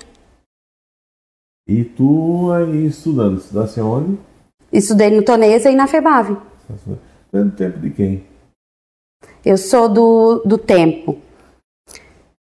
E 1.68 1.84
tu 1.84 2.52
aí 2.52 2.86
estudando, 2.88 3.38
estudasse 3.40 3.80
aonde? 3.80 4.20
Estudei 4.72 5.10
no 5.10 5.24
Tonesa 5.24 5.72
e 5.72 5.76
na 5.76 5.88
FEBAV. 5.88 6.38
Tanto 7.32 7.56
tempo 7.56 7.80
de 7.80 7.90
quem? 7.90 8.24
Eu 9.44 9.58
sou 9.58 9.90
do, 9.90 10.44
do 10.46 10.58
tempo. 10.58 11.18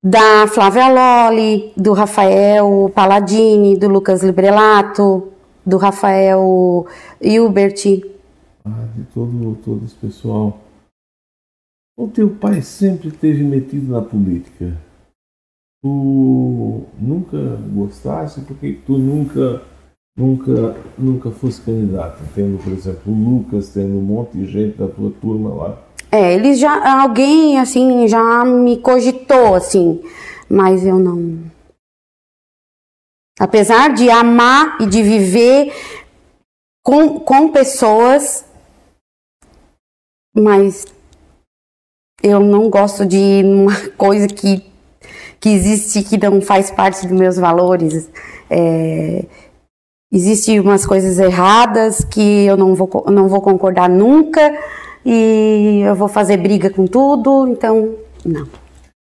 Da 0.04 0.48
Flávia 0.48 0.88
Loli, 0.88 1.74
do 1.76 1.92
Rafael 1.94 2.90
Palladini, 2.96 3.78
do 3.78 3.88
Lucas 3.90 4.24
Librelato, 4.24 5.32
do 5.66 5.78
Rafael 5.78 6.88
Hilbert. 7.22 8.02
Ah, 8.66 8.86
de 8.96 9.04
todo, 9.14 9.58
todo 9.64 9.86
esse 9.86 9.96
pessoal. 9.96 10.58
O 12.00 12.08
teu 12.08 12.30
pai 12.30 12.62
sempre 12.62 13.10
esteve 13.10 13.44
metido 13.44 13.92
na 13.92 14.02
política. 14.02 14.74
Tu 15.84 16.86
nunca 16.98 17.38
gostasse 17.74 18.40
porque 18.40 18.80
tu 18.86 18.98
nunca, 18.98 19.62
nunca, 20.18 20.78
nunca 20.98 21.30
fosse 21.30 21.60
candidato. 21.60 22.24
Tendo, 22.34 22.58
por 22.64 22.72
exemplo, 22.72 23.12
o 23.12 23.14
Lucas, 23.14 23.74
tendo 23.74 23.98
um 23.98 24.02
monte 24.02 24.38
de 24.38 24.46
gente 24.46 24.78
da 24.78 24.88
tua 24.88 25.12
turma 25.20 25.54
lá. 25.54 25.78
É, 26.10 26.36
eles 26.36 26.58
já. 26.58 27.02
Alguém, 27.02 27.60
assim, 27.60 28.08
já 28.08 28.46
me 28.46 28.78
cogitou, 28.78 29.54
assim, 29.54 30.02
mas 30.50 30.86
eu 30.86 30.98
não. 30.98 31.52
Apesar 33.38 33.94
de 33.94 34.10
amar 34.10 34.78
e 34.80 34.86
de 34.86 35.04
viver 35.04 35.74
com, 36.82 37.20
com 37.20 37.52
pessoas, 37.52 38.46
mas 40.34 40.86
eu 42.22 42.40
não 42.40 42.70
gosto 42.70 43.06
de 43.06 43.42
uma 43.44 43.76
coisa 43.98 44.28
que, 44.28 44.64
que 45.40 45.50
existe 45.50 46.04
que 46.04 46.18
não 46.18 46.42
faz 46.42 46.72
parte 46.72 47.08
dos 47.08 47.18
meus 47.18 47.38
valores. 47.38 48.10
É, 48.50 49.26
Existem 50.12 50.60
umas 50.60 50.88
coisas 50.88 51.20
erradas 51.20 52.04
que 52.04 52.46
eu 52.46 52.58
não 52.58 52.74
vou, 52.74 53.06
não 53.12 53.28
vou 53.28 53.42
concordar 53.42 53.88
nunca 53.88 54.58
e 55.06 55.82
eu 55.86 55.94
vou 55.94 56.08
fazer 56.08 56.38
briga 56.38 56.68
com 56.72 56.88
tudo, 56.88 57.48
então 57.48 57.94
não. 58.26 58.48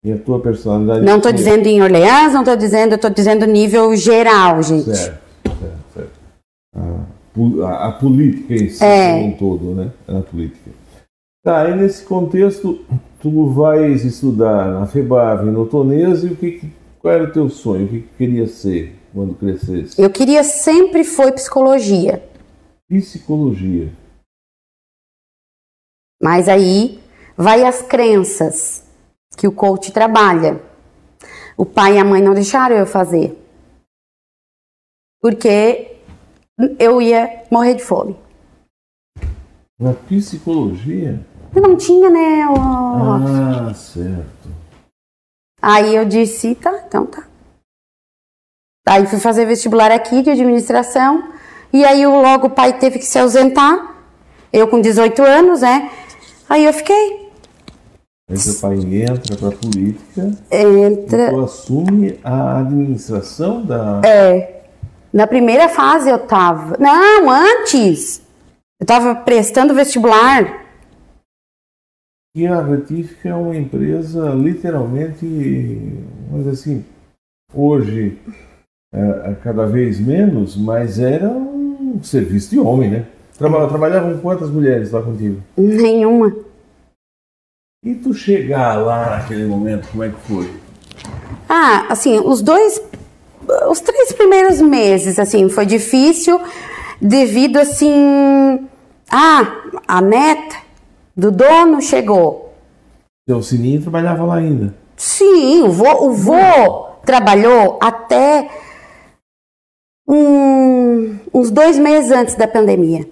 E 0.05 0.13
a 0.13 0.17
tua 0.17 0.39
personalidade? 0.39 1.05
Não 1.05 1.17
estou 1.17 1.33
dizendo 1.33 1.67
em 1.67 1.81
Orleans, 1.81 2.31
não 2.31 2.39
estou 2.41 2.55
dizendo, 2.55 2.95
estou 2.95 3.09
dizendo 3.09 3.45
nível 3.45 3.93
geral, 3.97 4.63
gente. 4.63 4.95
Certo, 4.95 5.19
certo, 5.43 5.77
certo. 5.93 7.63
A, 7.65 7.87
a, 7.87 7.91
política 7.91 8.53
em 8.53 8.69
si, 8.69 8.83
É. 8.83 9.13
como 9.13 9.25
um 9.25 9.31
todo, 9.33 9.75
né? 9.75 9.91
A 10.07 10.21
política. 10.21 10.71
Tá, 11.43 11.69
e 11.69 11.75
nesse 11.75 12.05
contexto, 12.05 12.85
tu 13.21 13.47
vais 13.49 14.05
estudar 14.05 14.71
na 14.79 14.85
FEBAV, 14.87 15.51
no 15.51 15.67
Tonês, 15.67 16.23
e 16.23 16.27
o 16.27 16.37
que, 16.37 16.51
que- 16.59 16.71
qual 16.99 17.13
era 17.13 17.23
o 17.25 17.33
teu 17.33 17.49
sonho? 17.49 17.85
O 17.85 17.89
que, 17.89 18.01
que 18.01 18.15
queria 18.17 18.47
ser 18.47 18.97
quando 19.13 19.35
crescesse? 19.35 20.01
Eu 20.01 20.09
queria 20.09 20.41
sempre 20.43 21.03
foi 21.03 21.33
psicologia, 21.33 22.23
Psicologia. 22.87 23.91
mas 26.21 26.47
aí 26.47 27.01
vai 27.35 27.65
as 27.65 27.81
crenças 27.81 28.87
que 29.37 29.45
o 29.47 29.51
coach 29.51 29.91
trabalha. 29.91 30.61
O 31.57 31.65
pai 31.65 31.95
e 31.95 31.99
a 31.99 32.05
mãe 32.05 32.21
não 32.21 32.33
deixaram 32.33 32.75
eu 32.77 32.85
fazer. 32.85 33.37
Porque 35.21 35.97
eu 36.79 37.01
ia 37.01 37.43
morrer 37.51 37.73
de 37.75 37.83
fome. 37.83 38.15
Na 39.79 39.93
psicologia? 39.93 41.19
Não 41.55 41.75
tinha, 41.77 42.09
né? 42.09 42.47
o- 42.49 42.55
Ah, 43.69 43.73
certo. 43.73 44.49
Aí 45.61 45.95
eu 45.95 46.03
disse, 46.05 46.55
tá, 46.55 46.83
então 46.87 47.05
tá. 47.05 47.23
Aí 48.87 49.05
fui 49.05 49.19
fazer 49.19 49.45
vestibular 49.45 49.91
aqui 49.91 50.21
de 50.21 50.29
administração. 50.31 51.31
E 51.71 51.85
aí 51.85 52.05
logo 52.05 52.47
o 52.47 52.49
pai 52.49 52.73
teve 52.77 52.99
que 52.99 53.05
se 53.05 53.17
ausentar. 53.17 53.95
Eu 54.51 54.67
com 54.67 54.81
18 54.81 55.23
anos, 55.23 55.61
né? 55.61 55.89
Aí 56.49 56.65
eu 56.65 56.73
fiquei. 56.73 57.29
Aí 58.29 58.37
teu 58.37 58.53
pai 58.61 58.75
entra 58.77 59.35
para 59.37 59.47
a 59.49 59.51
política 59.51 60.31
Entra, 60.51 61.29
tu 61.29 61.43
assume 61.43 62.19
a 62.23 62.59
administração 62.59 63.65
da. 63.65 64.01
É. 64.05 64.63
na 65.11 65.27
primeira 65.27 65.69
fase 65.69 66.09
eu 66.09 66.19
tava. 66.19 66.75
Não, 66.79 67.29
antes! 67.29 68.21
Eu 68.79 68.85
tava 68.85 69.15
prestando 69.15 69.73
vestibular. 69.73 70.62
E 72.35 72.47
a 72.47 72.63
Retífica 72.63 73.29
é 73.29 73.35
uma 73.35 73.55
empresa 73.55 74.29
literalmente, 74.29 75.23
mas 76.31 76.47
assim, 76.47 76.83
hoje 77.53 78.17
é, 78.91 79.31
é 79.31 79.37
cada 79.43 79.67
vez 79.67 79.99
menos, 79.99 80.57
mas 80.57 80.97
era 80.97 81.29
um 81.29 81.99
serviço 82.01 82.49
de 82.49 82.59
homem, 82.59 82.89
né? 82.89 83.05
Traba- 83.37 83.67
trabalhavam 83.67 84.17
quantas 84.17 84.49
mulheres 84.49 84.91
lá 84.91 85.03
contigo? 85.03 85.41
Nenhuma. 85.55 86.35
E 87.85 87.93
tu 87.93 88.15
chegar 88.15 88.77
lá 88.81 89.17
naquele 89.19 89.45
momento, 89.45 89.87
como 89.91 90.03
é 90.03 90.09
que 90.09 90.19
foi? 90.21 90.49
Ah, 91.47 91.85
assim, 91.89 92.19
os 92.19 92.41
dois. 92.41 92.81
Os 93.69 93.79
três 93.79 94.11
primeiros 94.11 94.59
meses, 94.59 95.19
assim, 95.19 95.49
foi 95.49 95.67
difícil 95.67 96.41
devido, 96.99 97.57
assim. 97.57 98.67
Ah, 99.11 99.61
a 99.87 100.01
neta 100.01 100.62
do 101.15 101.31
dono 101.31 101.81
chegou. 101.81 102.53
Teu 103.27 103.41
Sininho 103.41 103.81
trabalhava 103.81 104.23
lá 104.25 104.35
ainda. 104.35 104.75
Sim, 104.97 105.63
o 105.63 105.71
vô, 105.71 106.07
o 106.07 106.11
vô 106.13 106.83
trabalhou 107.05 107.79
até 107.81 108.49
um- 110.07 111.17
uns 111.33 111.49
dois 111.51 111.77
meses 111.79 112.11
antes 112.11 112.35
da 112.35 112.47
pandemia. 112.47 113.07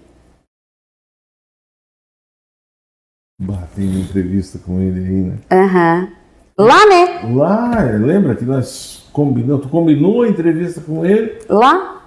Bah, 3.39 3.67
tem 3.75 3.87
uma 3.87 3.99
entrevista 4.01 4.59
com 4.59 4.79
ele 4.79 4.99
aí, 4.99 5.21
né? 5.23 5.37
Aham. 5.51 6.11
Lá, 6.57 6.85
né? 6.85 7.33
Lá, 7.33 7.81
lembra 7.97 8.35
que 8.35 8.43
nós 8.45 9.09
combinamos, 9.11 9.63
tu 9.63 9.69
combinou 9.69 10.21
a 10.21 10.27
entrevista 10.29 10.79
com 10.81 11.03
ele 11.05 11.39
Lá. 11.49 12.00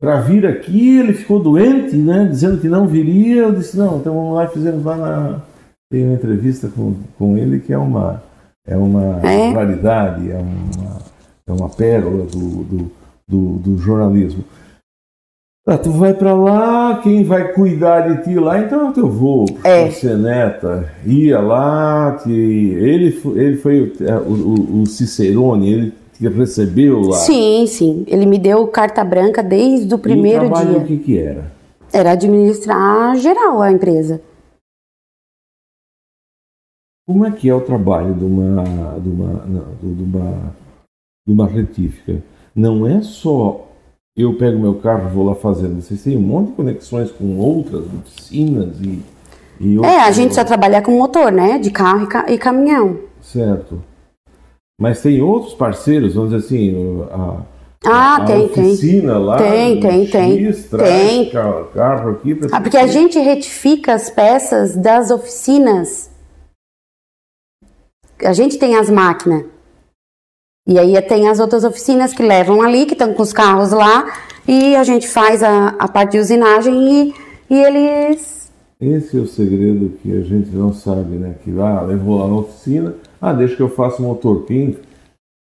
Para 0.00 0.20
vir 0.20 0.46
aqui, 0.46 0.98
ele 0.98 1.12
ficou 1.14 1.40
doente, 1.42 1.96
né? 1.96 2.26
Dizendo 2.30 2.58
que 2.60 2.68
não 2.68 2.86
viria. 2.86 3.42
Eu 3.42 3.52
disse, 3.52 3.76
não, 3.76 3.98
então 3.98 4.14
vamos 4.14 4.34
lá 4.34 4.46
fizemos 4.48 4.84
lá 4.84 4.96
na. 4.96 5.40
Tem 5.90 6.04
uma 6.04 6.14
entrevista 6.14 6.68
com, 6.68 6.94
com 7.18 7.36
ele 7.38 7.60
que 7.60 7.72
é 7.72 7.78
uma, 7.78 8.22
é 8.66 8.76
uma 8.76 9.20
É? 9.26 9.50
raridade, 9.52 10.30
é 10.30 10.36
uma, 10.36 10.98
é 11.46 11.52
uma 11.52 11.68
pérola 11.68 12.24
do, 12.26 12.64
do, 12.64 12.90
do, 13.28 13.58
do 13.58 13.78
jornalismo. 13.78 14.42
Ah, 15.68 15.78
tu 15.78 15.90
vai 15.90 16.14
para 16.14 16.32
lá, 16.32 17.00
quem 17.02 17.24
vai 17.24 17.52
cuidar 17.52 18.02
de 18.02 18.22
ti 18.24 18.34
lá, 18.38 18.60
então 18.60 18.86
é 18.86 18.90
o 18.90 18.92
teu 18.92 19.08
vô, 19.10 19.46
É. 19.64 19.90
você 19.90 20.14
neta, 20.14 20.88
ia 21.04 21.40
lá, 21.40 22.12
te, 22.22 22.30
ele, 22.30 23.20
ele 23.34 23.56
foi 23.56 23.80
o, 23.82 23.92
é, 24.04 24.16
o, 24.16 24.30
o- 24.32 24.82
o 24.82 24.86
Cicerone, 24.86 25.72
ele 25.72 25.94
te 26.18 26.28
recebeu 26.28 27.00
lá. 27.00 27.16
Sim, 27.18 27.66
sim. 27.66 28.04
Ele 28.06 28.26
me 28.26 28.38
deu 28.38 28.66
carta 28.68 29.02
branca 29.04 29.42
desde 29.42 29.92
o 29.94 29.98
E 29.98 30.00
primeiro 30.00 30.46
o 30.46 30.48
trabalho, 30.50 30.70
dia. 30.70 30.78
o 30.78 30.86
que 30.86 30.98
que 30.98 31.18
era? 31.18 31.52
Era 31.92 32.12
administrar 32.12 33.16
geral 33.16 33.62
a 33.62 33.70
empresa. 33.72 34.20
Como 37.06 37.24
é 37.24 37.30
que 37.30 37.48
é 37.48 37.54
o 37.54 37.60
trabalho 37.60 38.14
de 38.14 38.24
uma, 38.24 38.98
de 38.98 39.08
uma, 39.08 39.32
não, 39.46 39.74
de 39.80 40.02
uma, 40.02 40.54
de 41.26 41.32
uma 41.32 41.46
retífica? 41.46 42.22
Não 42.54 42.86
é 42.86 43.00
só 43.02 43.64
eu 44.16 44.36
pego 44.36 44.58
meu 44.58 44.74
carro 44.80 45.08
e 45.08 45.12
vou 45.14 45.24
lá 45.24 45.34
fazendo. 45.34 45.80
Vocês 45.80 46.02
têm 46.02 46.16
um 46.16 46.22
monte 46.22 46.48
de 46.48 46.52
conexões 46.54 47.12
com 47.12 47.38
outras 47.38 47.84
oficinas 47.84 48.80
e, 48.80 49.02
e 49.60 49.74
É, 49.74 49.78
outros- 49.78 49.94
a 50.02 50.10
gente 50.10 50.34
só 50.34 50.42
trabalha 50.42 50.82
com 50.82 50.92
motor, 50.98 51.30
né? 51.30 51.58
De 51.58 51.70
carro 51.70 52.04
e, 52.04 52.06
ca- 52.08 52.26
e 52.32 52.38
caminhão. 52.38 52.98
Certo. 53.20 53.80
Mas 54.80 55.00
tem 55.00 55.22
outros 55.22 55.54
parceiros, 55.54 56.14
vamos 56.14 56.30
dizer 56.30 56.44
assim, 56.46 57.02
a, 57.10 57.42
Ah, 57.86 58.16
a 58.16 58.24
tem, 58.26 58.48
tem. 58.48 58.64
oficina 58.72 59.16
lá, 59.18 59.38
Tem, 59.38 59.80
tem, 59.80 60.06
tem. 60.06 60.46
X, 60.48 60.64
traz 60.68 60.90
Tem. 61.10 61.30
ca- 61.30 61.64
carro 61.74 62.10
aqui 62.10 62.38
Ah, 62.52 62.60
porque 62.60 62.76
a 62.76 62.86
gente 62.86 63.18
retifica 63.18 63.94
as 63.94 64.10
peças 64.10 64.76
das 64.76 65.10
oficinas. 65.10 66.10
A 68.22 68.32
gente 68.32 68.58
tem 68.58 68.76
as 68.76 68.90
máquinas. 68.90 69.44
E 70.68 70.78
aí 70.78 71.00
tem 71.02 71.28
as 71.28 71.38
outras 71.38 71.62
oficinas 71.64 72.12
que 72.12 72.22
levam 72.22 72.60
ali, 72.60 72.86
que 72.86 72.92
estão 72.94 73.14
com 73.14 73.22
os 73.22 73.32
carros 73.32 73.70
lá, 73.72 74.12
e 74.48 74.74
a 74.74 74.82
gente 74.84 75.06
faz 75.08 75.42
a, 75.42 75.68
a 75.78 75.86
parte 75.88 76.12
de 76.12 76.18
usinagem 76.18 76.74
e, 77.08 77.14
e 77.48 77.62
eles. 77.62 78.50
Esse 78.80 79.16
é 79.16 79.20
o 79.20 79.26
segredo 79.26 79.96
que 80.02 80.12
a 80.12 80.22
gente 80.22 80.50
não 80.50 80.72
sabe, 80.72 81.16
né? 81.16 81.36
Que 81.44 81.50
ah, 81.60 81.80
levou 81.82 82.18
lá 82.18 82.26
na 82.26 82.34
oficina, 82.36 82.94
ah, 83.20 83.32
deixa 83.32 83.56
que 83.56 83.62
eu 83.62 83.68
faça 83.68 84.02
o 84.02 84.06
motor. 84.06 84.44
Quem, 84.46 84.76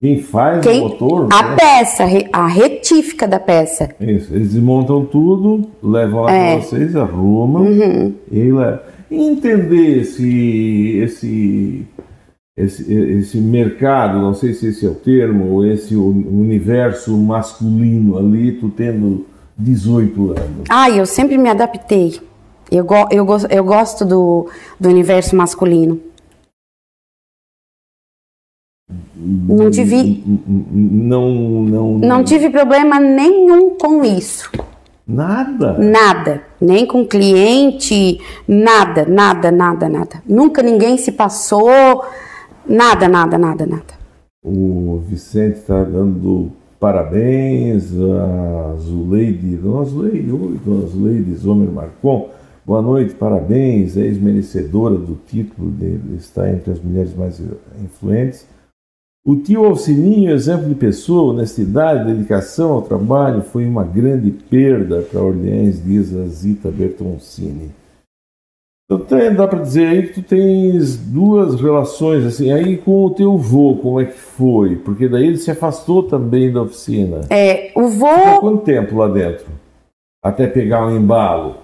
quem 0.01 0.21
faz 0.21 0.61
Quem, 0.63 0.81
o 0.81 0.89
motor, 0.89 1.27
a 1.31 1.43
né? 1.51 1.55
peça, 1.55 2.03
a 2.31 2.47
retífica 2.47 3.27
da 3.27 3.39
peça. 3.39 3.89
Isso, 3.99 4.33
eles 4.33 4.51
desmontam 4.53 5.05
tudo, 5.05 5.67
levam 5.81 6.21
lá 6.23 6.31
É. 6.33 6.53
para 6.57 6.61
vocês, 6.65 6.95
arrumam 6.95 7.63
Uhum. 7.63 8.13
e 8.31 8.41
aí 8.41 8.51
leva. 8.51 8.83
E 9.09 9.15
entender 9.27 9.99
esse, 10.01 10.97
esse, 11.03 11.85
esse, 12.57 12.93
esse 12.93 13.37
mercado, 13.37 14.19
não 14.19 14.33
sei 14.33 14.53
se 14.53 14.67
esse 14.67 14.85
é 14.85 14.89
o 14.89 14.95
termo, 14.95 15.51
ou 15.51 15.65
esse 15.65 15.95
universo 15.95 17.15
masculino 17.15 18.17
ali, 18.17 18.53
tu 18.53 18.69
tendo 18.69 19.25
18 19.57 20.31
anos. 20.31 20.63
Ah, 20.69 20.89
eu 20.89 21.05
sempre 21.05 21.37
me 21.37 21.47
adaptei. 21.49 22.19
Eu, 22.71 22.83
go, 22.83 23.07
eu, 23.11 23.23
go, 23.23 23.37
eu 23.51 23.63
gosto 23.63 24.03
do, 24.03 24.47
do 24.79 24.89
universo 24.89 25.35
masculino. 25.35 25.99
Não 29.25 29.69
tive, 29.71 29.95
N- 29.95 30.23
n- 30.47 30.65
Não, 31.07 31.31
não, 31.63 31.97
não 31.97 32.23
tive 32.23 32.49
problema 32.49 32.99
nenhum 32.99 33.77
com 33.77 34.03
isso. 34.03 34.51
Nada. 35.07 35.77
Nada. 35.77 36.41
Nem 36.61 36.85
com 36.85 37.05
cliente, 37.05 38.19
nada, 38.47 39.05
nada, 39.05 39.51
nada, 39.51 39.89
nada. 39.89 40.23
Nunca 40.27 40.61
ninguém 40.63 40.97
se 40.97 41.11
passou. 41.11 42.03
Nada, 42.67 43.07
nada, 43.09 43.37
nada, 43.37 43.65
nada. 43.65 43.93
O 44.43 45.01
Vicente 45.07 45.57
está 45.57 45.83
dando 45.83 46.51
parabéns 46.79 47.91
a 47.97 48.75
Zuleide, 48.77 49.55
Dona 49.57 49.85
Zuleide, 49.85 50.31
oi, 50.31 50.59
Dona 50.65 50.87
Zuleide 50.87 51.33
Zomer 51.35 51.69
Marcon. 51.71 52.29
Boa 52.65 52.81
noite, 52.81 53.13
parabéns, 53.15 53.97
ex-merecedora 53.97 54.95
do 54.95 55.17
título 55.27 55.69
de 55.71 56.15
estar 56.15 56.49
entre 56.49 56.71
as 56.71 56.79
mulheres 56.81 57.13
mais 57.15 57.41
influentes. 57.83 58.47
O 59.25 59.37
tio 59.37 59.63
Alcininho, 59.65 60.31
exemplo 60.31 60.67
de 60.67 60.75
pessoa, 60.75 61.31
honestidade, 61.33 62.11
dedicação 62.11 62.73
ao 62.73 62.81
trabalho, 62.81 63.41
foi 63.41 63.65
uma 63.65 63.83
grande 63.85 64.29
perda 64.31 65.01
para 65.01 65.21
Orleans, 65.21 65.81
diz 65.81 66.13
a 66.13 66.25
Zita 66.27 66.69
Bertoncini. 66.69 67.71
Então 68.85 68.99
tem- 69.05 69.33
dá 69.33 69.47
para 69.47 69.61
dizer 69.61 69.87
aí 69.87 70.07
que 70.07 70.21
tu 70.21 70.27
tens 70.27 70.97
duas 70.97 71.59
relações, 71.59 72.25
assim, 72.25 72.51
aí 72.51 72.77
com 72.77 73.05
o 73.05 73.11
teu 73.11 73.37
vô, 73.37 73.77
como 73.77 74.01
é 74.01 74.05
que 74.05 74.11
foi? 74.19 74.75
Porque 74.75 75.07
daí 75.07 75.25
ele 75.27 75.37
se 75.37 75.49
afastou 75.49 76.03
também 76.03 76.51
da 76.51 76.61
oficina. 76.63 77.21
É, 77.29 77.71
o 77.75 77.87
Ficou 77.87 78.09
vô. 78.09 78.39
quanto 78.41 78.63
tempo 78.65 78.97
lá 78.97 79.07
dentro? 79.07 79.45
Até 80.23 80.47
pegar 80.47 80.85
um 80.85 80.95
embalo? 80.97 81.63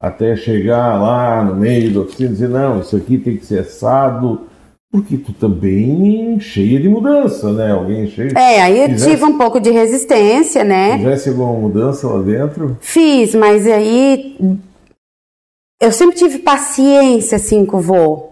até 0.00 0.36
chegar 0.36 0.96
lá 1.02 1.42
no 1.42 1.56
meio 1.56 1.92
da 1.92 2.00
oficina 2.02 2.28
e 2.28 2.32
dizer, 2.32 2.48
não, 2.48 2.78
isso 2.78 2.94
aqui 2.96 3.18
tem 3.18 3.36
que 3.36 3.44
ser 3.44 3.58
assado, 3.62 4.42
porque 4.90 5.18
tu 5.18 5.34
também 5.34 6.40
cheia 6.40 6.80
de 6.80 6.88
mudança, 6.88 7.52
né? 7.52 7.72
Alguém 7.72 8.08
cheio. 8.08 8.32
É, 8.36 8.62
aí 8.62 8.80
eu 8.80 8.88
fizesse, 8.88 9.10
tive 9.10 9.24
um 9.24 9.36
pouco 9.36 9.60
de 9.60 9.70
resistência, 9.70 10.64
né? 10.64 10.96
Fizesse 10.96 11.28
alguma 11.28 11.52
mudança 11.52 12.08
lá 12.08 12.22
dentro? 12.22 12.78
Fiz, 12.80 13.34
mas 13.34 13.66
aí 13.66 14.58
eu 15.80 15.92
sempre 15.92 16.16
tive 16.16 16.38
paciência 16.38 17.36
assim 17.36 17.66
com 17.66 17.76
o 17.76 17.82
vô. 17.82 18.30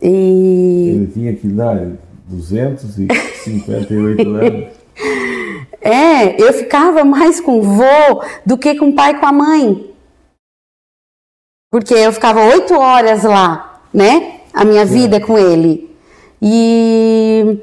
E... 0.00 0.92
Ele 0.94 1.10
tinha 1.12 1.34
que 1.34 1.48
dar 1.48 1.84
258 2.28 4.22
anos. 4.30 4.68
É, 5.80 6.40
eu 6.40 6.52
ficava 6.52 7.04
mais 7.04 7.40
com 7.40 7.58
o 7.58 7.62
vô 7.62 8.22
do 8.46 8.56
que 8.56 8.76
com 8.76 8.90
o 8.90 8.94
pai 8.94 9.10
e 9.12 9.18
com 9.18 9.26
a 9.26 9.32
mãe. 9.32 9.92
Porque 11.70 11.94
eu 11.94 12.12
ficava 12.12 12.44
oito 12.46 12.74
horas 12.74 13.24
lá, 13.24 13.82
né? 13.92 14.43
A 14.54 14.64
minha 14.64 14.86
vida 14.86 15.20
com 15.20 15.36
ele. 15.36 15.90
E. 16.40 17.58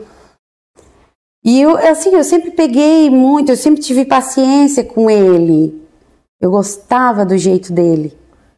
E 1.43 1.59
eu, 1.59 1.75
assim, 1.77 2.13
eu 2.13 2.23
sempre 2.23 2.51
peguei 2.51 3.09
muito, 3.09 3.49
eu 3.49 3.55
sempre 3.55 3.81
tive 3.81 4.05
paciência 4.05 4.83
com 4.83 5.09
ele. 5.09 5.81
Eu 6.39 6.51
gostava 6.51 7.25
do 7.25 7.37
jeito 7.37 7.73
dele. 7.73 8.13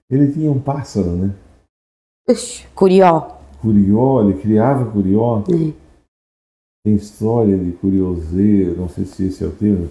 Ele 0.10 0.32
tinha 0.32 0.52
um 0.52 0.60
pássaro, 0.60 1.12
né? 1.12 1.34
Ux, 2.28 2.66
curió. 2.76 3.38
Curió, 3.62 4.22
ele 4.22 4.40
criava 4.40 4.90
curió. 4.92 5.44
É. 5.50 5.74
Tem 6.84 6.96
história 6.96 7.58
de 7.58 7.72
curioseiro, 7.72 8.76
não 8.76 8.90
sei 8.90 9.06
se 9.06 9.26
esse 9.28 9.44
é 9.44 9.48
o 9.48 9.52
termo, 9.52 9.88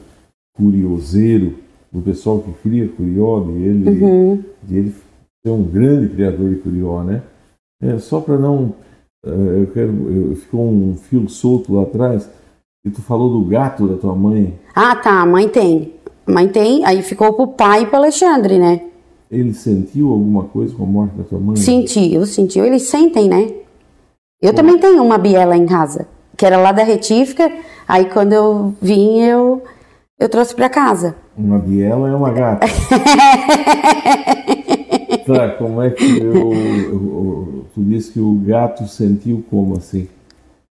curioseiro, 0.55 1.59
do 1.91 2.03
pessoal 2.03 2.41
que 2.41 2.53
cria 2.63 2.89
curió, 2.89 3.41
de 3.41 3.53
ele, 3.53 4.05
uhum. 4.05 4.45
de 4.63 4.77
ele 4.77 4.95
ser 5.43 5.51
um 5.51 5.63
grande 5.63 6.15
criador 6.15 6.51
de 6.51 6.57
curió, 6.57 7.03
né? 7.03 7.23
É, 7.83 7.99
só 7.99 8.21
para 8.21 8.39
não. 8.39 8.75
Uh, 9.27 9.61
eu 9.61 9.67
quero. 9.73 9.91
Eu, 10.11 10.37
ficou 10.37 10.69
um 10.69 10.97
fio 10.97 11.29
solto 11.29 11.75
lá 11.75 11.83
atrás. 11.83 12.31
E 12.85 12.91
tu 12.91 13.03
falou 13.03 13.31
do 13.31 13.45
gato 13.49 13.87
da 13.87 13.97
tua 13.97 14.15
mãe. 14.15 14.59
Ah, 14.75 14.97
tá. 14.97 15.21
A 15.21 15.27
mãe 15.27 15.49
tem. 15.49 15.95
A 16.27 16.33
mãe 16.33 16.49
tem. 16.49 16.85
Aí 16.85 17.03
ficou 17.03 17.33
pro 17.33 17.49
pai 17.49 17.83
e 17.83 17.87
pro 17.87 17.97
Alexandre, 17.97 18.59
né? 18.59 18.81
Ele 19.31 19.53
sentiu 19.55 20.11
alguma 20.11 20.45
coisa 20.45 20.75
com 20.75 20.85
a 20.85 20.87
morte 20.87 21.17
da 21.17 21.25
tua 21.25 21.41
mãe? 21.41 21.57
Sentiu, 21.57 22.27
sentiu. 22.27 22.65
Eles 22.65 22.83
sentem, 22.83 23.29
né? 23.29 23.51
Eu 24.43 24.53
também 24.53 24.77
tenho 24.79 25.03
uma 25.03 25.17
biela 25.17 25.57
em 25.57 25.65
casa, 25.65 26.07
que 26.37 26.45
era 26.45 26.59
lá 26.59 26.73
da 26.73 26.83
retífica. 26.83 27.51
Aí 27.89 28.07
quando 28.07 28.33
eu 28.33 28.75
vim, 28.83 29.21
eu, 29.21 29.63
eu 30.19 30.29
trouxe 30.29 30.55
para 30.55 30.69
casa. 30.69 31.15
Uma 31.37 31.59
biela 31.59 32.09
é 32.11 32.15
uma 32.15 32.31
gata. 32.31 32.67
tá, 35.25 35.51
como 35.51 35.81
é 35.81 35.91
que 35.91 36.19
eu, 36.19 36.53
eu, 36.53 37.62
tu 37.75 37.83
disse 37.83 38.13
que 38.13 38.21
o 38.21 38.35
gato 38.35 38.87
sentiu 38.87 39.45
como 39.49 39.77
assim? 39.77 40.09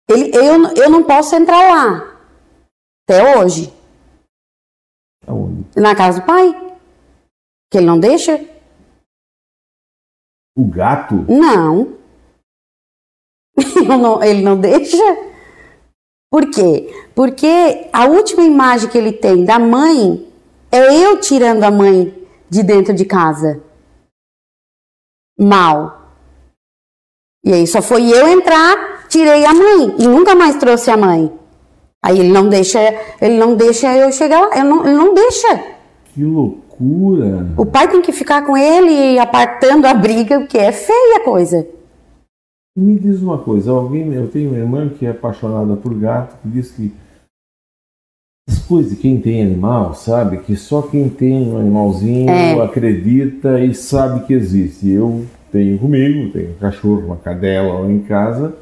Ele, 0.10 0.36
eu, 0.36 0.66
eu 0.76 0.90
não 0.90 1.04
posso 1.04 1.36
entrar 1.36 1.68
lá. 1.68 2.18
Até 3.04 3.38
hoje. 3.38 3.74
Aonde? 5.26 5.66
Na 5.76 5.96
casa 5.96 6.22
do 6.22 6.26
pai. 6.26 6.78
Que 7.72 7.80
ele 7.80 7.86
não 7.86 8.00
deixa? 8.00 8.40
O 10.58 10.66
gato? 10.66 11.16
Não. 11.28 11.98
não. 13.86 14.24
Ele 14.24 14.42
não 14.42 14.60
deixa? 14.60 14.98
Por 16.30 16.50
quê? 16.50 16.90
Porque 17.16 17.90
a 17.92 18.06
última 18.06 18.44
imagem 18.44 18.90
que 18.90 18.98
ele 18.98 19.12
tem 19.14 19.46
da 19.46 19.58
mãe 19.60 20.28
é 20.72 21.06
eu 21.06 21.20
tirando 21.20 21.64
a 21.64 21.72
mãe 21.72 22.28
de 22.50 22.64
dentro 22.64 22.94
de 22.94 23.06
casa. 23.06 23.64
Mal. 25.40 25.97
E 27.48 27.54
aí 27.54 27.66
só 27.66 27.82
foi 27.82 28.12
eu 28.12 28.28
entrar, 28.28 29.08
tirei 29.08 29.46
a 29.46 29.54
mãe 29.54 29.96
e 30.00 30.06
nunca 30.06 30.36
mais 30.36 30.58
trouxe 30.58 30.92
a 30.92 30.98
mãe. 30.98 31.32
Aí 32.04 32.20
ele 32.20 32.28
não 32.28 32.50
deixa, 32.50 32.78
ele 33.22 33.38
não 33.38 33.56
deixa 33.56 33.96
eu 33.96 34.12
chegar 34.12 34.42
lá, 34.42 34.64
não, 34.66 34.86
ele 34.86 34.98
não 34.98 35.14
deixa. 35.14 35.64
Que 36.14 36.26
loucura. 36.26 37.48
O 37.56 37.66
pai 37.66 37.88
tem 37.88 38.02
que 38.02 38.12
ficar 38.12 38.46
com 38.46 38.58
ele 38.58 39.18
apartando 39.18 39.88
a 39.88 39.94
briga, 39.94 40.42
porque 40.42 40.58
é 40.58 40.74
feia 40.74 41.20
a 41.22 41.24
coisa. 41.24 41.66
Me 42.78 43.00
diz 43.00 43.22
uma 43.22 43.38
coisa, 43.38 43.72
alguém, 43.72 44.14
eu 44.14 44.28
tenho 44.28 44.50
uma 44.50 44.60
irmã 44.60 44.90
que 44.90 45.06
é 45.06 45.12
apaixonada 45.12 45.78
por 45.78 45.94
gato, 45.94 46.36
que 46.42 46.50
diz 46.50 46.72
que 46.72 46.94
as 48.50 48.60
coisas 48.60 48.92
de 48.92 48.98
quem 48.98 49.22
tem 49.22 49.42
animal, 49.42 49.94
sabe? 49.94 50.40
Que 50.40 50.58
só 50.58 50.82
quem 50.82 51.08
tem 51.08 51.50
um 51.50 51.58
animalzinho 51.58 52.30
é. 52.30 52.62
acredita 52.62 53.58
e 53.62 53.74
sabe 53.74 54.28
que 54.28 54.34
existe. 54.34 54.90
Eu 54.90 55.26
tenho 55.58 55.80
comigo, 55.80 56.32
tenho 56.32 56.52
um 56.52 56.60
cachorro, 56.60 57.08
uma 57.08 57.17
cadela 57.17 57.80
lá 57.80 57.91
em 57.91 58.00
casa. 58.00 58.56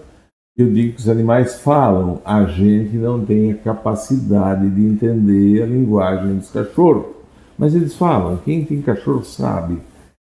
Eu 0.57 0.71
digo 0.71 0.93
que 0.93 1.01
os 1.01 1.09
animais 1.09 1.55
falam, 1.55 2.21
a 2.23 2.45
gente 2.45 2.95
não 2.95 3.25
tem 3.25 3.51
a 3.51 3.55
capacidade 3.55 4.69
de 4.69 4.85
entender 4.85 5.61
a 5.61 5.65
linguagem 5.65 6.37
dos 6.37 6.49
cachorros. 6.49 7.07
Mas 7.57 7.75
eles 7.75 7.95
falam, 7.95 8.39
quem 8.45 8.63
tem 8.63 8.81
cachorro 8.81 9.25
sabe. 9.25 9.77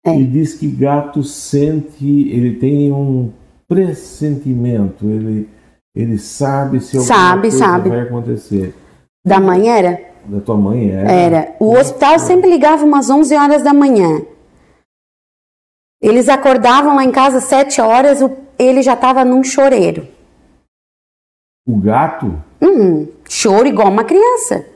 É. 0.06 0.18
E 0.18 0.24
diz 0.26 0.54
que 0.54 0.68
gato 0.68 1.22
sente, 1.24 2.30
ele 2.30 2.54
tem 2.56 2.92
um 2.92 3.32
pressentimento, 3.68 5.06
ele, 5.10 5.50
ele 5.94 6.18
sabe 6.18 6.80
se 6.80 6.98
alguma 6.98 7.16
sabe, 7.16 7.42
coisa 7.42 7.58
sabe. 7.58 7.90
vai 7.90 8.02
acontecer. 8.02 8.74
Da 9.26 9.42
mãe 9.42 9.68
era? 9.68 10.00
Da 10.26 10.40
tua 10.40 10.56
mãe 10.56 10.92
era? 10.92 11.12
Era. 11.12 11.56
O 11.60 11.76
hospital 11.76 12.20
sempre 12.20 12.50
ligava 12.50 12.86
umas 12.86 13.10
11 13.10 13.36
horas 13.36 13.64
da 13.64 13.74
manhã. 13.74 14.22
Eles 16.06 16.30
acordavam 16.30 16.96
lá 16.96 17.04
em 17.04 17.10
casa 17.12 17.40
às 17.40 17.46
7 17.46 17.82
horas, 17.82 18.20
ele 18.60 18.84
já 18.84 18.94
estava 18.94 19.26
num 19.26 19.44
choreiro. 19.44 20.08
O 21.68 21.78
gato? 21.78 22.40
Uhum, 22.62 23.12
choro 23.28 23.68
igual 23.68 23.88
uma 23.88 24.04
criança. 24.04 24.68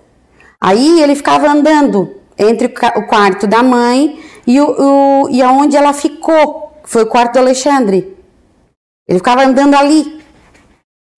Aí 0.59 0.99
ele 1.03 1.13
ficava 1.13 1.47
andando 1.47 2.15
entre 2.35 2.73
o 2.95 3.05
quarto 3.05 3.45
da 3.45 3.61
mãe 3.61 4.19
e, 4.47 4.59
o, 4.59 5.25
o, 5.25 5.29
e 5.29 5.39
aonde 5.43 5.77
ela 5.77 5.93
ficou, 5.93 6.73
foi 6.83 7.03
o 7.03 7.07
quarto 7.07 7.33
do 7.33 7.39
Alexandre. 7.41 8.17
Ele 9.07 9.19
ficava 9.19 9.43
andando 9.43 9.75
ali, 9.75 10.19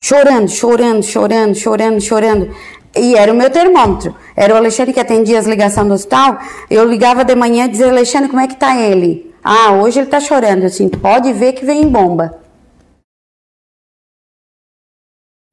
chorando, 0.04 0.50
chorando, 0.50 1.04
chorando, 1.04 1.56
chorando, 1.56 2.02
chorando. 2.02 2.54
E 2.98 3.16
era 3.16 3.32
o 3.32 3.36
meu 3.36 3.50
termômetro. 3.50 4.14
Era 4.36 4.54
o 4.54 4.58
Alexandre 4.58 4.92
que 4.92 5.00
atendia 5.00 5.40
as 5.40 5.48
ligações 5.48 5.88
do 5.88 5.94
hospital. 5.94 6.38
Eu 6.70 6.84
ligava 6.84 7.24
de 7.24 7.34
manhã 7.34 7.64
e 7.64 7.70
dizia, 7.70 7.88
Alexandre, 7.88 8.28
como 8.28 8.42
é 8.42 8.48
que 8.48 8.58
tá 8.58 8.76
ele? 8.78 9.31
Ah, 9.44 9.74
hoje 9.74 10.00
ele 10.00 10.10
tá 10.10 10.20
chorando. 10.20 10.64
Assim, 10.66 10.90
pode 10.90 11.34
ver 11.34 11.54
que 11.54 11.66
vem 11.66 11.88
bomba. 11.88 12.40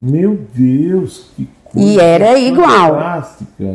Meu 0.01 0.35
Deus, 0.35 1.31
que 1.35 1.47
e 1.75 1.99
era 1.99 2.37
igual. 2.39 2.97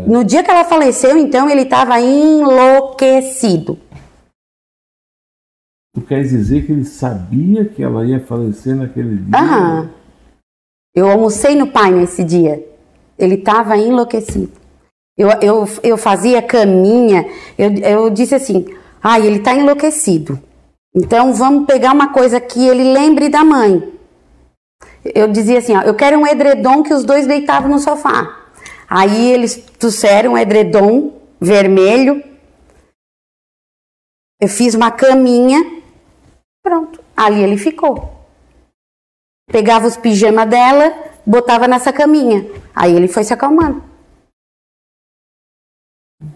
No 0.07 0.24
dia 0.24 0.42
que 0.42 0.50
ela 0.50 0.64
faleceu, 0.64 1.16
então, 1.16 1.48
ele 1.48 1.62
estava 1.62 2.00
enlouquecido. 2.00 3.79
Tu 5.94 6.00
quer 6.00 6.22
dizer 6.22 6.66
que 6.66 6.72
ele 6.72 6.85
sabia 6.85 7.64
que 7.64 7.83
ela 7.83 8.05
ia 8.05 8.18
falecer 8.18 8.74
naquele 8.74 9.16
dia? 9.16 9.38
Aham. 9.38 9.90
Eu 10.94 11.09
almocei 11.09 11.55
no 11.55 11.68
pai 11.68 11.92
nesse 11.92 12.24
dia. 12.24 12.66
Ele 13.16 13.35
estava 13.35 13.77
enlouquecido. 13.77 14.53
Eu, 15.16 15.29
eu, 15.40 15.68
eu 15.85 15.96
fazia 15.96 16.42
caminha, 16.42 17.24
eu, 17.57 17.72
eu 17.74 18.11
disse 18.11 18.35
assim: 18.35 18.66
ah, 19.05 19.21
ele 19.21 19.37
está 19.37 19.55
enlouquecido. 19.55 20.43
Então 20.95 21.35
vamos 21.35 21.67
pegar 21.67 21.93
uma 21.93 22.12
coisa 22.12 22.40
que 22.40 22.67
ele 22.67 22.93
lembre 22.93 23.29
da 23.29 23.45
mãe 23.45 23.95
eu 25.05 25.31
dizia 25.31 25.59
assim, 25.59 25.77
ó, 25.77 25.83
eu 25.83 25.95
quero 25.95 26.19
um 26.19 26.27
edredom 26.27 26.83
que 26.83 26.95
os 26.95 27.05
dois 27.05 27.27
deitavam 27.27 27.69
no 27.69 27.79
sofá. 27.79 28.43
Aí 28.88 29.33
eles 29.33 29.57
trouxeram 29.57 30.33
um 30.33 30.38
edredom 30.38 31.21
vermelho. 31.40 32.23
Eu 34.40 34.49
fiz 34.49 34.75
uma 34.75 34.90
caminha. 34.90 35.59
Pronto. 36.63 37.02
Ali 37.17 37.42
ele 37.42 37.59
ficou. 37.59 38.13
Pegava 39.46 39.87
os 39.87 39.96
pijamas 39.96 40.48
dela, 40.48 41.13
botava 41.27 41.69
nessa 41.69 41.92
caminha. 41.92 42.46
Aí 42.75 42.94
ele 42.94 43.09
foi 43.09 43.25
se 43.25 43.35
acalmando. 43.35 43.83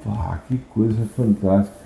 Ah, 0.06 0.38
que 0.46 0.58
coisa 0.58 1.06
fantástica. 1.16 1.77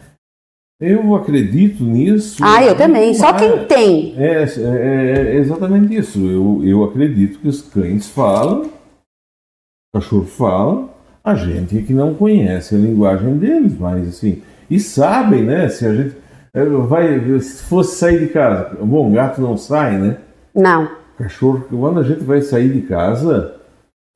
Eu 0.82 1.14
acredito 1.14 1.84
nisso. 1.84 2.42
Ah, 2.44 2.64
eu 2.64 2.76
também. 2.76 3.14
Só 3.14 3.32
quem 3.34 3.66
tem. 3.66 4.14
É, 4.18 4.42
é, 4.42 4.46
é, 4.48 5.36
exatamente 5.36 5.94
isso. 5.94 6.18
Eu, 6.26 6.60
eu 6.64 6.82
acredito 6.82 7.38
que 7.38 7.46
os 7.46 7.62
cães 7.62 8.08
falam, 8.08 8.62
o 8.62 10.00
cachorro 10.00 10.24
fala, 10.24 10.88
a 11.22 11.36
gente 11.36 11.78
é 11.78 11.82
que 11.82 11.94
não 11.94 12.14
conhece 12.14 12.74
a 12.74 12.78
linguagem 12.78 13.38
deles, 13.38 13.78
mas 13.78 14.08
assim. 14.08 14.42
E 14.68 14.80
sabem, 14.80 15.44
né? 15.44 15.68
Se 15.68 15.86
a 15.86 15.94
gente. 15.94 16.16
É, 16.52 16.64
vai, 16.64 17.20
se 17.40 17.62
fosse 17.62 17.94
sair 17.96 18.18
de 18.18 18.32
casa. 18.32 18.76
Bom, 18.80 19.12
gato 19.12 19.40
não 19.40 19.56
sai, 19.56 19.96
né? 19.96 20.16
Não. 20.52 20.90
Cachorro, 21.16 21.64
quando 21.70 22.00
a 22.00 22.02
gente 22.02 22.24
vai 22.24 22.42
sair 22.42 22.72
de 22.72 22.82
casa, 22.82 23.54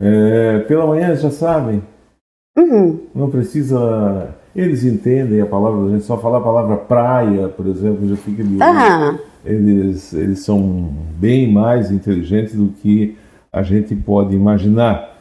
é, 0.01 0.59
pela 0.67 0.85
manhã 0.85 1.15
já 1.15 1.31
sabem. 1.31 1.81
Uhum. 2.59 3.07
Não 3.15 3.31
precisa 3.31 4.35
Eles 4.57 4.85
entendem 4.85 5.39
a 5.43 5.47
palavra, 5.47 5.85
a 5.85 5.91
gente 5.91 6.05
só 6.05 6.17
falar 6.17 6.39
a 6.39 6.41
palavra 6.41 6.77
praia, 6.79 7.47
por 7.47 7.67
exemplo, 7.67 8.09
já 8.09 8.17
fica 8.17 8.43
de 8.43 8.63
Aham. 8.63 9.19
eles, 9.45 10.15
eles 10.15 10.41
são 10.41 10.91
bem 11.19 11.53
mais 11.53 11.91
inteligentes 11.93 12.55
do 12.55 12.69
que 12.69 13.19
a 13.53 13.63
gente 13.63 13.95
pode 13.95 14.35
imaginar. 14.35 15.15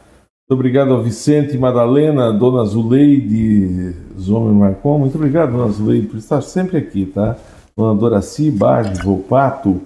Muito 0.48 0.58
obrigado 0.58 0.94
ao 0.94 1.02
Vicente 1.02 1.58
Madalena, 1.58 2.32
Dona 2.32 2.64
Zuleide 2.64 3.94
Zomer 4.18 4.54
Marcon. 4.54 5.00
Muito 5.00 5.16
obrigado, 5.16 5.52
Dona 5.52 5.70
Zuleide, 5.70 6.06
por 6.06 6.16
estar 6.16 6.40
sempre 6.40 6.78
aqui, 6.78 7.04
tá? 7.04 7.36
Dona 7.76 7.94
Doraci 7.94 8.50
Bage 8.50 9.02
Volpato, 9.02 9.82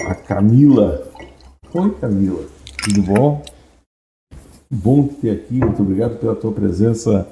a 0.00 0.14
Camila. 0.14 1.06
Oi, 1.74 1.90
Camila. 2.00 2.44
Tudo 2.82 3.02
bom? 3.02 3.42
Bom 4.70 5.06
te 5.06 5.14
ter 5.16 5.30
aqui, 5.32 5.58
muito 5.58 5.82
obrigado 5.82 6.18
pela 6.18 6.34
tua 6.34 6.52
presença 6.52 7.28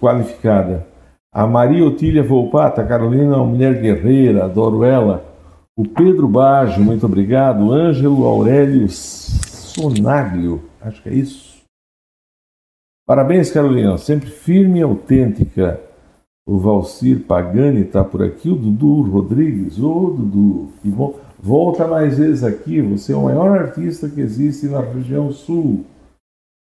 qualificada. 0.00 0.90
A 1.34 1.46
Maria 1.46 1.86
Otília 1.86 2.22
Volpato, 2.22 2.82
a 2.82 2.84
Carolina 2.84 3.32
é 3.32 3.36
uma 3.36 3.46
mulher 3.46 3.80
guerreira, 3.80 4.44
adoro 4.44 4.84
ela. 4.84 5.24
O 5.74 5.82
Pedro 5.82 6.28
Baggio, 6.28 6.84
muito 6.84 7.06
obrigado. 7.06 7.72
Ângelo 7.72 8.26
Aurélio 8.26 8.86
Sonaglio, 8.90 10.62
acho 10.78 11.02
que 11.02 11.08
é 11.08 11.14
isso. 11.14 11.62
Parabéns, 13.06 13.50
Carolina, 13.50 13.96
sempre 13.96 14.28
firme 14.28 14.80
e 14.80 14.82
autêntica. 14.82 15.80
O 16.46 16.58
Valcir 16.58 17.20
Pagani 17.20 17.80
está 17.80 18.04
por 18.04 18.22
aqui, 18.22 18.50
o 18.50 18.54
Dudu 18.54 19.00
Rodrigues. 19.10 19.78
Ô, 19.78 20.10
Dudu, 20.10 20.68
que 20.82 20.88
bom. 20.90 21.14
Volta 21.40 21.88
mais 21.88 22.18
vezes 22.18 22.44
aqui, 22.44 22.82
você 22.82 23.14
é 23.14 23.16
o 23.16 23.24
maior 23.24 23.58
artista 23.58 24.06
que 24.06 24.20
existe 24.20 24.66
na 24.66 24.80
região 24.80 25.32
sul. 25.32 25.86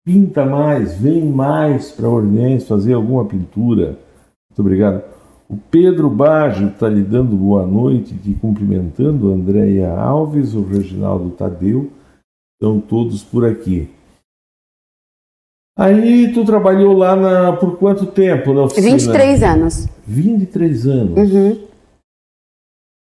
Pinta 0.07 0.47
mais, 0.47 0.97
vem 0.97 1.25
mais 1.25 1.91
para 1.91 2.09
Orleans 2.09 2.69
fazer 2.69 2.95
alguma 2.95 3.25
pintura. 3.25 3.99
Muito 4.51 4.61
obrigado. 4.61 5.03
O 5.49 5.57
Pedro 5.57 6.11
Baggio 6.11 6.69
está 6.69 6.89
lhe 6.89 7.03
dando 7.03 7.37
boa 7.37 7.67
noite, 7.67 8.17
te 8.17 8.35
cumprimentando. 8.35 9.33
Andréia 9.33 9.93
Alves, 9.93 10.55
o 10.55 10.63
Reginaldo 10.63 11.31
Tadeu, 11.31 11.91
estão 12.55 12.81
todos 12.81 13.23
por 13.23 13.45
aqui. 13.45 13.89
Aí 15.77 16.33
tu 16.35 16.45
trabalhou 16.45 16.93
lá 16.93 17.17
na, 17.17 17.53
por 17.57 17.79
quanto 17.79 18.07
tempo 18.07 18.53
na 18.53 18.65
oficina? 18.65 18.91
23 18.91 19.43
anos. 19.43 19.89
23 20.07 20.87
anos. 20.87 21.33
Uhum. 21.33 21.69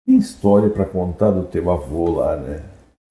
Tem 0.05 0.17
história 0.17 0.69
para 0.69 0.85
contar 0.85 1.31
do 1.31 1.45
teu 1.45 1.71
avô 1.71 2.11
lá, 2.19 2.35
né? 2.35 2.63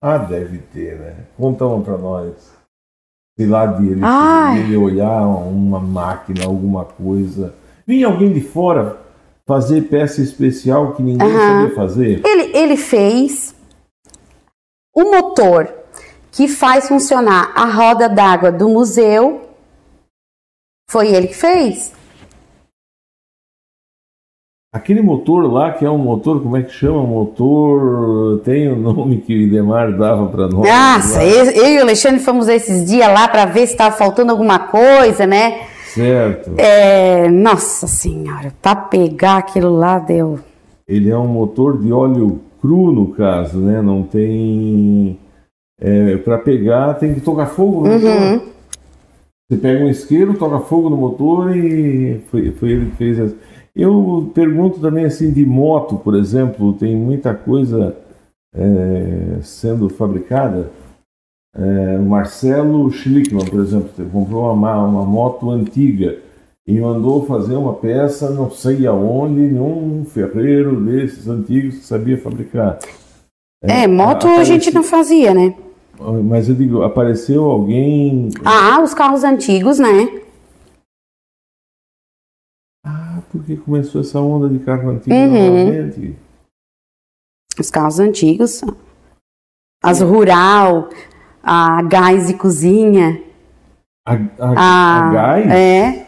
Ah, 0.03 0.19
deve 0.19 0.59
ter, 0.59 0.99
né? 0.99 1.17
Conta 1.37 1.65
uma 1.65 1.83
para 1.83 1.97
nós. 1.97 2.53
Sei 3.37 3.47
lá, 3.47 3.67
de 3.67 3.89
ele, 3.89 4.01
Ai. 4.05 4.61
ele 4.61 4.77
olhar 4.77 5.27
uma 5.27 5.81
máquina, 5.81 6.45
alguma 6.45 6.85
coisa. 6.85 7.55
Vinha 7.87 8.07
alguém 8.07 8.33
de 8.33 8.41
fora 8.41 8.99
fazer 9.47 9.83
peça 9.83 10.23
especial 10.23 10.95
que 10.95 11.03
ninguém 11.03 11.29
Aham. 11.29 11.63
sabia 11.63 11.75
fazer. 11.75 12.23
Ele, 12.25 12.57
ele 12.57 12.77
fez 12.77 13.55
o 14.95 15.05
motor 15.11 15.73
que 16.33 16.49
faz 16.49 16.89
funcionar 16.89 17.53
a 17.55 17.67
roda 17.67 18.09
d'água 18.09 18.51
do 18.51 18.69
museu. 18.69 19.49
Foi 20.89 21.09
ele 21.09 21.29
que 21.29 21.37
fez. 21.37 21.93
Aquele 24.73 25.03
motor 25.03 25.53
lá, 25.53 25.73
que 25.73 25.85
é 25.85 25.91
um 25.91 25.99
motor, 25.99 26.43
como 26.43 26.57
é 26.57 26.63
que 26.63 26.73
chama? 26.73 27.01
Motor. 27.03 28.41
Tem 28.41 28.69
o 28.69 28.75
nome 28.75 29.21
que 29.21 29.33
o 29.33 29.41
Idemar 29.41 29.97
dava 29.97 30.27
para 30.27 30.49
nós. 30.49 30.69
Nossa, 30.69 31.25
eu 31.25 31.69
e 31.69 31.79
o 31.79 31.83
Alexandre 31.83 32.19
fomos 32.19 32.49
esses 32.49 32.85
dias 32.85 33.07
lá 33.07 33.29
para 33.29 33.45
ver 33.45 33.67
se 33.67 33.75
estava 33.75 33.95
faltando 33.95 34.33
alguma 34.33 34.59
coisa, 34.59 35.27
né? 35.27 35.69
Certo. 35.95 36.55
É, 36.59 37.29
nossa 37.31 37.87
senhora, 37.87 38.53
para 38.61 38.75
pegar 38.75 39.37
aquilo 39.39 39.77
lá 39.77 40.01
deu. 40.01 40.41
Ele 40.89 41.09
é 41.09 41.17
um 41.17 41.29
motor 41.29 41.79
de 41.81 41.93
óleo 41.93 42.41
cru, 42.61 42.91
no 42.91 43.13
caso, 43.13 43.59
né? 43.59 43.81
Não 43.81 44.03
tem. 44.03 45.19
É, 45.81 46.17
para 46.17 46.39
pegar, 46.39 46.95
tem 46.95 47.15
que 47.15 47.21
tocar 47.21 47.47
fogo 47.47 47.87
no 47.87 47.95
motor. 47.95 48.11
Uhum. 48.11 48.41
Você 49.49 49.57
pega 49.59 49.85
um 49.85 49.89
isqueiro, 49.89 50.35
toca 50.35 50.59
fogo 50.61 50.91
no 50.91 50.97
motor 50.97 51.57
e 51.57 52.21
foi, 52.31 52.51
foi 52.53 52.71
ele 52.71 52.91
que 52.91 52.97
fez. 52.97 53.19
essa. 53.19 53.37
Eu 53.75 54.31
pergunto 54.35 54.81
também 54.81 55.05
assim 55.05 55.33
de 55.33 55.45
moto, 55.45 55.97
por 55.97 56.15
exemplo, 56.15 56.73
tem 56.75 56.97
muita 56.97 57.35
coisa 57.35 57.97
é, 58.55 59.39
sendo 59.43 59.89
fabricada. 59.89 60.71
É, 61.57 61.99
Marcelo 61.99 62.91
Schlickman, 62.91 63.45
por 63.47 63.61
exemplo, 63.61 63.89
comprou 64.11 64.43
uma, 64.45 64.57
ma- 64.57 64.85
uma 64.85 65.05
moto 65.05 65.51
antiga 65.51 66.19
e 66.67 66.81
mandou 66.81 67.25
fazer 67.27 67.55
uma 67.55 67.75
peça, 67.75 68.31
não 68.31 68.51
sei 68.51 68.87
aonde, 68.87 69.41
num 69.43 70.05
ferreiro 70.05 70.81
desses 70.85 71.29
antigos 71.29 71.77
que 71.79 71.85
sabia 71.85 72.19
fabricar. 72.21 72.79
É, 73.63 73.87
moto 73.87 74.27
a 74.27 74.43
gente 74.45 74.73
não 74.75 74.83
fazia, 74.83 75.33
né? 75.33 75.55
Mas 76.25 76.49
eu 76.49 76.57
digo, 76.57 76.83
apareceu 76.83 77.45
alguém. 77.45 78.29
Ah, 78.45 78.83
os 78.83 78.93
carros 78.93 79.23
antigos, 79.23 79.79
né? 79.79 80.23
Ah, 82.85 83.23
porque 83.31 83.57
começou 83.57 84.01
essa 84.01 84.21
onda 84.21 84.49
de 84.49 84.59
carro 84.65 84.91
antigo 84.91 85.15
Uhum. 85.15 85.29
novamente? 85.65 86.17
Os 87.59 87.71
carros 87.71 88.01
antigos. 88.01 88.61
As 89.83 90.01
rural, 90.01 90.89
a 91.45 91.83
gás 91.83 92.27
de 92.29 92.35
cozinha. 92.35 93.21
A, 94.07 94.15
a, 94.15 94.53
A, 94.57 95.09
a 95.09 95.13
gás? 95.13 95.51
É. 95.51 96.07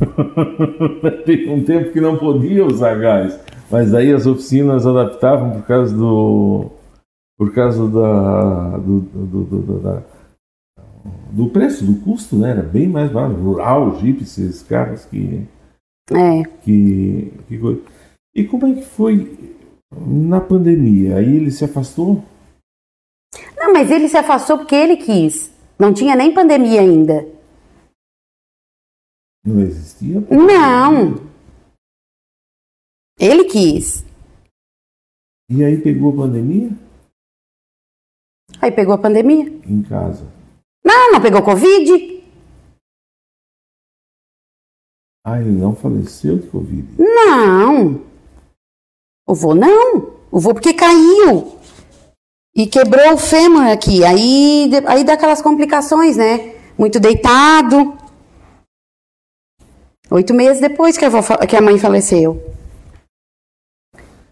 Teve 1.24 1.50
um 1.50 1.62
tempo 1.64 1.92
que 1.92 2.00
não 2.00 2.16
podia 2.16 2.64
usar 2.66 2.94
gás, 2.98 3.38
mas 3.70 3.94
aí 3.94 4.12
as 4.12 4.26
oficinas 4.26 4.86
adaptavam 4.86 5.50
por 5.50 5.62
causa 5.66 5.94
do 5.96 6.70
por 7.38 7.52
causa 7.54 7.86
da 7.88 8.76
do, 8.78 9.00
do, 9.00 9.44
do, 9.44 9.78
da- 9.80 10.02
do 11.32 11.48
preço, 11.48 11.84
do 11.84 11.94
custo, 12.00 12.36
né? 12.36 12.50
Era 12.50 12.62
bem 12.62 12.88
mais 12.88 13.10
barato. 13.10 13.34
Rural, 13.34 13.98
Jeep, 14.00 14.22
esses 14.22 14.62
carros 14.62 15.04
que 15.06 15.46
É. 16.12 16.42
que, 16.62 17.32
que 17.48 17.58
coisa. 17.58 17.80
E 18.34 18.44
como 18.44 18.66
é 18.66 18.74
que 18.74 18.82
foi 18.84 19.54
na 20.06 20.40
pandemia? 20.40 21.16
Aí 21.16 21.36
ele 21.36 21.50
se 21.50 21.64
afastou? 21.64 22.22
Não, 23.60 23.74
mas 23.74 23.90
ele 23.90 24.08
se 24.08 24.16
afastou 24.16 24.56
porque 24.58 24.74
ele 24.74 24.96
quis. 24.96 25.52
Não 25.78 25.92
tinha 25.92 26.16
nem 26.16 26.32
pandemia 26.32 26.80
ainda. 26.80 27.28
Não 29.44 29.60
existia? 29.60 30.20
Não. 30.22 31.14
Ele 33.18 33.44
quis. 33.44 34.02
E 35.50 35.62
aí 35.62 35.80
pegou 35.82 36.12
a 36.12 36.16
pandemia 36.16 36.70
Aí 38.62 38.72
pegou 38.72 38.94
a 38.94 38.98
pandemia. 38.98 39.44
em 39.66 39.82
casa. 39.82 40.24
Não, 40.84 41.12
não 41.12 41.22
pegou 41.22 41.42
Covid? 41.42 42.20
Ah, 45.24 45.40
ele 45.40 45.50
não 45.52 45.74
faleceu 45.76 46.38
de 46.38 46.48
Covid. 46.48 46.86
Não. 46.98 48.04
O 49.26 49.34
vô 49.34 49.54
não. 49.54 50.18
O 50.30 50.40
vô 50.40 50.52
porque 50.54 50.74
caiu. 50.74 51.59
E 52.60 52.66
quebrou 52.66 53.14
o 53.14 53.16
fêmur 53.16 53.62
aqui. 53.62 54.04
Aí, 54.04 54.70
aí 54.86 55.02
dá 55.02 55.14
aquelas 55.14 55.40
complicações, 55.40 56.18
né? 56.18 56.56
Muito 56.76 57.00
deitado. 57.00 57.96
Oito 60.10 60.34
meses 60.34 60.60
depois 60.60 60.98
que 60.98 61.06
a, 61.06 61.46
que 61.46 61.56
a 61.56 61.62
mãe 61.62 61.78
faleceu. 61.78 62.38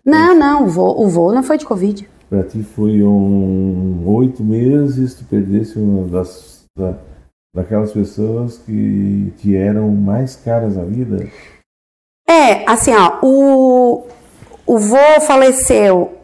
Não, 0.05 0.39
não, 0.39 0.64
o 0.64 0.68
vô, 0.68 0.91
o 1.03 1.09
vô 1.09 1.33
não 1.33 1.43
foi 1.43 1.57
de 1.57 1.64
Covid. 1.64 2.07
Para 2.29 2.43
ti 2.43 2.62
foi 2.62 3.03
um 3.03 4.07
oito 4.07 4.45
meses, 4.45 5.14
tu 5.14 5.24
perdesse 5.24 5.79
uma 5.79 6.07
das 6.07 6.66
da, 6.76 6.99
daquelas 7.57 7.93
pessoas 7.93 8.59
que 8.59 9.33
te 9.39 9.57
eram 9.57 9.89
mais 9.89 10.37
caras 10.37 10.76
à 10.76 10.85
vida. 10.85 11.26
É, 12.29 12.70
assim, 12.70 12.93
ó, 12.95 13.20
o, 13.22 14.07
o 14.66 14.79
vô 14.79 15.20
faleceu, 15.26 16.17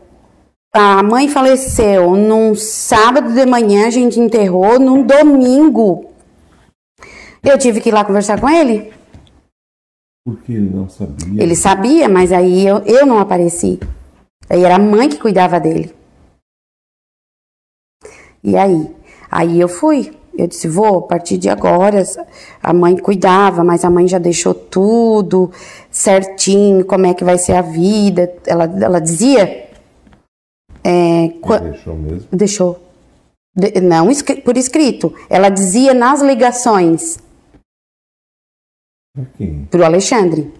a 0.74 1.04
mãe 1.04 1.28
faleceu 1.28 2.16
num 2.16 2.56
sábado 2.56 3.32
de 3.32 3.46
manhã, 3.46 3.86
a 3.86 3.90
gente 3.90 4.18
enterrou, 4.18 4.80
num 4.80 5.06
domingo. 5.06 6.10
Eu 7.40 7.56
tive 7.56 7.80
que 7.80 7.90
ir 7.90 7.92
lá 7.92 8.04
conversar 8.04 8.40
com 8.40 8.50
ele. 8.50 8.92
Porque 10.26 10.52
ele 10.52 10.68
não 10.74 10.88
sabia. 10.88 11.42
Ele 11.42 11.54
sabia, 11.54 12.08
mas 12.08 12.32
aí 12.32 12.66
eu, 12.66 12.78
eu 12.78 13.06
não 13.06 13.20
apareci. 13.20 13.78
Aí 14.50 14.64
era 14.64 14.74
a 14.74 14.78
mãe 14.80 15.08
que 15.08 15.18
cuidava 15.18 15.60
dele. 15.60 15.94
E 18.42 18.56
aí? 18.56 18.90
Aí 19.30 19.60
eu 19.60 19.68
fui. 19.68 20.12
Eu 20.36 20.48
disse, 20.48 20.66
vou, 20.66 20.98
a 20.98 21.02
partir 21.02 21.38
de 21.38 21.48
agora, 21.48 22.02
a 22.60 22.72
mãe 22.72 22.96
cuidava, 22.96 23.62
mas 23.62 23.84
a 23.84 23.90
mãe 23.90 24.08
já 24.08 24.18
deixou 24.18 24.52
tudo 24.52 25.52
certinho, 25.88 26.84
como 26.84 27.06
é 27.06 27.14
que 27.14 27.22
vai 27.22 27.38
ser 27.38 27.52
a 27.52 27.62
vida. 27.62 28.34
Ela, 28.44 28.64
ela 28.64 29.00
dizia. 29.00 29.63
É, 30.84 31.28
qua- 31.40 31.58
deixou 31.58 31.96
mesmo. 31.96 32.28
deixou. 32.32 32.80
De- 33.56 33.80
não 33.80 34.08
por 34.44 34.56
escrito. 34.56 35.14
Ela 35.30 35.48
dizia 35.48 35.94
nas 35.94 36.20
ligações 36.20 37.18
quem? 39.38 39.64
pro 39.66 39.84
Alexandre. 39.84 40.52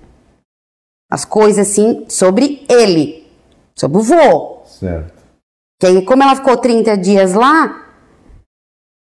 as 1.11 1.25
coisas 1.25 1.69
assim 1.69 2.07
sobre 2.09 2.65
ele, 2.69 3.25
sobre 3.77 3.99
o 3.99 4.03
vô. 4.03 4.65
Certo. 4.67 5.23
Que 5.81 5.87
aí, 5.87 6.05
como 6.05 6.23
ela 6.23 6.35
ficou 6.35 6.57
30 6.57 6.97
dias 6.97 7.35
lá, 7.35 7.89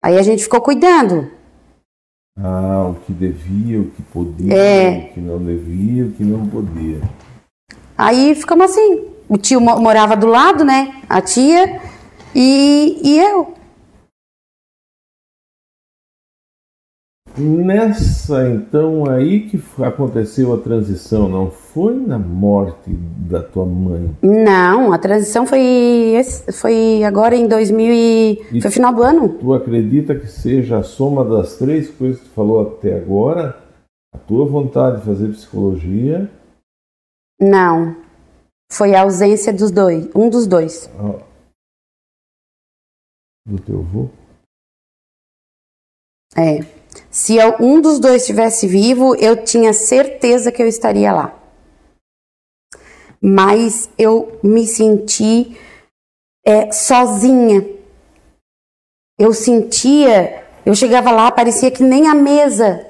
aí 0.03 0.17
a 0.19 0.21
gente 0.21 0.43
ficou 0.43 0.61
cuidando. 0.61 1.31
Ah, 2.37 2.89
o 2.89 2.95
que 2.95 3.13
devia, 3.13 3.79
o 3.81 3.89
que 3.91 4.01
podia, 4.03 4.53
É. 4.53 4.89
o 5.09 5.13
que 5.13 5.19
não 5.21 5.43
devia, 5.43 6.05
o 6.05 6.11
que 6.11 6.23
não 6.23 6.47
podia. 6.49 6.99
Aí 7.97 8.35
ficamos 8.35 8.71
assim. 8.71 9.12
O 9.29 9.37
tio 9.37 9.59
mo- 9.61 9.79
morava 9.79 10.15
do 10.15 10.27
lado, 10.27 10.63
né? 10.63 11.01
A 11.09 11.21
tia 11.21 11.79
e, 12.35 12.99
e 13.03 13.19
eu. 13.19 13.53
Nessa, 17.35 18.47
então, 18.47 19.09
aí 19.09 19.49
que 19.49 19.59
aconteceu 19.83 20.53
a 20.53 20.57
transição, 20.59 21.27
não 21.27 21.49
foi 21.49 21.95
na 21.95 22.19
morte 22.19 22.91
da 22.91 23.41
tua 23.41 23.65
mãe. 23.65 24.15
Não, 24.21 24.93
a 24.93 24.99
transição 24.99 25.43
foi, 25.47 26.21
foi 26.53 27.03
agora 27.03 27.35
em 27.35 27.47
2000 27.47 27.91
e... 27.91 28.39
E- 28.51 28.61
Foi 28.61 28.69
final 28.69 28.93
do 28.93 29.01
ano? 29.01 29.29
Tu 29.29 29.51
acredita 29.51 30.13
que 30.13 30.27
seja 30.27 30.77
a 30.77 30.83
soma 30.83 31.25
das 31.25 31.55
três 31.57 31.89
coisas 31.89 32.19
que 32.21 32.29
tu 32.29 32.35
falou 32.35 32.61
até 32.61 32.95
agora? 32.95 33.57
A 34.13 34.17
tua 34.19 34.45
vontade 34.45 34.97
de 34.99 35.05
fazer 35.07 35.29
psicologia, 35.29 36.29
Não. 37.41 38.02
Foi 38.75 38.95
a 38.95 39.03
ausência 39.03 39.53
dos 39.53 39.69
dois. 39.71 40.09
Um 40.15 40.29
dos 40.29 40.47
dois. 40.47 40.87
a- 40.97 41.33
do 43.45 43.61
teu 43.61 43.79
avô? 43.79 44.09
É. 46.35 46.59
Se 47.11 47.35
eu- 47.35 47.55
um 47.59 47.81
dos 47.81 47.99
dois 47.99 48.21
estivesse 48.21 48.65
vivo, 48.67 49.15
eu 49.15 49.43
tinha 49.43 49.73
certeza 49.73 50.51
que 50.51 50.61
eu 50.63 50.67
estaria 50.67 51.11
lá. 51.13 51.39
Mas 53.21 53.89
eu 53.97 54.39
me 54.43 54.65
senti 54.65 55.57
é, 56.45 56.71
sozinha. 56.73 57.61
Eu 59.17 59.33
sentia, 59.33 60.45
eu 60.65 60.75
chegava 60.75 61.09
lá, 61.11 61.31
parecia 61.31 61.71
que 61.71 61.81
nem 61.83 62.07
a 62.07 62.13
mesa 62.15 62.85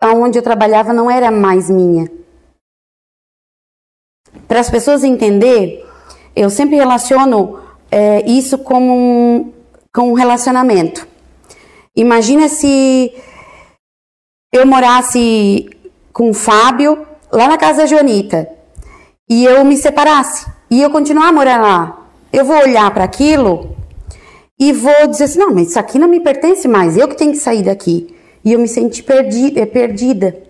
aonde 0.00 0.38
eu 0.38 0.42
trabalhava 0.42 0.92
não 0.92 1.10
era 1.10 1.30
mais 1.32 1.68
minha. 1.70 2.06
Para 4.46 4.60
as 4.60 4.70
pessoas 4.70 5.04
entender, 5.04 5.86
eu 6.34 6.50
sempre 6.50 6.76
relaciono 6.76 7.58
é, 7.90 8.24
isso 8.30 8.58
um, 8.72 9.52
com 9.94 10.10
um 10.10 10.12
relacionamento. 10.12 11.06
Imagina 11.96 12.48
se 12.48 13.12
eu 14.52 14.66
morasse 14.66 15.68
com 16.12 16.30
o 16.30 16.34
Fábio 16.34 17.06
lá 17.30 17.48
na 17.48 17.58
casa 17.58 17.82
da 17.82 17.86
Joanita 17.86 18.48
e 19.28 19.44
eu 19.44 19.64
me 19.64 19.76
separasse 19.76 20.46
e 20.70 20.80
eu 20.82 20.90
continuar 20.90 21.32
morando 21.32 21.62
lá. 21.62 22.06
Eu 22.32 22.44
vou 22.44 22.56
olhar 22.56 22.92
para 22.92 23.04
aquilo 23.04 23.76
e 24.58 24.72
vou 24.72 25.06
dizer 25.08 25.24
assim: 25.24 25.38
não, 25.38 25.52
mas 25.52 25.70
isso 25.70 25.78
aqui 25.78 25.98
não 25.98 26.08
me 26.08 26.20
pertence 26.20 26.68
mais, 26.68 26.96
eu 26.96 27.08
que 27.08 27.16
tenho 27.16 27.32
que 27.32 27.38
sair 27.38 27.62
daqui. 27.62 28.14
E 28.44 28.52
eu 28.52 28.58
me 28.58 28.68
senti 28.68 29.02
perdi- 29.02 29.58
eh, 29.58 29.66
perdida. 29.66 30.49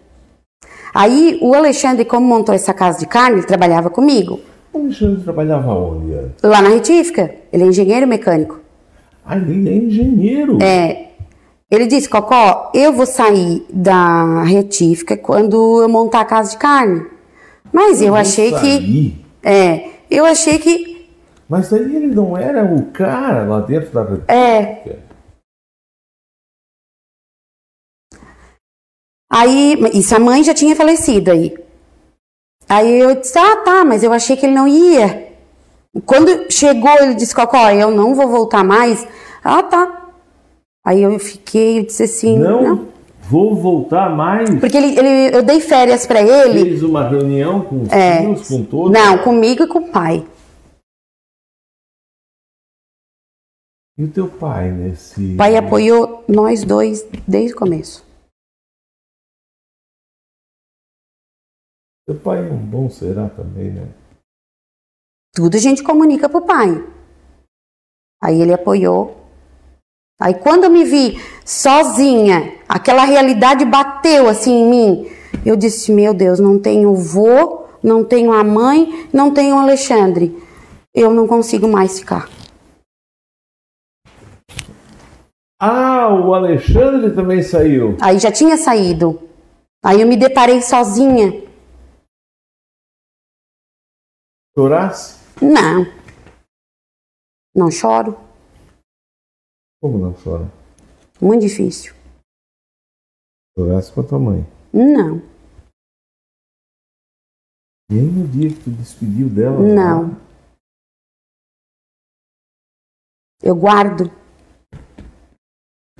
Aí 0.94 1.38
o 1.40 1.54
Alexandre, 1.54 2.04
como 2.04 2.26
montou 2.26 2.54
essa 2.54 2.74
casa 2.74 2.98
de 2.98 3.06
carne, 3.06 3.38
ele 3.38 3.46
trabalhava 3.46 3.88
comigo, 3.90 4.40
O 4.72 4.78
Alexandre 4.78 5.22
trabalhava 5.22 5.72
onde 5.72 6.12
antes? 6.14 6.42
lá 6.42 6.60
na 6.62 6.68
retífica. 6.70 7.34
Ele 7.52 7.64
é 7.64 7.66
engenheiro 7.66 8.06
mecânico. 8.06 8.60
Ah, 9.24 9.36
ele 9.36 9.68
é 9.68 9.74
engenheiro. 9.74 10.58
É, 10.62 11.08
ele 11.70 11.86
disse, 11.86 12.08
Cocó, 12.08 12.70
eu 12.74 12.92
vou 12.92 13.06
sair 13.06 13.64
da 13.72 14.42
retífica 14.42 15.16
quando 15.16 15.82
eu 15.82 15.88
montar 15.88 16.20
a 16.20 16.24
casa 16.24 16.50
de 16.50 16.56
carne. 16.56 17.02
Mas 17.72 18.02
eu 18.02 18.08
Vou 18.08 18.16
achei 18.16 18.50
que. 18.50 18.56
sair. 18.58 19.24
É, 19.44 19.84
eu 20.10 20.24
achei 20.24 20.58
que. 20.58 21.08
Mas 21.48 21.68
daí 21.70 21.82
ele 21.96 22.08
não 22.08 22.36
era 22.36 22.64
o 22.64 22.86
cara 22.86 23.44
lá 23.44 23.60
dentro 23.60 23.90
da 23.92 24.32
É. 24.32 24.82
Aí, 29.32 29.76
isso 29.94 30.14
a 30.14 30.18
mãe 30.18 30.42
já 30.42 30.52
tinha 30.52 30.74
falecido 30.74 31.30
aí. 31.30 31.54
Aí 32.68 33.00
eu 33.00 33.14
disse, 33.16 33.38
ah, 33.38 33.56
tá, 33.64 33.84
mas 33.84 34.02
eu 34.02 34.12
achei 34.12 34.36
que 34.36 34.46
ele 34.46 34.54
não 34.54 34.66
ia. 34.66 35.28
Quando 36.06 36.50
chegou, 36.52 36.90
ele 37.00 37.14
disse, 37.14 37.34
Cocó, 37.34 37.68
eu 37.70 37.90
não 37.90 38.14
vou 38.14 38.28
voltar 38.28 38.62
mais. 38.64 39.06
Ah, 39.42 39.62
tá. 39.62 40.10
Aí 40.84 41.02
eu 41.02 41.18
fiquei, 41.18 41.78
eu 41.80 41.84
disse 41.86 42.04
assim, 42.04 42.38
Não, 42.38 42.62
não. 42.62 42.88
vou 43.28 43.54
voltar 43.54 44.08
mais. 44.08 44.48
Porque 44.58 44.76
ele, 44.76 44.98
ele- 44.98 45.36
eu 45.36 45.42
dei 45.42 45.60
férias 45.60 46.06
pra 46.06 46.22
ele. 46.22 46.62
Fez 46.64 46.82
uma 46.82 47.08
reunião 47.08 47.60
com 47.62 47.82
os 47.82 47.88
É. 47.92 48.20
filhos, 48.20 48.48
com 48.48 48.64
todos. 48.64 48.92
Não, 48.92 49.18
comigo 49.18 49.64
e 49.64 49.66
com 49.68 49.78
o 49.80 49.88
pai. 49.90 50.24
E 53.98 54.04
o 54.04 54.08
teu 54.08 54.28
pai 54.28 54.70
nesse. 54.70 55.34
O 55.34 55.36
pai 55.36 55.56
apoiou 55.56 56.24
nós 56.26 56.64
dois 56.64 57.06
desde 57.28 57.52
o 57.52 57.56
começo. 57.56 58.04
Teu 62.10 62.18
pai 62.18 62.38
é 62.38 62.50
um 62.50 62.56
bom 62.56 62.90
será 62.90 63.28
também, 63.28 63.70
né? 63.70 63.86
Tudo 65.32 65.56
a 65.56 65.60
gente 65.60 65.80
comunica 65.80 66.28
pro 66.28 66.42
pai. 66.42 66.84
Aí 68.20 68.42
ele 68.42 68.52
apoiou. 68.52 69.16
Aí 70.20 70.34
quando 70.34 70.64
eu 70.64 70.70
me 70.70 70.82
vi 70.82 71.20
sozinha, 71.44 72.58
aquela 72.68 73.04
realidade 73.04 73.64
bateu 73.64 74.28
assim 74.28 74.50
em 74.50 74.68
mim. 74.68 75.10
Eu 75.46 75.54
disse: 75.54 75.92
Meu 75.92 76.12
Deus, 76.12 76.40
não 76.40 76.58
tenho 76.58 76.96
vô, 76.96 77.66
não 77.80 78.02
tenho 78.02 78.32
a 78.32 78.42
mãe, 78.42 79.08
não 79.12 79.32
tenho 79.32 79.54
o 79.54 79.60
Alexandre. 79.60 80.36
Eu 80.92 81.14
não 81.14 81.28
consigo 81.28 81.68
mais 81.68 82.00
ficar. 82.00 82.28
Ah, 85.60 86.08
o 86.08 86.34
Alexandre 86.34 87.14
também 87.14 87.40
saiu. 87.40 87.96
Aí 88.00 88.18
já 88.18 88.32
tinha 88.32 88.56
saído. 88.56 89.22
Aí 89.84 90.00
eu 90.00 90.08
me 90.08 90.16
deparei 90.16 90.60
sozinha. 90.60 91.48
Chorasse? 94.56 95.18
Não. 95.40 95.86
Não 97.54 97.70
choro. 97.70 98.18
Como 99.80 99.98
não 99.98 100.12
chora? 100.12 100.50
Muito 101.20 101.42
difícil. 101.42 101.94
Chorasse 103.56 103.92
com 103.92 104.00
a 104.00 104.04
tua 104.04 104.18
mãe. 104.18 104.46
Não. 104.72 105.22
E 107.90 107.94
aí 107.94 108.06
no 108.06 108.26
dia 108.28 108.50
que 108.50 108.62
tu 108.62 108.70
despediu 108.70 109.28
dela? 109.28 109.58
Não. 109.60 110.16
Eu 113.42 113.54
guardo. 113.54 114.10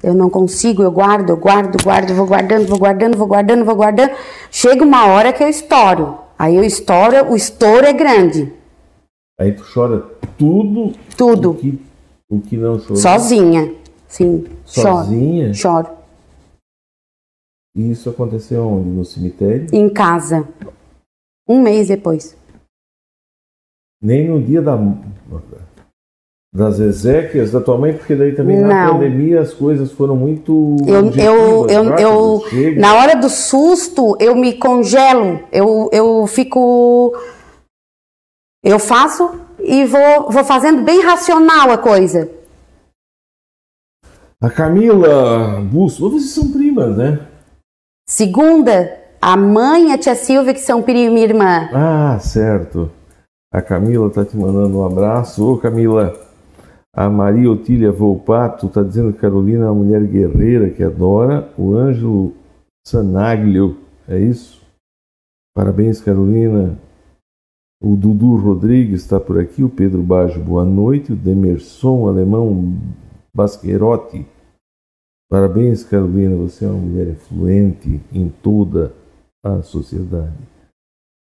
Eu 0.03 0.14
não 0.14 0.30
consigo, 0.30 0.82
eu 0.82 0.90
guardo, 0.90 1.30
eu 1.30 1.36
guardo, 1.36 1.82
guardo, 1.82 2.14
vou 2.14 2.26
guardando, 2.26 2.66
vou 2.66 2.78
guardando, 2.78 3.16
vou 3.16 3.26
guardando, 3.26 3.64
vou 3.64 3.76
guardando. 3.76 4.12
Chega 4.51 4.82
uma 4.84 5.07
hora 5.07 5.32
que 5.32 5.42
eu 5.42 5.48
estouro. 5.48 6.30
Aí 6.41 6.57
eu 6.57 6.64
estouro, 6.64 7.30
o 7.30 7.36
estouro 7.36 7.84
é 7.84 7.93
grande. 7.93 8.51
Aí 9.38 9.53
tu 9.53 9.62
chora 9.62 10.01
tudo 10.38 10.93
Tudo. 11.14 11.51
o 11.51 11.55
que, 11.55 11.78
o 12.30 12.41
que 12.41 12.57
não 12.57 12.78
chorou. 12.78 12.97
Sozinha. 12.97 13.74
Sim. 14.09 14.47
Sozinha? 14.64 15.53
Choro. 15.53 15.84
Choro. 15.88 15.99
E 17.76 17.91
isso 17.91 18.09
aconteceu 18.09 18.66
onde? 18.66 18.88
No 18.88 19.05
cemitério? 19.05 19.66
Em 19.70 19.93
casa. 19.93 20.49
Um 21.47 21.61
mês 21.61 21.88
depois. 21.88 22.34
Nem 24.01 24.26
no 24.26 24.43
dia 24.43 24.62
da, 24.62 24.78
das 26.53 26.80
exéquias 26.80 27.53
da 27.53 27.61
tua 27.61 27.78
mãe, 27.78 27.92
porque 27.92 28.16
daí 28.16 28.34
também 28.34 28.59
na 28.59 28.86
Não. 28.86 28.94
pandemia 28.94 29.40
as 29.40 29.55
coisas 29.55 29.92
foram 29.92 30.16
muito. 30.16 30.76
Eu, 30.86 31.11
eu, 31.12 31.68
eu, 31.68 31.84
rápidas, 31.84 32.01
eu, 32.01 32.44
chega. 32.48 32.80
na 32.80 32.94
hora 32.94 33.16
do 33.16 33.28
susto, 33.28 34.16
eu 34.18 34.34
me 34.34 34.55
congelo, 34.55 35.40
eu, 35.53 35.88
eu 35.92 36.26
fico, 36.26 37.16
eu 38.64 38.78
faço 38.80 39.30
e 39.61 39.84
vou, 39.84 40.30
vou 40.30 40.44
fazendo 40.44 40.82
bem 40.82 41.03
racional 41.03 41.70
a 41.70 41.78
coisa. 41.78 42.28
A 44.42 44.51
Camila 44.51 45.61
Busso, 45.61 46.11
vocês 46.11 46.30
são 46.30 46.51
primas, 46.51 46.96
né? 46.96 47.26
Segunda, 48.09 48.98
a 49.20 49.36
mãe 49.36 49.90
e 49.90 49.92
a 49.92 49.98
tia 49.98 50.14
Silvia, 50.16 50.55
que 50.55 50.61
são 50.61 50.82
prima 50.82 51.18
e 51.18 51.22
irmã. 51.22 51.68
Ah, 51.72 52.18
certo. 52.18 52.90
A 53.53 53.61
Camila 53.61 54.09
tá 54.11 54.24
te 54.24 54.36
mandando 54.36 54.78
um 54.78 54.86
abraço. 54.86 55.46
Ô, 55.46 55.59
Camila, 55.59 56.18
a 56.93 57.09
Maria 57.09 57.51
Otília 57.51 57.93
Volpato 57.93 58.68
tá 58.68 58.82
dizendo 58.82 59.12
que 59.12 59.20
Carolina 59.20 59.66
é 59.66 59.70
uma 59.70 59.84
mulher 59.84 60.05
guerreira 60.07 60.70
que 60.70 60.82
adora. 60.82 61.53
O 61.57 61.74
Ângelo 61.74 62.34
Sanaglio, 62.86 63.78
é 64.09 64.18
isso? 64.18 64.61
Parabéns, 65.55 66.01
Carolina. 66.01 66.78
O 67.82 67.97
Dudu 67.97 68.36
Rodrigues 68.36 69.03
está 69.03 69.20
por 69.20 69.38
aqui. 69.38 69.62
O 69.62 69.68
Pedro 69.68 70.03
Baggio, 70.03 70.43
boa 70.43 70.64
noite. 70.64 71.12
O 71.12 71.16
Demerson 71.16 72.09
Alemão 72.09 72.76
Basquerotti. 73.34 74.26
Parabéns, 75.30 75.84
Carolina. 75.84 76.36
Você 76.36 76.64
é 76.64 76.68
uma 76.68 76.80
mulher 76.80 77.09
influente 77.09 78.01
em 78.12 78.28
toda 78.28 78.93
a 79.45 79.62
sociedade. 79.62 80.36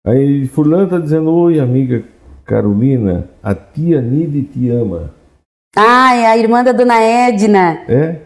Aí 0.06 0.46
fulano 0.46 0.84
está 0.84 0.98
dizendo, 0.98 1.30
oi 1.30 1.60
amiga 1.60 2.02
Carolina, 2.44 3.28
a 3.42 3.54
tia 3.54 4.00
Nide 4.00 4.42
te 4.44 4.70
ama. 4.70 5.17
Ah, 5.80 6.12
é 6.12 6.26
a 6.26 6.36
irmã 6.36 6.64
da 6.64 6.72
dona 6.72 7.00
Edna. 7.00 7.84
É? 7.88 8.16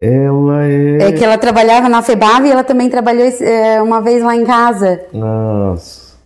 Ela 0.00 0.64
é. 0.66 1.08
É 1.08 1.12
que 1.12 1.24
ela 1.24 1.36
trabalhava 1.36 1.88
na 1.88 2.00
FEBAV 2.00 2.46
e 2.46 2.50
ela 2.52 2.62
também 2.62 2.88
trabalhou 2.88 3.26
é, 3.26 3.82
uma 3.82 4.00
vez 4.00 4.22
lá 4.22 4.36
em 4.36 4.44
casa. 4.44 5.04
Nossa. 5.12 6.16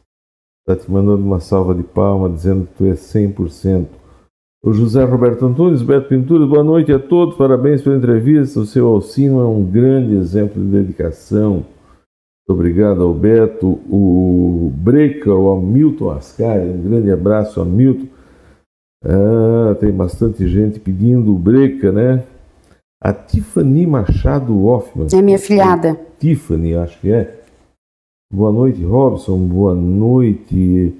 Tá 0.66 0.76
te 0.76 0.90
mandando 0.90 1.24
uma 1.24 1.40
salva 1.40 1.74
de 1.74 1.82
palma 1.82 2.28
dizendo 2.28 2.66
que 2.66 2.74
tu 2.74 2.84
é 2.84 2.92
100%. 2.92 3.86
O 4.62 4.72
José 4.74 5.03
Roberto 5.05 5.47
Antunes, 5.47 5.80
Beto 5.80 6.09
Pintura, 6.09 6.44
boa 6.44 6.64
noite 6.64 6.92
a 6.92 6.99
todos, 6.99 7.36
parabéns 7.36 7.80
pela 7.80 7.97
entrevista. 7.97 8.61
O 8.61 8.66
seu 8.66 8.86
Alcino 8.88 9.40
é 9.40 9.47
um 9.47 9.64
grande 9.64 10.14
exemplo 10.14 10.62
de 10.62 10.68
dedicação. 10.68 11.53
Muito 11.53 12.61
obrigado 12.61 13.03
ao 13.03 13.14
Beto, 13.14 13.80
o 13.88 14.70
Breca, 14.74 15.32
o 15.32 15.57
Hamilton 15.57 16.11
Ascari, 16.11 16.68
um 16.68 16.82
grande 16.82 17.11
abraço, 17.11 17.62
Hamilton. 17.62 18.16
Ah, 19.05 19.74
tem 19.78 19.92
bastante 19.92 20.49
gente 20.49 20.80
pedindo 20.80 21.34
Breca, 21.34 21.92
né? 21.92 22.24
A 23.03 23.12
Tiffany 23.12 23.86
Machado 23.86 24.64
Hoffman. 24.64 25.09
É 25.12 25.22
minha 25.22 25.38
filhada. 25.38 25.99
Tiffany, 26.18 26.74
acho 26.74 26.99
que 27.01 27.12
é. 27.12 27.40
Boa 28.32 28.51
noite, 28.51 28.82
Robson. 28.82 29.38
Boa 29.38 29.74
noite. 29.74 30.94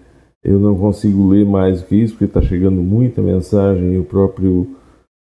Eu 0.45 0.61
não 0.61 0.77
consigo 0.77 1.29
ler 1.29 1.45
mais 1.45 1.81
do 1.81 1.89
que 1.89 1.97
isso, 1.97 2.15
porque 2.15 2.27
está 2.27 2.41
chegando 2.41 2.81
muita 2.83 3.21
mensagem 3.21 3.95
e 3.95 3.99
o 3.99 4.05
próprio 4.05 4.77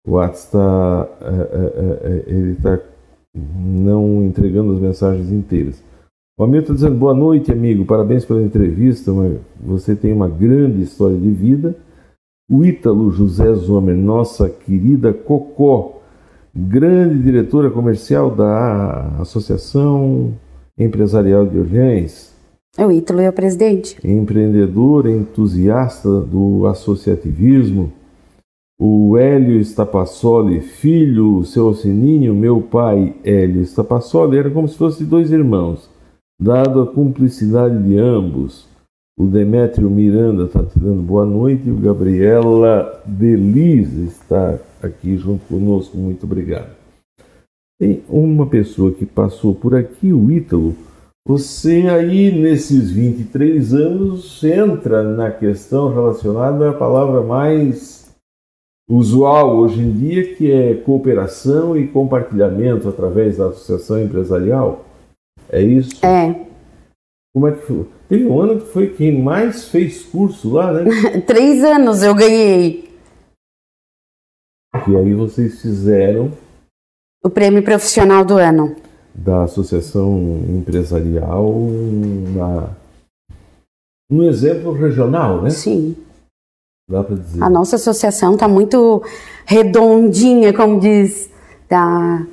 WhatsApp 0.07 0.45
está. 0.45 1.07
É, 1.21 1.27
é, 1.27 2.11
é, 2.11 2.23
ele 2.27 2.51
está 2.51 2.79
não 3.33 4.23
entregando 4.23 4.73
as 4.73 4.79
mensagens 4.79 5.31
inteiras. 5.31 5.81
O 6.37 6.43
Amir 6.43 6.61
está 6.61 6.73
dizendo 6.73 6.95
boa 6.95 7.13
noite, 7.13 7.51
amigo. 7.51 7.85
Parabéns 7.85 8.25
pela 8.25 8.43
entrevista. 8.43 9.11
Você 9.63 9.95
tem 9.95 10.11
uma 10.11 10.27
grande 10.27 10.81
história 10.83 11.17
de 11.17 11.29
vida. 11.29 11.75
O 12.47 12.63
Ítalo 12.63 13.09
José 13.09 13.51
Zomer, 13.55 13.95
nossa 13.95 14.47
querida 14.47 15.11
Cocó, 15.11 16.03
grande 16.55 17.23
diretora 17.23 17.71
comercial 17.71 18.29
da 18.29 19.17
Associação 19.19 20.31
Empresarial 20.77 21.47
de 21.47 21.57
Orleans. 21.57 22.35
O 22.77 22.91
Ítalo 22.91 23.21
é 23.21 23.29
o 23.29 23.33
presidente. 23.33 23.97
Empreendedor, 24.07 25.07
entusiasta 25.07 26.21
do 26.21 26.67
associativismo. 26.67 27.91
O 28.79 29.17
Hélio 29.17 29.59
Stapassoli, 29.61 30.61
filho, 30.61 31.43
seu 31.45 31.73
Sininho, 31.73 32.35
meu 32.35 32.61
pai 32.61 33.15
Hélio 33.23 33.65
Stapassoli, 33.65 34.37
era 34.37 34.51
como 34.51 34.67
se 34.67 34.77
fossem 34.77 35.07
dois 35.07 35.31
irmãos, 35.31 35.89
dado 36.39 36.79
a 36.79 36.85
cumplicidade 36.85 37.81
de 37.81 37.97
ambos. 37.97 38.67
O 39.17 39.27
Demétrio 39.27 39.89
Miranda 39.89 40.43
está 40.43 40.61
te 40.61 40.77
dando 40.77 41.01
boa 41.01 41.25
noite 41.25 41.63
e 41.67 41.71
o 41.71 41.77
Gabriela 41.77 43.01
Delize 43.05 44.07
está 44.07 44.59
aqui 44.83 45.15
junto 45.15 45.45
conosco. 45.45 45.95
Muito 45.97 46.25
obrigado. 46.25 46.75
Tem 47.79 48.03
uma 48.09 48.45
pessoa 48.45 48.91
que 48.91 49.05
passou 49.05 49.55
por 49.55 49.73
aqui, 49.73 50.11
o 50.11 50.29
Ítalo. 50.29 50.75
Você 51.25 51.87
aí, 51.87 52.29
nesses 52.29 52.91
23 52.91 53.73
anos, 53.73 54.43
entra 54.43 55.01
na 55.01 55.31
questão 55.31 55.93
relacionada 55.93 56.69
à 56.69 56.73
palavra 56.73 57.21
mais 57.21 58.13
usual 58.89 59.55
hoje 59.55 59.81
em 59.81 59.91
dia, 59.93 60.35
que 60.35 60.51
é 60.51 60.75
cooperação 60.75 61.77
e 61.77 61.87
compartilhamento 61.87 62.89
através 62.89 63.37
da 63.37 63.47
associação 63.47 64.01
empresarial. 64.01 64.85
É 65.49 65.61
isso? 65.61 66.05
É. 66.05 66.44
Como 67.35 67.49
é 67.49 67.51
que 67.51 67.65
foi? 67.67 67.85
Teve 68.07 68.27
um 68.27 68.39
ano 68.39 68.61
que 68.61 68.71
foi 68.71 68.93
quem 68.93 69.21
mais 69.21 69.67
fez 69.67 70.05
curso 70.05 70.53
lá, 70.53 70.71
né? 70.71 71.19
Três 71.27 71.61
anos 71.65 72.01
eu 72.01 72.15
ganhei. 72.15 72.89
E 74.87 74.95
aí 74.95 75.13
vocês 75.13 75.61
fizeram. 75.61 76.31
O 77.21 77.29
prêmio 77.29 77.61
profissional 77.61 78.23
do 78.23 78.37
ano. 78.37 78.77
Da 79.13 79.43
associação 79.43 80.17
empresarial 80.47 81.51
na, 82.33 82.69
um 84.09 84.23
exemplo 84.23 84.71
regional, 84.71 85.41
né? 85.41 85.49
Sim. 85.49 85.93
Dá 86.89 87.03
para 87.03 87.17
dizer. 87.17 87.43
A 87.43 87.49
nossa 87.49 87.75
associação 87.75 88.35
está 88.35 88.47
muito 88.47 89.03
redondinha, 89.45 90.53
como 90.53 90.79
diz. 90.79 91.29
Tá, 91.67 92.25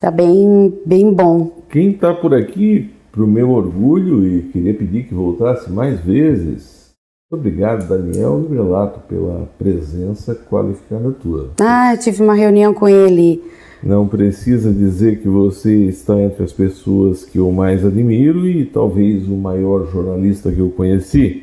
tá 0.00 0.10
bem, 0.10 0.76
bem 0.84 1.12
bom. 1.12 1.62
Quem 1.70 1.92
está 1.92 2.12
por 2.12 2.34
aqui 2.34 2.97
para 3.18 3.24
o 3.24 3.28
meu 3.28 3.50
orgulho 3.50 4.24
e 4.24 4.42
queria 4.42 4.72
pedir 4.72 5.08
que 5.08 5.12
voltasse 5.12 5.68
mais 5.72 5.98
vezes. 5.98 6.92
Muito 7.28 7.40
obrigado, 7.40 7.88
Daniel 7.88 8.38
Liberato, 8.38 9.00
pela 9.08 9.48
presença 9.58 10.36
qualificada 10.36 11.10
tua. 11.10 11.50
Ah, 11.60 11.94
eu 11.94 11.98
tive 11.98 12.22
uma 12.22 12.34
reunião 12.34 12.72
com 12.72 12.88
ele. 12.88 13.42
Não 13.82 14.06
precisa 14.06 14.72
dizer 14.72 15.20
que 15.20 15.28
você 15.28 15.86
está 15.86 16.16
entre 16.20 16.44
as 16.44 16.52
pessoas 16.52 17.24
que 17.24 17.38
eu 17.38 17.50
mais 17.50 17.84
admiro 17.84 18.48
e 18.48 18.64
talvez 18.64 19.28
o 19.28 19.36
maior 19.36 19.90
jornalista 19.90 20.52
que 20.52 20.60
eu 20.60 20.70
conheci. 20.70 21.42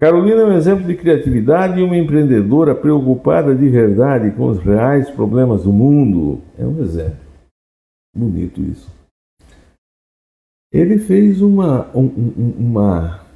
Carolina 0.00 0.40
é 0.40 0.44
um 0.46 0.56
exemplo 0.56 0.86
de 0.86 0.94
criatividade 0.94 1.80
e 1.80 1.82
uma 1.82 1.98
empreendedora 1.98 2.74
preocupada 2.74 3.54
de 3.54 3.68
verdade 3.68 4.30
com 4.30 4.46
os 4.46 4.58
reais 4.58 5.10
problemas 5.10 5.64
do 5.64 5.72
mundo. 5.72 6.40
É 6.58 6.64
um 6.64 6.80
exemplo. 6.80 7.18
Bonito 8.16 8.62
isso. 8.62 8.97
Ele 10.70 10.98
fez 10.98 11.40
uma, 11.40 11.88
um, 11.96 12.06
uma, 12.58 13.26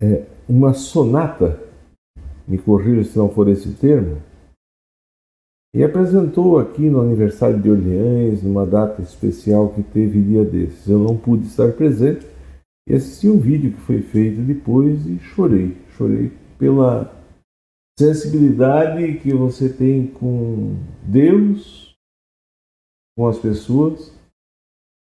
é, 0.00 0.26
uma 0.46 0.74
sonata, 0.74 1.58
me 2.46 2.58
corrija 2.58 3.04
se 3.04 3.16
não 3.16 3.30
for 3.30 3.48
esse 3.48 3.74
termo, 3.74 4.22
e 5.74 5.82
apresentou 5.82 6.58
aqui 6.58 6.82
no 6.82 7.00
aniversário 7.00 7.60
de 7.60 7.68
Orleans, 7.68 8.42
numa 8.42 8.66
data 8.66 9.00
especial 9.02 9.72
que 9.72 9.82
teve 9.82 10.22
dia 10.22 10.44
desses. 10.44 10.86
Eu 10.86 10.98
não 10.98 11.16
pude 11.16 11.46
estar 11.46 11.72
presente 11.72 12.24
e 12.86 12.94
assisti 12.94 13.28
um 13.28 13.40
vídeo 13.40 13.72
que 13.72 13.80
foi 13.80 14.00
feito 14.00 14.40
depois 14.42 15.04
e 15.06 15.18
chorei. 15.18 15.76
Chorei 15.96 16.30
pela 16.58 17.12
sensibilidade 17.98 19.18
que 19.18 19.34
você 19.34 19.68
tem 19.68 20.06
com 20.06 20.76
Deus, 21.02 21.96
com 23.16 23.26
as 23.26 23.38
pessoas 23.38 24.12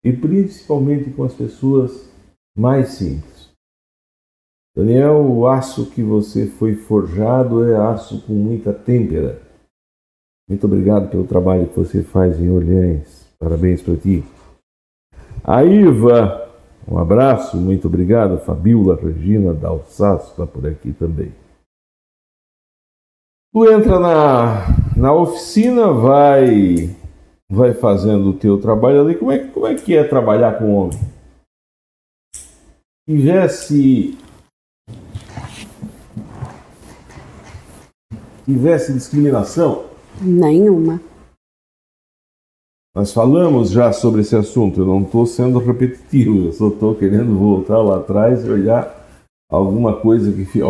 e 0.05 0.13
principalmente 0.13 1.11
com 1.11 1.25
as 1.25 1.35
pessoas 1.35 2.11
mais 2.57 2.89
simples. 2.91 3.51
Daniel, 4.75 5.21
o 5.21 5.47
aço 5.47 5.91
que 5.91 6.03
você 6.03 6.47
foi 6.47 6.75
forjado 6.75 7.65
é 7.65 7.77
aço 7.77 8.23
com 8.23 8.33
muita 8.33 8.73
têmpera. 8.73 9.41
Muito 10.49 10.65
obrigado 10.67 11.11
pelo 11.11 11.27
trabalho 11.27 11.69
que 11.69 11.77
você 11.77 12.03
faz 12.03 12.41
em 12.41 12.51
Orleans. 12.51 13.27
Parabéns 13.39 13.83
para 13.83 13.97
ti. 13.97 14.25
A 15.45 15.63
Iva, 15.63 16.51
um 16.89 16.99
abraço, 16.99 17.57
muito 17.57 17.87
obrigado. 17.87 18.39
Fabiola 18.39 18.97
Regina 18.97 19.53
da 19.53 19.69
Alsácio 19.69 20.31
está 20.31 20.47
por 20.47 20.67
aqui 20.67 20.93
também. 20.93 21.33
Tu 23.53 23.71
entra 23.71 24.01
na, 24.01 24.67
na 24.97 25.13
oficina, 25.13 25.93
vai 25.93 26.97
vai 27.53 27.75
fazendo 27.75 28.31
o 28.31 28.33
teu 28.33 28.59
trabalho 28.59 29.03
ali, 29.03 29.15
como 29.15 29.31
é, 29.31 29.39
como 29.39 29.67
é 29.67 29.75
que 29.75 29.95
é 29.95 30.03
trabalhar 30.03 30.59
com 30.59 30.75
homem? 30.75 30.99
Tivesse 33.07 34.17
tivesse 38.47 38.95
discriminação? 38.95 39.85
Nenhuma. 40.19 40.99
Nós 42.97 43.13
falamos 43.13 43.71
já 43.71 43.93
sobre 43.93 44.23
esse 44.23 44.35
assunto, 44.35 44.81
eu 44.81 44.87
não 44.87 45.03
estou 45.03 45.27
sendo 45.27 45.59
repetitivo, 45.59 46.47
eu 46.47 46.53
só 46.53 46.69
estou 46.69 46.95
querendo 46.95 47.37
voltar 47.37 47.79
lá 47.83 47.99
atrás 47.99 48.47
e 48.47 48.51
olhar 48.51 49.07
alguma 49.51 49.97
coisa 49.97 50.33
que. 50.33 50.47
Se, 50.47 50.61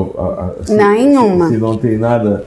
Nenhuma. 0.75 1.47
Se, 1.47 1.55
se 1.55 1.61
não 1.61 1.77
tem 1.77 1.97
nada 1.97 2.45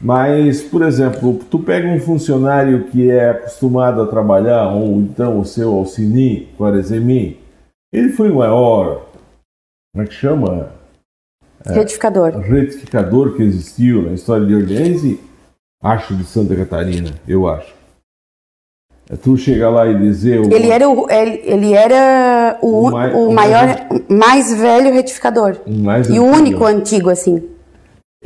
mas, 0.00 0.62
por 0.62 0.82
exemplo, 0.82 1.40
tu 1.50 1.58
pega 1.58 1.88
um 1.88 2.00
funcionário 2.00 2.84
que 2.84 3.10
é 3.10 3.30
acostumado 3.30 4.02
a 4.02 4.06
trabalhar, 4.06 4.68
ou 4.68 5.00
então 5.00 5.40
o 5.40 5.44
seu 5.44 5.72
Alcini, 5.72 6.48
Quaresemi, 6.58 7.40
ele 7.92 8.10
foi 8.10 8.30
o 8.30 8.36
maior, 8.36 9.06
como 9.92 10.04
é 10.04 10.06
que 10.06 10.14
chama? 10.14 10.72
É, 11.64 11.72
retificador. 11.72 12.38
Retificador 12.38 13.36
que 13.36 13.42
existiu 13.42 14.02
na 14.02 14.12
história 14.12 14.46
de 14.46 14.54
Orleans 14.54 15.18
acho 15.82 16.14
de 16.14 16.24
Santa 16.24 16.56
Catarina, 16.56 17.10
eu 17.28 17.46
acho. 17.46 17.74
É 19.10 19.16
tu 19.16 19.36
chegar 19.36 19.68
lá 19.68 19.86
e 19.86 19.98
dizer. 19.98 20.40
O... 20.40 20.52
Ele 20.52 20.70
era 20.70 20.88
o, 20.88 21.10
ele, 21.10 21.42
ele 21.44 21.72
era 21.74 22.58
o, 22.62 22.86
o, 22.86 22.90
mai, 22.90 23.12
o 23.12 23.30
maior, 23.30 23.66
mais 24.08 24.52
velho 24.54 24.94
retificador. 24.94 25.58
Mais 25.66 26.08
e 26.08 26.18
o 26.18 26.24
único 26.24 26.64
antigo, 26.64 27.10
assim. 27.10 27.53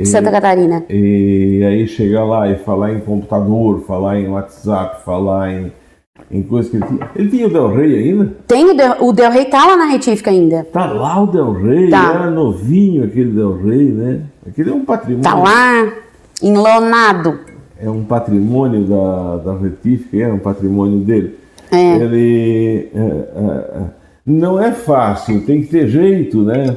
Santa 0.04 0.30
Catarina. 0.30 0.84
E 0.88 1.62
aí 1.64 1.86
chegar 1.86 2.24
lá 2.24 2.48
e 2.50 2.56
falar 2.56 2.92
em 2.92 3.00
computador, 3.00 3.80
falar 3.86 4.20
em 4.20 4.28
WhatsApp, 4.28 5.04
falar 5.04 5.52
em 5.52 5.72
em 6.30 6.42
coisas 6.42 6.70
que 6.70 6.76
ele 6.76 6.86
tinha. 6.86 7.10
Ele 7.16 7.30
tinha 7.30 7.46
o 7.46 7.50
Del 7.50 7.74
Rey 7.74 7.96
ainda? 7.96 8.32
Tem 8.46 8.64
o 8.70 8.74
Del, 8.74 8.96
o 9.00 9.12
Del 9.12 9.30
Rey 9.30 9.46
tá 9.46 9.64
lá 9.66 9.76
na 9.76 9.86
retífica 9.86 10.30
ainda. 10.30 10.66
Tá 10.72 10.86
lá 10.86 11.22
o 11.22 11.26
Del 11.26 11.52
Rey, 11.52 11.88
Tá. 11.88 12.12
era 12.14 12.30
novinho 12.30 13.04
aquele 13.04 13.30
Del 13.30 13.56
Rey, 13.62 13.84
né? 13.90 14.20
Aquele 14.46 14.70
é 14.70 14.74
um 14.74 14.84
patrimônio. 14.84 15.22
Tá 15.22 15.34
lá, 15.34 15.90
enlonado. 16.42 17.38
É 17.80 17.88
um 17.88 18.04
patrimônio 18.04 18.84
da, 18.84 19.36
da 19.38 19.58
retífica, 19.58 20.16
é 20.18 20.32
um 20.32 20.38
patrimônio 20.38 20.98
dele. 20.98 21.36
É. 21.70 21.96
Ele 21.96 22.88
é, 22.94 22.98
é, 22.98 23.02
é, 23.02 23.82
não 24.26 24.60
é 24.60 24.72
fácil, 24.72 25.40
tem 25.44 25.62
que 25.62 25.68
ter 25.68 25.86
jeito, 25.88 26.42
né? 26.42 26.74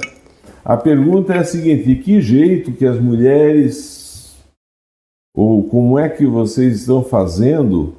A 0.64 0.78
pergunta 0.78 1.34
é 1.34 1.40
a 1.40 1.44
seguinte: 1.44 1.86
de 1.86 1.96
que 1.96 2.22
jeito 2.22 2.72
que 2.72 2.86
as 2.86 3.00
mulheres 3.00 4.36
ou 5.36 5.64
como 5.64 5.98
é 5.98 6.10
que 6.10 6.26
vocês 6.26 6.82
estão 6.82 7.04
fazendo 7.04 7.96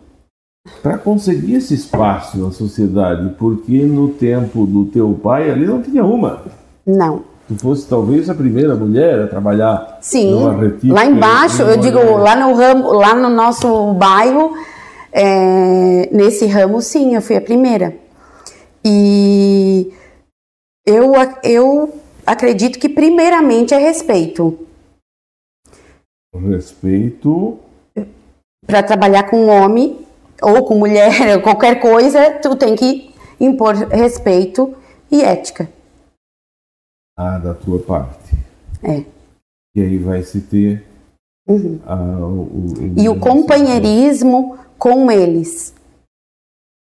para 0.82 0.98
conseguir 0.98 1.54
esse 1.54 1.74
espaço 1.74 2.38
na 2.38 2.52
sociedade? 2.52 3.34
Porque 3.38 3.82
no 3.82 4.10
tempo 4.10 4.66
do 4.66 4.84
teu 4.84 5.12
pai 5.14 5.50
ali 5.50 5.66
não 5.66 5.82
tinha 5.82 6.04
uma. 6.04 6.42
Não. 6.86 7.24
Tu 7.48 7.56
fosse 7.56 7.88
talvez 7.88 8.30
a 8.30 8.34
primeira 8.34 8.74
mulher 8.74 9.22
a 9.22 9.26
trabalhar 9.26 9.98
Sim, 10.00 10.32
numa 10.32 10.56
retífica. 10.56 10.94
lá 10.94 11.04
embaixo, 11.04 11.62
eu 11.62 11.76
digo, 11.76 11.98
lá 11.98 12.36
no 12.36 12.54
ramo, 12.54 12.92
lá 12.92 13.14
no 13.14 13.28
nosso 13.28 13.92
bairro, 13.94 14.52
é, 15.12 16.08
nesse 16.12 16.46
ramo, 16.46 16.80
sim, 16.80 17.14
eu 17.14 17.20
fui 17.20 17.36
a 17.36 17.40
primeira. 17.40 17.94
E 18.84 19.92
eu, 20.86 21.12
eu 21.42 22.01
acredito 22.26 22.78
que 22.78 22.88
primeiramente 22.88 23.74
é 23.74 23.78
respeito. 23.78 24.66
Respeito. 26.34 27.58
Para 28.66 28.82
trabalhar 28.82 29.28
com 29.28 29.46
homem 29.48 30.06
ou 30.40 30.64
com 30.64 30.76
mulher, 30.78 31.40
qualquer 31.42 31.80
coisa, 31.80 32.38
tu 32.40 32.56
tem 32.56 32.74
que 32.74 33.14
impor 33.40 33.74
respeito 33.74 34.74
e 35.10 35.22
ética. 35.22 35.68
Ah, 37.18 37.38
da 37.38 37.54
tua 37.54 37.78
parte. 37.80 38.32
É. 38.82 39.04
E 39.76 39.80
aí 39.82 39.98
vai 39.98 40.22
se 40.22 40.40
ter 40.40 40.84
Uhum. 41.46 41.80
a, 41.84 41.94
o, 41.96 42.42
o- 42.42 43.00
E 43.00 43.08
o 43.08 43.18
companheirismo 43.18 44.56
com 44.78 45.10
eles. 45.10 45.74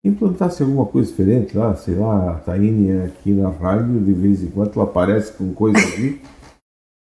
Implantasse 0.06 0.62
alguma 0.62 0.86
coisa 0.86 1.10
diferente 1.10 1.58
lá, 1.58 1.76
sei 1.76 1.96
lá, 1.96 2.32
a 2.32 2.34
Taine 2.36 3.02
aqui 3.02 3.32
na 3.32 3.50
rádio, 3.50 4.00
de 4.00 4.14
vez 4.14 4.44
em 4.44 4.48
quando 4.48 4.72
ela 4.76 4.84
aparece 4.84 5.34
com 5.34 5.52
coisa 5.54 5.78
ali. 5.80 6.22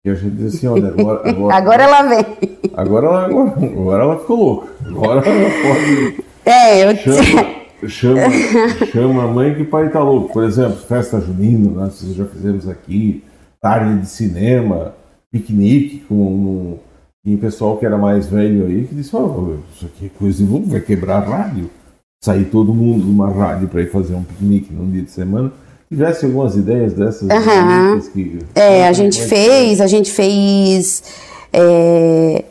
E 0.05 0.11
a 0.11 0.14
gente 0.14 0.36
diz 0.36 0.55
assim, 0.55 0.66
olha, 0.66 0.88
agora. 0.88 1.28
Agora, 1.30 1.55
Agora 1.57 1.82
ela 1.82 2.03
vem. 2.03 2.26
agora, 2.74 3.07
ela, 3.07 3.24
agora, 3.26 3.51
agora 3.51 4.03
ela 4.03 4.18
ficou 4.18 4.36
louca. 4.36 4.68
Agora 4.86 5.26
ela 5.26 5.51
pode. 5.62 6.24
É, 6.44 6.84
eu 6.84 6.96
Chama, 7.88 8.28
chama, 8.30 8.86
chama 8.92 9.24
a 9.24 9.26
mãe 9.26 9.55
que 9.55 9.62
o 9.62 9.66
pai 9.66 9.88
tá 9.88 10.03
louco. 10.03 10.32
Por 10.32 10.44
exemplo, 10.44 10.76
festa 10.76 11.20
junina, 11.20 11.70
nós 11.70 11.98
já 12.14 12.26
fizemos 12.26 12.68
aqui, 12.68 13.24
tarde 13.61 14.01
de 14.01 14.07
cinema, 14.07 14.94
piquenique 15.32 16.01
com 16.01 16.78
e 17.24 17.34
o 17.34 17.38
pessoal 17.38 17.76
que 17.76 17.84
era 17.84 17.98
mais 17.98 18.28
velho 18.28 18.66
aí 18.66 18.86
que 18.86 18.94
disse, 18.94 19.14
ó, 19.14 19.55
isso 19.74 19.84
aqui 19.86 20.07
é 20.07 20.18
coisa 20.18 20.42
de 20.42 20.51
louco, 20.51 20.68
vai 20.68 20.80
quebrar 20.80 21.18
a 21.18 21.20
rádio. 21.20 21.70
Sair 22.22 22.44
todo 22.46 22.74
mundo 22.74 23.04
de 23.04 23.10
uma 23.10 23.30
rádio 23.30 23.68
para 23.68 23.80
ir 23.80 23.90
fazer 23.90 24.14
um 24.14 24.22
piquenique 24.22 24.72
num 24.72 24.90
dia 24.90 25.02
de 25.02 25.10
semana. 25.10 25.52
Tivesse 25.88 26.26
algumas 26.26 26.54
ideias 26.54 26.92
dessas 26.92 27.26
bonitas 27.26 28.08
que. 28.08 28.38
É, 28.54 28.86
a 28.86 28.92
gente 28.92 29.20
fez, 29.22 29.80
a 29.80 29.86
gente 29.86 30.10
fez. 30.10 31.02
é, 31.52 32.44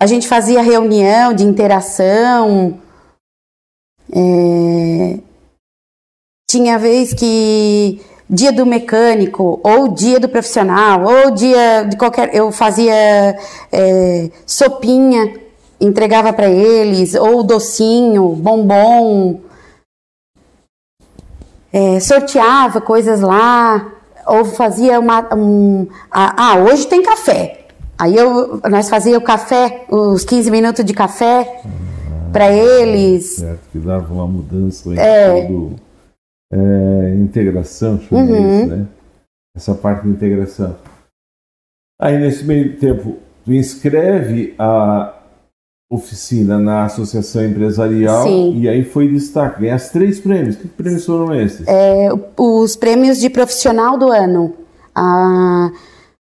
a 0.00 0.06
gente 0.06 0.28
fazia 0.28 0.62
reunião 0.62 1.34
de 1.34 1.44
interação. 1.44 2.78
é, 4.12 5.18
tinha 6.48 6.78
vez 6.78 7.12
que 7.12 8.00
dia 8.28 8.52
do 8.52 8.64
mecânico, 8.64 9.60
ou 9.62 9.88
dia 9.88 10.20
do 10.20 10.28
profissional, 10.28 11.02
ou 11.02 11.30
dia 11.32 11.84
de 11.84 11.96
qualquer. 11.96 12.34
Eu 12.34 12.52
fazia 12.52 13.36
é, 13.72 14.30
sopinha, 14.46 15.45
entregava 15.80 16.32
para 16.32 16.48
eles, 16.50 17.14
ou 17.14 17.42
docinho, 17.42 18.28
bombom 18.30 19.40
é, 21.72 22.00
sorteava 22.00 22.80
coisas 22.80 23.20
lá, 23.20 23.92
ou 24.26 24.44
fazia 24.44 24.98
uma. 24.98 25.34
Um, 25.34 25.86
ah, 26.10 26.34
ah, 26.54 26.58
hoje 26.58 26.86
tem 26.86 27.02
café. 27.02 27.66
Aí 27.98 28.16
eu, 28.16 28.60
nós 28.70 28.88
fazia 28.88 29.16
o 29.16 29.22
café, 29.22 29.84
os 29.90 30.24
15 30.24 30.50
minutos 30.50 30.84
de 30.84 30.92
café 30.94 31.62
para 32.32 32.50
eles. 32.50 33.36
Certo, 33.36 33.60
que 33.72 33.78
dava 33.78 34.12
uma 34.12 34.26
mudança 34.26 34.88
em 34.88 34.98
É. 34.98 35.46
todo. 35.46 35.76
É, 36.52 37.14
integração, 37.16 38.00
chama 38.00 38.22
Uhum. 38.22 38.60
isso, 38.60 38.66
né? 38.68 38.86
Essa 39.56 39.74
parte 39.74 40.04
de 40.04 40.10
integração. 40.10 40.76
Aí 42.00 42.18
nesse 42.18 42.44
meio 42.44 42.78
tempo, 42.78 43.16
tu 43.44 43.52
inscreve 43.52 44.54
a 44.58 45.15
oficina 45.90 46.58
na 46.58 46.84
associação 46.84 47.44
empresarial 47.44 48.24
Sim. 48.24 48.58
e 48.58 48.68
aí 48.68 48.84
foi 48.84 49.08
destaque. 49.08 49.60
Ganhaste 49.60 49.92
três 49.92 50.18
prêmios. 50.20 50.56
Que 50.56 50.68
prêmios 50.68 51.06
foram 51.06 51.34
esses? 51.34 51.66
É, 51.66 52.08
os 52.36 52.74
prêmios 52.76 53.18
de 53.18 53.30
profissional 53.30 53.96
do 53.96 54.10
ano. 54.10 54.54
Ah, 54.94 55.70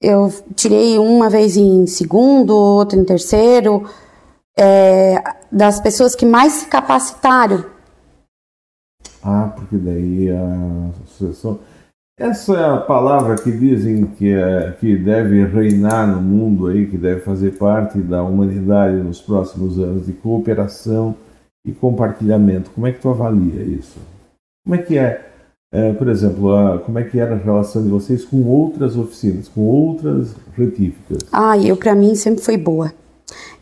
eu 0.02 0.32
tirei 0.54 0.98
uma 0.98 1.30
vez 1.30 1.56
em 1.56 1.86
segundo, 1.86 2.54
outra 2.54 2.98
em 2.98 3.04
terceiro. 3.04 3.84
é, 4.58 5.22
das 5.52 5.80
pessoas 5.80 6.14
que 6.16 6.26
mais 6.26 6.52
se 6.54 6.66
capacitaram. 6.66 7.64
Ah, 9.22 9.52
porque 9.54 9.76
daí 9.76 10.30
a 10.30 10.90
associação. 11.04 11.60
Essa 12.18 12.56
é 12.56 12.76
palavra 12.80 13.36
que 13.36 13.50
dizem 13.52 14.04
que, 14.06 14.32
é, 14.32 14.72
que 14.80 14.96
deve 14.96 15.44
reinar 15.44 16.06
no 16.06 16.20
mundo 16.20 16.66
aí, 16.66 16.86
que 16.86 16.98
deve 16.98 17.20
fazer 17.20 17.52
parte 17.52 17.98
da 17.98 18.22
humanidade 18.24 18.96
nos 18.96 19.20
próximos 19.20 19.78
anos, 19.78 20.06
de 20.06 20.12
cooperação 20.12 21.14
e 21.64 21.70
compartilhamento. 21.70 22.70
Como 22.70 22.86
é 22.88 22.92
que 22.92 23.00
tu 23.00 23.08
avalia 23.08 23.62
isso? 23.62 23.98
Como 24.64 24.74
é 24.74 24.78
que 24.82 24.98
é, 24.98 25.28
é, 25.72 25.92
por 25.92 26.08
exemplo, 26.08 26.52
a- 26.54 26.78
como 26.80 26.98
é 26.98 27.04
que 27.04 27.20
era 27.20 27.34
a 27.36 27.38
relação 27.38 27.82
de 27.84 27.88
vocês 27.88 28.24
com 28.24 28.42
outras 28.46 28.96
oficinas, 28.96 29.46
com 29.48 29.60
outras 29.60 30.34
retíficas? 30.56 31.18
Ah, 31.32 31.56
eu 31.56 31.76
para 31.76 31.94
mim 31.94 32.16
sempre 32.16 32.42
foi 32.42 32.56
boa. 32.56 32.92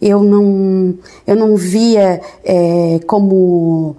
Eu 0.01 0.23
não, 0.23 0.95
eu 1.27 1.37
não 1.37 1.57
via 1.57 2.21
é, 2.43 3.01
como 3.07 3.97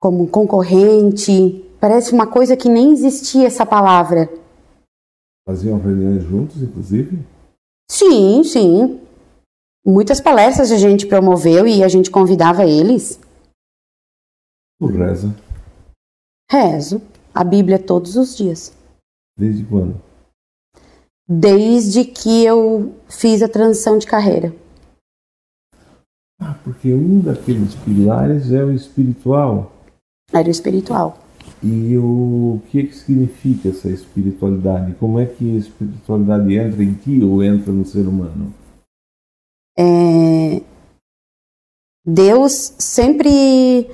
como 0.00 0.26
concorrente. 0.28 1.62
Parece 1.88 2.12
uma 2.12 2.26
coisa 2.26 2.56
que 2.56 2.68
nem 2.68 2.90
existia 2.90 3.46
essa 3.46 3.64
palavra. 3.64 4.28
Faziam 5.46 5.78
reuniões 5.78 6.24
juntos, 6.24 6.60
inclusive? 6.60 7.24
Sim, 7.88 8.42
sim. 8.42 9.00
Muitas 9.86 10.20
palestras 10.20 10.72
a 10.72 10.78
gente 10.78 11.06
promoveu 11.06 11.64
e 11.64 11.84
a 11.84 11.88
gente 11.88 12.10
convidava 12.10 12.64
eles. 12.64 13.20
Tu 14.80 14.86
reza. 14.86 15.32
Rezo 16.50 17.00
a 17.32 17.44
Bíblia 17.44 17.78
todos 17.78 18.16
os 18.16 18.36
dias. 18.36 18.76
Desde 19.38 19.64
quando? 19.64 19.94
Desde 21.28 22.04
que 22.04 22.44
eu 22.44 22.96
fiz 23.08 23.44
a 23.44 23.48
transição 23.48 23.96
de 23.96 24.08
carreira. 24.08 24.52
Ah, 26.40 26.58
porque 26.64 26.92
um 26.92 27.20
daqueles 27.20 27.76
pilares 27.76 28.50
é 28.50 28.64
o 28.64 28.72
espiritual. 28.72 29.70
Era 30.32 30.48
o 30.48 30.50
espiritual. 30.50 31.25
E 31.62 31.96
o 31.96 32.60
que, 32.70 32.84
que 32.84 32.94
significa 32.94 33.70
essa 33.70 33.88
espiritualidade? 33.88 34.94
Como 34.94 35.18
é 35.18 35.26
que 35.26 35.56
a 35.56 35.58
espiritualidade 35.58 36.54
entra 36.54 36.82
em 36.82 36.94
ti 36.94 37.22
ou 37.22 37.42
entra 37.42 37.72
no 37.72 37.84
ser 37.84 38.06
humano? 38.06 38.52
É, 39.78 40.62
Deus 42.04 42.74
sempre 42.78 43.90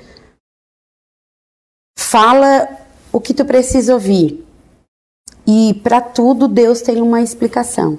fala 1.97 2.67
o 3.11 3.19
que 3.19 3.33
tu 3.33 3.43
precisa 3.43 3.93
ouvir. 3.93 4.45
E 5.47 5.73
para 5.83 5.99
tudo 5.99 6.47
Deus 6.47 6.81
tem 6.81 7.01
uma 7.01 7.21
explicação. 7.21 7.97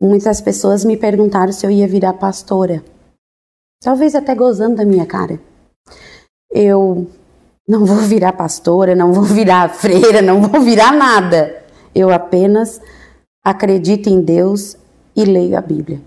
Muitas 0.00 0.40
pessoas 0.40 0.84
me 0.84 0.96
perguntaram 0.96 1.52
se 1.52 1.66
eu 1.66 1.70
ia 1.70 1.86
virar 1.86 2.14
pastora. 2.14 2.84
Talvez 3.82 4.14
até 4.14 4.34
gozando 4.34 4.76
da 4.76 4.84
minha 4.84 5.04
cara. 5.04 5.40
Eu 6.50 7.10
não 7.68 7.84
vou 7.84 7.98
virar 7.98 8.32
pastora, 8.32 8.94
não 8.94 9.12
vou 9.12 9.24
virar 9.24 9.68
freira, 9.76 10.22
não 10.22 10.40
vou 10.40 10.60
virar 10.62 10.92
nada. 10.92 11.62
Eu 11.94 12.10
apenas 12.10 12.80
acredito 13.44 14.08
em 14.08 14.22
Deus 14.22 14.76
e 15.14 15.24
leio 15.24 15.56
a 15.56 15.60
Bíblia. 15.60 16.00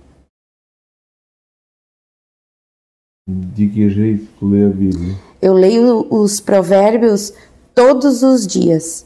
De 3.30 3.68
que 3.70 3.90
jeito 3.90 4.28
tu 4.40 4.48
lê 4.48 4.66
a 4.66 4.70
Bíblia? 4.70 5.16
Eu 5.40 5.54
leio 5.54 6.08
os 6.10 6.40
provérbios 6.40 7.34
todos 7.76 8.24
os 8.24 8.48
dias. 8.48 9.06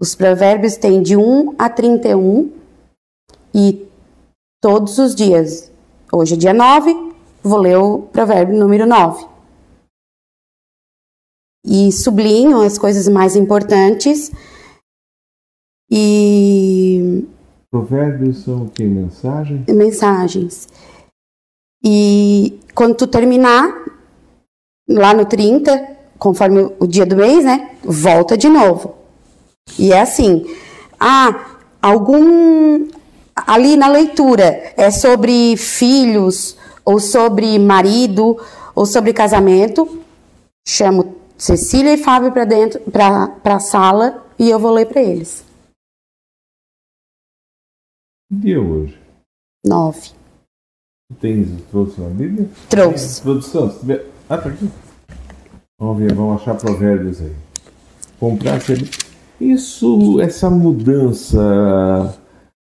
Os 0.00 0.14
provérbios 0.14 0.76
têm 0.76 1.02
de 1.02 1.16
1 1.16 1.56
a 1.58 1.68
31 1.68 2.52
e 3.52 3.86
todos 4.60 4.98
os 4.98 5.14
dias. 5.14 5.70
Hoje 6.12 6.34
é 6.34 6.36
dia 6.38 6.54
9, 6.54 7.12
vou 7.42 7.58
ler 7.58 7.76
o 7.76 8.02
provérbio 8.02 8.56
número 8.56 8.86
9. 8.86 9.26
E 11.70 11.92
sublinho 11.92 12.62
as 12.62 12.78
coisas 12.78 13.06
mais 13.08 13.36
importantes. 13.36 14.32
E. 15.90 17.26
Provérbios 17.70 18.38
são 18.38 18.62
o 18.62 18.70
que? 18.70 18.84
Mensagens? 18.84 19.66
Mensagens. 19.66 20.68
E 21.84 22.58
quando 22.74 22.94
tu 22.94 23.06
terminar, 23.06 23.84
lá 24.88 25.12
no 25.12 25.26
30, 25.26 25.96
conforme 26.18 26.72
o 26.80 26.86
dia 26.86 27.04
do 27.04 27.16
mês, 27.16 27.44
né? 27.44 27.72
Volta 27.84 28.34
de 28.34 28.48
novo. 28.48 28.94
E 29.78 29.92
é 29.92 30.00
assim. 30.00 30.46
Ah, 30.98 31.58
algum. 31.82 32.88
Ali 33.46 33.76
na 33.76 33.88
leitura 33.88 34.72
é 34.74 34.90
sobre 34.90 35.54
filhos, 35.58 36.56
ou 36.82 36.98
sobre 36.98 37.58
marido, 37.58 38.38
ou 38.74 38.86
sobre 38.86 39.12
casamento. 39.12 40.00
Chamo 40.66 41.18
Cecília 41.38 41.94
e 41.94 41.96
Fábio 41.96 42.32
para 42.32 42.44
dentro, 42.44 42.80
para 42.90 43.54
a 43.54 43.60
sala 43.60 44.26
e 44.36 44.50
eu 44.50 44.58
vou 44.58 44.72
ler 44.72 44.86
para 44.86 45.00
eles. 45.00 45.44
Que 48.28 48.36
dia 48.36 48.60
hoje? 48.60 49.00
Nove. 49.64 50.10
Tens, 51.20 51.48
trouxe 51.70 52.00
uma 52.00 52.10
Bíblia? 52.10 52.48
Trouxe. 52.68 53.22
Produção, 53.22 53.70
se 53.70 53.78
tiver. 53.78 54.04
Ah, 54.28 54.36
tá 54.36 54.48
aqui. 54.50 54.68
Vamos 55.80 55.98
ver, 55.98 56.12
vamos 56.12 56.42
achar 56.42 56.56
provérbios 56.56 57.22
aí. 57.22 57.34
Comprar 58.18 58.58
Isso, 59.40 60.20
essa 60.20 60.50
mudança. 60.50 62.18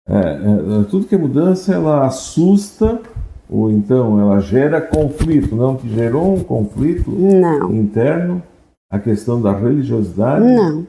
É, 0.08 0.18
é, 0.18 0.84
tudo 0.90 1.06
que 1.06 1.16
é 1.16 1.18
mudança, 1.18 1.74
ela 1.74 2.08
assusta 2.08 3.02
ou 3.50 3.70
então 3.70 4.20
ela 4.20 4.40
gera 4.40 4.82
conflito, 4.82 5.56
não 5.56 5.78
que 5.78 5.88
gerou 5.88 6.36
um 6.36 6.44
conflito 6.44 7.12
não. 7.12 7.72
interno, 7.72 8.42
a 8.96 9.00
questão 9.00 9.42
da 9.42 9.52
religiosidade? 9.52 10.46
Não. 10.46 10.88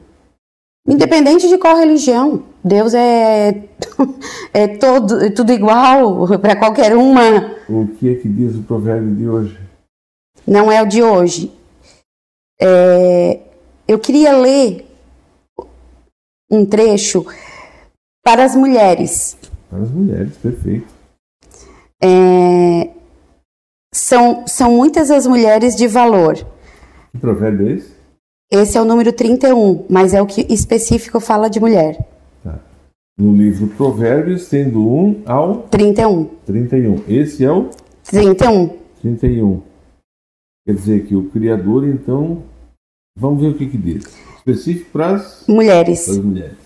Independente 0.87 1.49
de 1.49 1.57
qual 1.57 1.77
religião, 1.77 2.43
Deus 2.63 2.93
é, 2.93 3.63
é, 4.53 4.67
todo, 4.77 5.21
é 5.21 5.29
tudo 5.29 5.51
igual 5.51 6.39
para 6.39 6.55
qualquer 6.55 6.95
uma. 6.95 7.57
O 7.67 7.87
que 7.87 8.09
é 8.09 8.15
que 8.15 8.29
diz 8.29 8.55
o 8.55 8.63
provérbio 8.63 9.13
de 9.13 9.27
hoje? 9.27 9.59
Não 10.47 10.71
é 10.71 10.81
o 10.81 10.85
de 10.85 11.03
hoje. 11.03 11.51
É, 12.59 13.41
eu 13.85 13.99
queria 13.99 14.37
ler 14.37 14.85
um 16.49 16.65
trecho 16.65 17.25
para 18.23 18.45
as 18.45 18.55
mulheres. 18.55 19.37
Para 19.69 19.79
as 19.79 19.91
mulheres, 19.91 20.37
perfeito. 20.37 20.87
É, 22.01 22.89
são, 23.93 24.47
são 24.47 24.71
muitas 24.71 25.11
as 25.11 25.27
mulheres 25.27 25.75
de 25.75 25.85
valor. 25.85 26.35
Que 27.11 27.17
provérbio 27.17 27.67
é 27.67 27.71
esse? 27.73 27.96
Esse 28.49 28.77
é 28.77 28.81
o 28.81 28.85
número 28.85 29.11
31, 29.11 29.85
mas 29.89 30.13
é 30.13 30.21
o 30.21 30.25
que 30.25 30.41
específico 30.53 31.19
fala 31.19 31.49
de 31.49 31.59
mulher. 31.59 31.97
Tá. 32.41 32.59
No 33.19 33.35
livro 33.35 33.67
Provérbios, 33.67 34.47
tendo 34.47 34.87
1 34.87 35.23
ao 35.25 35.63
31. 35.63 36.29
31. 36.45 37.03
Esse 37.09 37.43
é 37.43 37.51
o 37.51 37.69
31. 38.05 38.69
31. 39.01 39.61
Quer 40.65 40.73
dizer 40.73 41.05
que 41.05 41.13
o 41.13 41.29
Criador, 41.29 41.85
então, 41.85 42.43
vamos 43.17 43.41
ver 43.41 43.49
o 43.49 43.57
que, 43.57 43.67
que 43.67 43.77
diz. 43.77 44.05
Específico 44.37 44.91
para 44.91 45.15
as 45.15 45.43
mulheres. 45.45 46.05
Para 46.05 46.13
as 46.13 46.19
mulheres. 46.19 46.57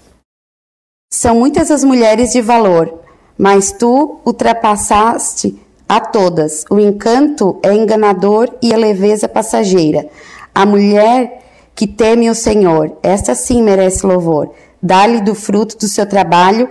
São 1.11 1.35
muitas 1.35 1.71
as 1.71 1.83
mulheres 1.83 2.31
de 2.31 2.41
valor, 2.41 3.01
mas 3.35 3.71
tu 3.71 4.19
ultrapassaste 4.23 5.59
a 5.89 5.99
todas. 5.99 6.63
O 6.69 6.79
encanto 6.79 7.59
é 7.63 7.73
enganador 7.73 8.55
e 8.61 8.71
a 8.71 8.77
leveza 8.77 9.27
passageira. 9.27 10.07
A 10.53 10.63
mulher 10.63 11.41
que 11.75 11.87
teme 11.87 12.29
o 12.29 12.35
Senhor, 12.35 12.97
esta 13.01 13.33
sim 13.35 13.61
merece 13.63 14.05
louvor. 14.05 14.53
Dá-lhe 14.81 15.21
do 15.21 15.35
fruto 15.35 15.77
do 15.77 15.87
seu 15.87 16.07
trabalho 16.07 16.69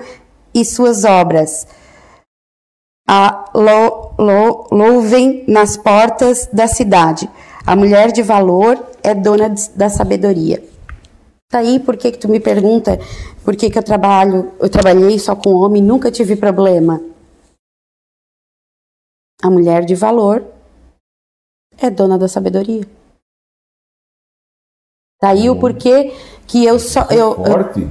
e 0.54 0.64
suas 0.64 1.04
obras. 1.04 1.66
A 3.08 3.50
lo, 3.54 4.12
lo, 4.18 4.66
louvem 4.70 5.44
nas 5.48 5.76
portas 5.76 6.48
da 6.52 6.66
cidade. 6.66 7.28
A 7.66 7.74
mulher 7.74 8.12
de 8.12 8.22
valor 8.22 8.84
é 9.02 9.14
dona 9.14 9.52
da 9.74 9.88
sabedoria. 9.88 10.62
Daí, 11.52 11.80
tá 11.80 11.84
por 11.84 11.96
que, 11.96 12.12
que 12.12 12.18
tu 12.18 12.28
me 12.28 12.38
pergunta 12.38 12.98
por 13.44 13.56
que, 13.56 13.70
que 13.70 13.78
eu 13.78 13.82
trabalho? 13.82 14.52
Eu 14.60 14.68
trabalhei 14.68 15.18
só 15.18 15.34
com 15.34 15.54
homem, 15.54 15.82
nunca 15.82 16.10
tive 16.10 16.36
problema. 16.36 17.02
A 19.42 19.50
mulher 19.50 19.84
de 19.84 19.94
valor 19.94 20.44
é 21.78 21.88
dona 21.88 22.18
da 22.18 22.28
sabedoria. 22.28 22.86
Daí 25.20 25.44
tá 25.44 25.52
o 25.52 25.56
porquê 25.56 26.14
que 26.46 26.64
eu 26.64 26.78
só 26.78 27.02
eu, 27.10 27.34
Forte. 27.34 27.82
eu, 27.82 27.90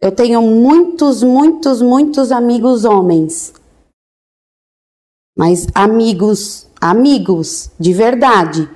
eu 0.00 0.12
tenho 0.12 0.40
muitos, 0.40 1.22
muitos, 1.22 1.82
muitos 1.82 2.30
amigos 2.30 2.84
homens. 2.84 3.52
Mas 5.36 5.66
amigos, 5.74 6.68
amigos 6.80 7.70
de 7.78 7.92
verdade. 7.92 8.68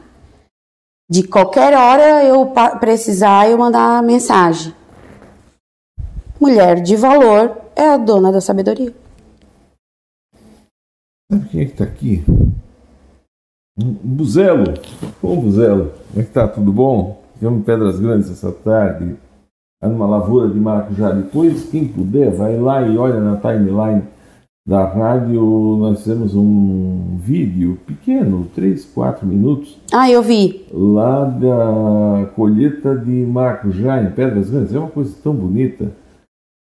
De 1.09 1.23
qualquer 1.23 1.75
hora 1.75 2.25
eu 2.25 2.53
precisar 2.81 3.49
eu 3.49 3.59
mandar 3.59 4.03
mensagem. 4.03 4.75
Mulher 6.41 6.83
de 6.83 6.97
valor 6.97 7.57
é 7.77 7.89
a 7.89 7.97
dona 7.97 8.33
da 8.33 8.41
sabedoria. 8.41 8.93
Sabe 11.31 11.49
quem 11.49 11.61
é 11.61 11.65
que 11.67 11.73
está 11.73 11.85
aqui? 11.85 12.25
Buzelo. 13.77 14.75
Ô 15.23 15.37
Buzelo, 15.37 15.93
como 16.09 16.21
é 16.21 16.25
que 16.25 16.31
tá? 16.31 16.49
Tudo 16.49 16.73
bom? 16.73 17.22
Tivemos 17.43 17.65
Pedras 17.65 17.99
Grandes 17.99 18.31
essa 18.31 18.53
tarde, 18.53 19.17
numa 19.83 20.07
lavoura 20.07 20.49
de 20.49 20.61
maracujá. 20.61 21.11
Depois, 21.11 21.69
quem 21.69 21.89
puder, 21.89 22.31
vai 22.31 22.57
lá 22.57 22.83
e 22.83 22.97
olha 22.97 23.19
na 23.19 23.37
timeline 23.37 24.05
da 24.65 24.87
rádio. 24.87 25.43
Nós 25.77 25.99
fizemos 26.05 26.37
um 26.37 27.17
vídeo 27.17 27.81
pequeno, 27.85 28.47
3, 28.55 28.85
4 28.85 29.27
minutos. 29.27 29.77
Ah, 29.93 30.09
eu 30.09 30.23
vi. 30.23 30.65
Lá 30.73 31.25
da 31.25 32.31
colheita 32.37 32.97
de 32.97 33.11
maracujá 33.11 34.01
em 34.01 34.13
Pedras 34.13 34.49
Grandes. 34.49 34.73
É 34.73 34.79
uma 34.79 34.91
coisa 34.91 35.13
tão 35.21 35.35
bonita. 35.35 35.91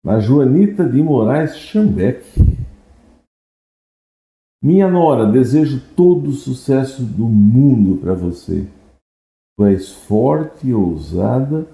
Na 0.04 0.20
Joanita 0.20 0.84
de 0.84 1.02
Moraes 1.02 1.56
Chambeck. 1.56 2.22
Minha 4.62 4.90
nora, 4.90 5.24
desejo 5.24 5.80
todo 5.96 6.28
o 6.28 6.34
sucesso 6.34 7.02
do 7.02 7.24
mundo 7.24 7.96
para 7.96 8.12
você. 8.12 8.66
És 9.61 9.92
forte, 9.92 10.72
ousada 10.72 11.66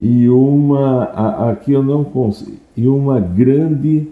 e 0.00 0.28
uma 0.30 1.50
aqui 1.50 1.72
eu 1.72 1.82
não 1.82 2.02
consigo 2.02 2.58
e 2.74 2.88
uma 2.88 3.20
grande 3.20 4.10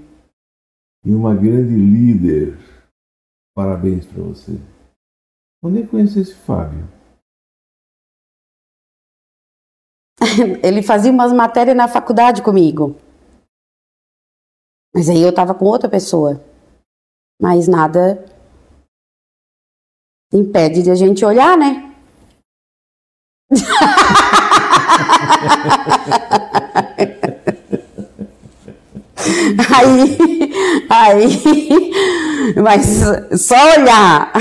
e 1.04 1.14
uma 1.14 1.34
grande 1.34 1.74
líder. 1.74 2.59
Parabéns 3.56 4.04
para 4.06 4.22
você. 4.22 4.52
Onde 5.64 5.78
é 5.78 5.82
que 5.82 5.88
conhece 5.88 6.20
esse 6.20 6.34
Fábio? 6.34 6.86
Ele 10.62 10.82
fazia 10.82 11.11
umas 11.11 11.32
matérias 11.32 11.76
na 11.76 11.88
faculdade 11.88 12.42
comigo. 12.42 12.94
Mas 14.94 15.09
aí 15.09 15.22
eu 15.22 15.34
tava 15.34 15.54
com 15.54 15.64
outra 15.64 15.88
pessoa. 15.88 16.44
Mas 17.40 17.66
nada 17.66 18.24
impede 20.32 20.82
de 20.82 20.90
a 20.90 20.94
gente 20.94 21.24
olhar, 21.24 21.56
né? 21.56 21.88
Aí, 29.76 30.18
aí, 30.90 31.92
mas 32.62 33.01
só 33.40 33.57
olhar. 33.78 34.32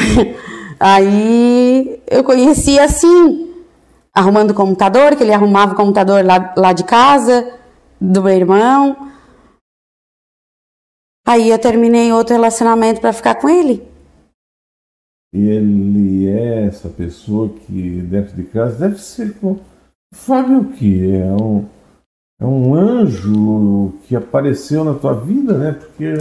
Aí 0.80 1.99
eu 2.08 2.24
conheci 2.24 2.78
assim, 2.80 3.53
arrumando 4.14 4.51
o 4.51 4.55
computador, 4.55 5.16
que 5.16 5.24
ele 5.24 5.34
arrumava 5.34 5.74
o 5.74 5.76
computador 5.76 6.24
lá, 6.24 6.53
lá 6.58 6.74
de 6.74 6.84
casa, 6.84 7.51
do 7.99 8.22
meu 8.22 8.34
irmão. 8.34 9.10
Aí 11.26 11.49
eu 11.49 11.60
terminei 11.60 12.12
outro 12.12 12.36
relacionamento 12.36 13.01
para 13.01 13.14
ficar 13.14 13.36
com 13.36 13.49
ele. 13.49 13.97
E 15.34 15.49
ele 15.49 16.28
é 16.28 16.65
essa 16.65 16.89
pessoa 16.89 17.49
que 17.49 18.01
dentro 18.01 18.36
de 18.36 18.43
casa 18.43 18.88
deve 18.88 19.01
ser 19.01 19.34
com 19.39 19.59
Fábio 20.13 20.65
que 20.65 21.11
é 21.11 21.25
um 21.34 21.65
é 22.39 22.45
um 22.45 22.75
anjo 22.75 23.93
que 24.07 24.15
apareceu 24.15 24.84
na 24.84 24.93
tua 24.93 25.13
vida, 25.13 25.57
né? 25.57 25.71
Porque 25.71 26.13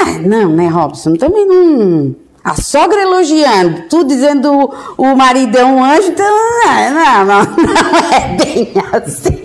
ah, 0.00 0.18
não, 0.20 0.54
né, 0.54 0.68
Robson? 0.68 1.14
Também 1.14 1.46
não. 1.46 2.14
A 2.44 2.54
sogra 2.54 3.00
elogiando, 3.00 3.88
tu 3.88 4.04
dizendo 4.04 4.70
o 4.98 5.16
marido 5.16 5.56
é 5.56 5.64
um 5.64 5.82
anjo, 5.82 6.08
então 6.08 6.26
não, 6.26 7.24
não, 7.24 7.42
não 7.56 8.12
é 8.12 8.36
bem 8.36 8.72
assim. 8.92 9.40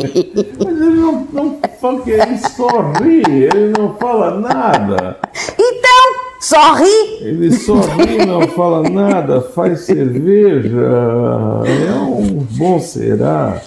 Mas 0.59 0.81
ele 0.81 0.99
não, 0.99 1.27
não 1.31 1.59
fala 1.79 2.01
que 2.01 2.11
ele 2.11 2.37
sorri, 2.37 3.23
ele 3.25 3.73
não 3.77 3.95
fala 3.95 4.39
nada. 4.39 5.17
Então, 5.57 6.18
Só 6.39 6.73
ri. 6.73 7.17
Ele 7.21 7.51
só 7.51 7.81
ri, 7.81 8.17
não 8.25 8.47
fala 8.47 8.89
nada, 8.89 9.41
faz 9.41 9.81
cerveja. 9.81 10.79
É 11.65 11.93
um 12.01 12.37
bom 12.57 12.79
será. 12.79 13.61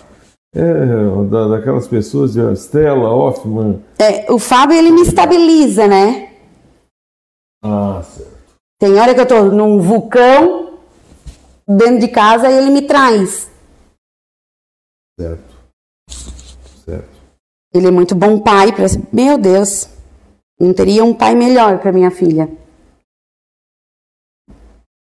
É, 0.55 1.25
da, 1.31 1.49
daquelas 1.49 1.87
pessoas 1.87 2.35
de 2.35 2.41
Stella, 2.57 3.09
Hoffman. 3.09 3.83
É, 3.99 4.31
o 4.31 4.39
Fábio, 4.39 4.77
ele 4.77 4.91
me 4.91 5.03
estabiliza, 5.03 5.87
né? 5.87 6.31
Ah, 7.64 8.03
certo. 8.03 8.33
Tem 8.79 8.99
hora 8.99 9.14
que 9.14 9.20
eu 9.20 9.27
tô 9.27 9.45
num 9.45 9.81
vulcão 9.81 10.79
dentro 11.66 12.01
de 12.01 12.09
casa 12.09 12.51
e 12.51 12.59
ele 12.59 12.70
me 12.70 12.83
traz. 12.83 13.51
Certo. 15.18 15.55
Certo. 16.85 17.09
Ele 17.73 17.87
é 17.87 17.91
muito 17.91 18.14
bom 18.14 18.39
pai. 18.41 18.73
Pra... 18.73 18.87
Meu 19.12 19.39
Deus, 19.39 19.89
não 20.61 20.75
teria 20.75 21.05
um 21.05 21.14
pai 21.14 21.35
melhor 21.35 21.79
para 21.79 21.93
minha 21.93 22.11
filha. 22.11 22.51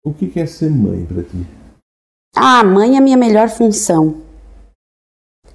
O 0.02 0.14
que 0.14 0.38
é 0.40 0.46
ser 0.46 0.70
mãe 0.70 1.04
para 1.04 1.22
ti? 1.22 1.46
Ah, 2.34 2.64
mãe 2.64 2.94
é 2.94 2.98
a 2.98 3.02
minha 3.02 3.16
melhor 3.16 3.48
função. 3.50 4.22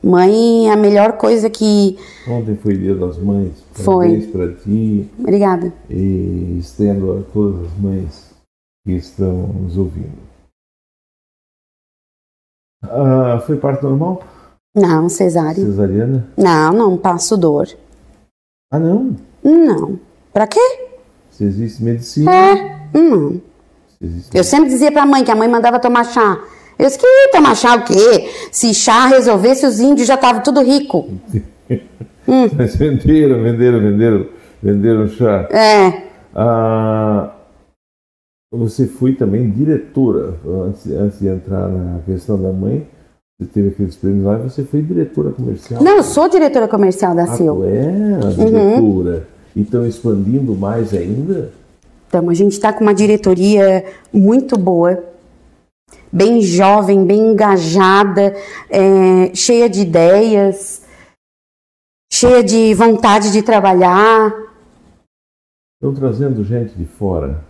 Mãe 0.04 0.70
é 0.70 0.72
a 0.72 0.78
melhor 0.78 1.18
coisa 1.18 1.50
que. 1.50 1.98
Ontem 2.30 2.56
foi 2.56 2.78
Dia 2.78 2.94
das 2.96 3.18
Mães. 3.18 3.64
Foi. 3.72 4.22
para 4.28 4.54
ti. 4.54 5.10
Obrigada. 5.18 5.74
E 5.90 6.60
estendo 6.60 7.18
a 7.18 7.24
todas 7.34 7.66
as 7.72 7.78
mães 7.80 8.36
que 8.86 8.94
estão 8.94 9.48
nos 9.48 9.78
ouvindo. 9.78 10.16
Ah, 12.84 13.42
foi 13.48 13.58
parto 13.58 13.90
normal? 13.90 14.24
Não, 14.76 15.10
cesárea. 15.10 15.56
Cesariana? 15.66 16.28
Não, 16.38 16.72
não 16.72 16.98
passo 16.98 17.36
dor. 17.36 17.68
Ah, 18.72 18.78
não? 18.78 19.16
Não. 19.44 20.00
Pra 20.32 20.46
quê? 20.46 20.60
Se 21.32 21.46
existe 21.46 21.82
medicina. 21.82 22.32
É, 22.32 22.90
não. 22.94 23.42
Eu 24.34 24.44
sempre 24.44 24.70
dizia 24.70 24.92
pra 24.92 25.06
mãe 25.06 25.24
que 25.24 25.32
a 25.32 25.36
mãe 25.36 25.48
mandava 25.48 25.80
tomar 25.80 26.04
chá. 26.04 26.40
Eu 26.78 26.86
disse 26.86 27.00
que 27.00 27.30
tomar 27.32 27.56
chá 27.56 27.76
o 27.76 27.84
quê? 27.84 28.30
Se 28.52 28.74
chá 28.74 29.08
resolvesse, 29.08 29.66
os 29.66 29.80
índios 29.80 30.08
já 30.08 30.16
estavam 30.16 30.42
tudo 30.42 30.62
rico. 30.62 31.10
hum. 32.28 32.50
Mas 32.58 32.76
venderam, 32.76 33.42
venderam, 33.42 33.80
venderam, 33.80 34.26
venderam 34.62 35.08
chá. 35.08 35.48
É. 35.52 36.04
Ah, 36.36 37.32
você 38.52 38.88
foi 38.88 39.14
também 39.14 39.50
diretora, 39.50 40.36
antes, 40.68 40.88
antes 40.92 41.20
de 41.20 41.28
entrar 41.28 41.68
na 41.70 42.00
questão 42.06 42.42
da 42.42 42.52
mãe, 42.52 42.86
você 43.40 43.50
teve 43.50 43.70
aqueles 43.70 43.96
prêmios 43.96 44.26
lá 44.26 44.40
e 44.40 44.44
você 44.44 44.64
foi 44.64 44.82
diretora 44.82 45.32
comercial. 45.32 45.84
Não, 45.84 45.98
eu 45.98 46.04
sou 46.04 46.30
diretora 46.30 46.68
comercial 46.68 47.16
da 47.16 47.24
ah, 47.24 47.36
Sil. 47.36 47.64
é 47.64 48.16
a 48.16 48.30
diretora. 48.30 49.16
Uhum. 49.18 49.22
E 49.56 49.62
estão 49.62 49.86
expandindo 49.88 50.56
mais 50.56 50.94
ainda? 50.94 51.52
Então, 52.08 52.30
a 52.30 52.34
gente 52.34 52.54
está 52.54 52.72
com 52.72 52.82
uma 52.82 52.94
diretoria 52.94 53.86
muito 54.14 54.58
boa 54.58 55.16
bem 56.16 56.42
jovem, 56.42 57.06
bem 57.06 57.32
engajada, 57.32 58.34
é, 58.70 59.36
cheia 59.36 59.70
de 59.70 59.82
ideias, 59.82 60.82
cheia 62.12 62.42
de 62.42 62.74
vontade 62.74 63.34
de 63.34 63.42
trabalhar. 63.42 64.34
Estão 65.76 65.94
trazendo 65.94 66.42
gente 66.46 66.74
de 66.74 66.86
fora? 66.86 67.44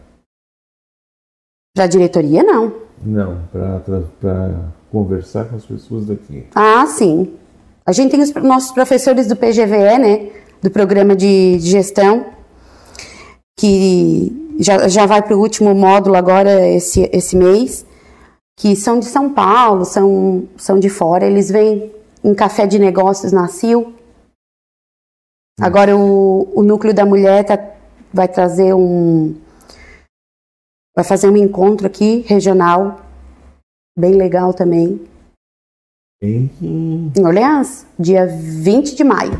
Para 1.75 1.83
a 1.83 1.87
diretoria, 1.87 2.41
não. 2.41 2.73
Não, 3.03 3.43
para 3.51 4.71
conversar 4.91 5.45
com 5.45 5.57
as 5.57 5.65
pessoas 5.65 6.07
daqui. 6.07 6.47
Ah, 6.55 6.87
sim. 6.87 7.37
A 7.85 7.91
gente 7.91 8.09
tem 8.09 8.21
os 8.21 8.33
nossos 8.33 8.71
professores 8.71 9.27
do 9.27 9.35
PGVE, 9.35 9.99
né? 9.99 10.31
Do 10.59 10.71
programa 10.71 11.15
de, 11.15 11.59
de 11.59 11.69
gestão, 11.69 12.25
que 13.59 14.44
já, 14.59 14.87
já 14.87 15.05
vai 15.05 15.21
para 15.21 15.35
o 15.35 15.39
último 15.39 15.73
módulo 15.73 16.15
agora 16.15 16.67
esse, 16.67 17.09
esse 17.11 17.35
mês 17.35 17.85
que 18.57 18.75
são 18.75 18.99
de 18.99 19.05
São 19.05 19.33
Paulo, 19.33 19.83
são, 19.83 20.47
são 20.57 20.79
de 20.79 20.89
fora, 20.89 21.25
eles 21.25 21.49
vêm 21.49 21.91
em 22.23 22.33
café 22.33 22.65
de 22.65 22.79
negócios 22.79 23.31
na 23.31 23.47
CIL. 23.47 23.93
Agora 25.59 25.95
o, 25.95 26.49
o 26.55 26.63
núcleo 26.63 26.93
da 26.93 27.05
mulher 27.05 27.45
tá, 27.45 27.57
vai 28.13 28.27
trazer 28.27 28.73
um. 28.73 29.35
Vai 30.95 31.03
fazer 31.03 31.29
um 31.29 31.35
encontro 31.35 31.85
aqui, 31.85 32.21
regional, 32.25 33.01
bem 33.97 34.13
legal 34.13 34.53
também. 34.53 35.05
Em, 36.21 36.49
em 36.61 37.25
Orleans, 37.25 37.85
dia 37.99 38.25
20 38.25 38.95
de 38.95 39.03
maio. 39.03 39.33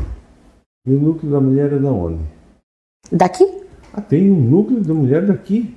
E 0.86 0.94
o 0.94 1.00
núcleo 1.00 1.32
da 1.32 1.40
mulher 1.40 1.72
é 1.72 1.78
da 1.78 1.90
onde? 1.90 2.22
Daqui. 3.10 3.65
Ah, 3.96 4.00
tem 4.02 4.30
um 4.30 4.40
núcleo 4.40 4.82
da 4.82 4.92
mulher 4.92 5.26
daqui? 5.26 5.74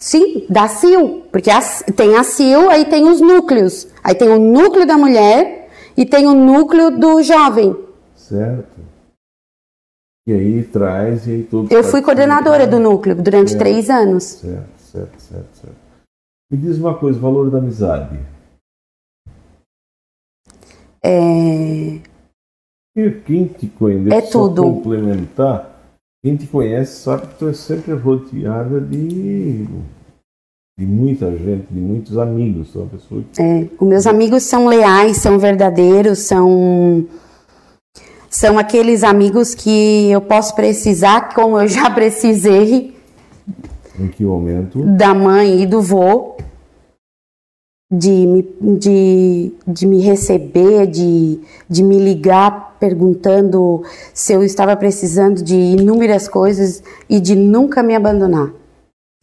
Sim, 0.00 0.46
da 0.48 0.68
CIL, 0.68 1.22
porque 1.32 1.50
tem 1.96 2.16
a 2.16 2.22
CIL, 2.22 2.70
aí 2.70 2.84
tem 2.84 3.08
os 3.08 3.20
núcleos. 3.20 3.88
Aí 4.04 4.14
tem 4.14 4.28
o 4.28 4.38
núcleo 4.38 4.86
da 4.86 4.96
mulher 4.96 5.68
e 5.96 6.06
tem 6.06 6.26
o 6.26 6.34
núcleo 6.34 6.96
do 6.96 7.22
jovem. 7.22 7.74
Certo. 8.14 8.76
E 10.28 10.32
aí 10.32 10.64
traz 10.64 11.26
e 11.26 11.30
aí 11.30 11.42
tudo. 11.44 11.72
Eu 11.72 11.82
fui 11.82 12.02
coordenadora 12.02 12.66
do 12.66 12.78
núcleo 12.78 13.14
durante 13.14 13.50
certo. 13.50 13.60
três 13.60 13.88
anos. 13.88 14.24
Certo, 14.24 14.78
certo, 14.78 15.20
certo, 15.20 15.56
certo. 15.56 15.76
Me 16.50 16.58
diz 16.58 16.78
uma 16.78 16.96
coisa, 16.96 17.18
valor 17.18 17.50
da 17.50 17.58
amizade. 17.58 18.18
É... 21.02 22.00
Quem 23.24 23.46
te 23.46 23.66
conhece, 23.68 24.12
é 24.12 24.20
tudo. 24.22 24.62
complementar, 24.62 25.75
quem 26.26 26.34
te 26.34 26.48
conhece 26.48 27.02
sabe 27.02 27.28
que 27.28 27.34
tu 27.36 27.48
é 27.48 27.52
sempre 27.52 27.92
rodeada 27.92 28.80
de, 28.80 29.64
de 30.76 30.84
muita 30.84 31.30
gente, 31.30 31.68
de 31.70 31.78
muitos 31.78 32.18
amigos. 32.18 32.74
É 32.74 32.78
uma 32.80 32.88
pessoa 32.88 33.22
que... 33.32 33.40
É, 33.40 33.68
os 33.78 33.88
meus 33.88 34.08
amigos 34.08 34.42
são 34.42 34.66
leais, 34.66 35.18
são 35.18 35.38
verdadeiros, 35.38 36.18
são 36.18 37.06
são 38.28 38.58
aqueles 38.58 39.04
amigos 39.04 39.54
que 39.54 40.10
eu 40.10 40.20
posso 40.20 40.56
precisar, 40.56 41.32
como 41.32 41.60
eu 41.60 41.68
já 41.68 41.88
precisei. 41.94 42.96
Em 43.96 44.08
que 44.08 44.24
momento? 44.24 44.82
Da 44.82 45.14
mãe 45.14 45.62
e 45.62 45.66
do 45.66 45.80
vô 45.80 46.36
de 47.90 48.10
me, 48.10 48.42
de, 48.78 49.52
de 49.66 49.86
me 49.86 50.00
receber, 50.00 50.86
de, 50.86 51.40
de 51.68 51.82
me 51.82 51.98
ligar 51.98 52.76
perguntando 52.78 53.82
se 54.12 54.32
eu 54.32 54.42
estava 54.42 54.76
precisando 54.76 55.42
de 55.42 55.54
inúmeras 55.54 56.28
coisas 56.28 56.82
e 57.08 57.20
de 57.20 57.34
nunca 57.34 57.82
me 57.82 57.94
abandonar. 57.94 58.52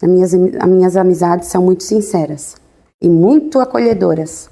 As 0.02 0.08
minhas, 0.08 0.34
as 0.34 0.68
minhas 0.68 0.96
amizades 0.96 1.48
são 1.48 1.62
muito 1.62 1.82
sinceras 1.82 2.56
e 3.00 3.08
muito 3.08 3.60
acolhedoras. 3.60 4.50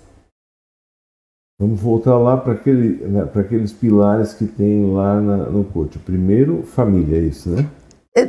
Vamos 1.59 1.81
voltar 1.81 2.19
lá 2.19 2.37
para 2.37 2.55
aquele, 2.55 3.05
né, 3.07 3.29
aqueles 3.35 3.73
pilares 3.73 4.33
que 4.33 4.47
tem 4.47 4.93
lá 4.93 5.21
na, 5.21 5.37
no 5.49 5.65
coach. 5.65 5.99
Primeiro, 5.99 6.63
família, 6.65 7.19
é 7.19 7.21
isso, 7.21 7.51
né? 7.51 7.69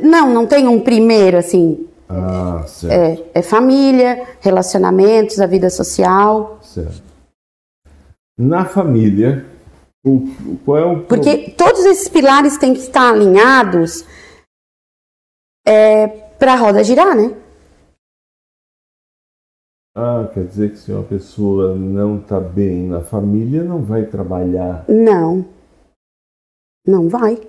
Não, 0.02 0.32
não 0.32 0.46
tem 0.46 0.66
um 0.68 0.80
primeiro, 0.80 1.36
assim, 1.36 1.86
ah, 2.08 2.64
certo. 2.66 3.30
É, 3.34 3.38
é 3.38 3.42
família, 3.42 4.26
relacionamentos, 4.40 5.40
a 5.40 5.46
vida 5.46 5.70
social. 5.70 6.58
Certo. 6.62 7.02
Na 8.38 8.64
família, 8.64 9.46
o, 10.04 10.58
qual 10.64 10.78
é 10.78 10.84
o. 10.84 11.02
Porque 11.04 11.50
todos 11.52 11.84
esses 11.84 12.08
pilares 12.08 12.58
têm 12.58 12.74
que 12.74 12.80
estar 12.80 13.12
alinhados 13.12 14.04
é, 15.66 16.08
para 16.38 16.54
a 16.54 16.56
roda 16.56 16.84
girar, 16.84 17.16
né? 17.16 17.34
Ah, 19.96 20.28
quer 20.34 20.44
dizer 20.44 20.72
que 20.72 20.78
se 20.78 20.90
uma 20.90 21.04
pessoa 21.04 21.76
não 21.76 22.18
está 22.18 22.40
bem 22.40 22.88
na 22.88 23.00
família, 23.00 23.62
não 23.62 23.80
vai 23.80 24.04
trabalhar? 24.04 24.84
Não. 24.88 25.46
Não 26.84 27.08
vai. 27.08 27.40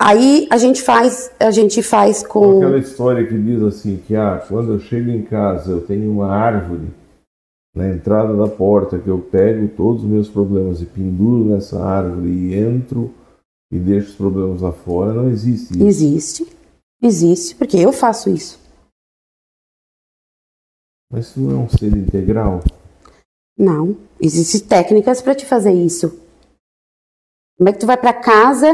Aí 0.00 0.46
a 0.50 0.56
gente 0.56 0.80
faz, 0.80 1.32
a 1.40 1.50
gente 1.50 1.82
faz 1.82 2.24
com 2.24 2.58
aquela 2.58 2.78
história 2.78 3.26
que 3.26 3.36
diz 3.36 3.60
assim 3.62 3.96
que 3.96 4.14
ah, 4.14 4.44
quando 4.46 4.72
eu 4.72 4.78
chego 4.78 5.10
em 5.10 5.24
casa 5.24 5.72
eu 5.72 5.84
tenho 5.84 6.10
uma 6.12 6.28
árvore 6.28 6.88
na 7.74 7.88
entrada 7.88 8.36
da 8.36 8.46
porta 8.46 8.98
que 8.98 9.08
eu 9.08 9.20
pego 9.20 9.68
todos 9.76 10.04
os 10.04 10.08
meus 10.08 10.28
problemas 10.28 10.80
e 10.80 10.86
penduro 10.86 11.44
nessa 11.44 11.82
árvore 11.82 12.28
e 12.28 12.54
entro 12.54 13.12
e 13.72 13.78
deixo 13.78 14.10
os 14.10 14.16
problemas 14.16 14.60
lá 14.60 14.72
fora, 14.72 15.12
não 15.12 15.28
existe 15.28 15.74
isso. 15.74 15.84
Existe. 15.84 16.58
Existe, 17.02 17.54
porque 17.54 17.76
eu 17.76 17.92
faço 17.92 18.30
isso. 18.30 18.58
Mas 21.10 21.26
isso 21.26 21.40
não 21.40 21.52
é 21.52 21.64
um 21.64 21.68
ser 21.68 21.96
integral? 21.96 22.60
Não, 23.56 23.96
existem 24.20 24.60
técnicas 24.60 25.22
para 25.22 25.34
te 25.34 25.46
fazer 25.46 25.72
isso. 25.72 26.20
Como 27.56 27.68
é 27.68 27.72
que 27.72 27.78
tu 27.78 27.86
vai 27.86 27.96
para 27.96 28.12
casa 28.12 28.68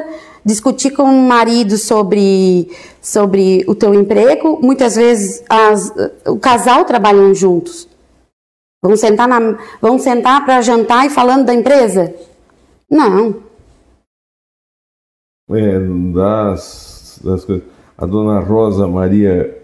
discutir 0.45 0.91
com 0.91 1.05
o 1.05 1.29
marido 1.29 1.79
sobre, 1.79 2.71
sobre 3.01 3.65
o 3.67 3.75
teu 3.75 3.95
emprego? 3.95 4.59
Muitas 4.63 4.97
vezes 4.97 5.43
as, 5.49 5.93
o 6.27 6.39
casal 6.39 6.85
trabalham 6.85 7.35
juntos. 7.35 7.89
Vão 8.83 8.97
sentar, 8.97 9.29
vão 9.81 9.99
sentar 9.99 10.45
para 10.45 10.61
jantar 10.61 11.07
e 11.07 11.11
falando 11.11 11.47
da 11.47 11.55
empresa? 11.55 12.15
Não. 12.91 13.43
É, 15.51 15.79
das, 16.13 17.19
das 17.25 17.45
coisas. 17.45 17.65
a 17.97 18.07
dona 18.07 18.41
Rosa 18.41 18.87
Maria 18.87 19.63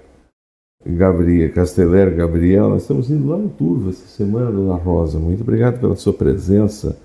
Gabriel, 0.85 1.53
Casteller 1.53 2.14
Gabriel. 2.16 2.70
Nós 2.70 2.83
estamos 2.83 3.11
indo 3.11 3.28
lá 3.28 3.37
no 3.37 3.51
Turvo 3.51 3.91
essa 3.91 4.07
semana, 4.07 4.51
dona 4.51 4.74
Rosa. 4.74 5.18
Muito 5.18 5.43
obrigado 5.43 5.78
pela 5.78 5.97
sua 5.97 6.14
presença. 6.14 6.99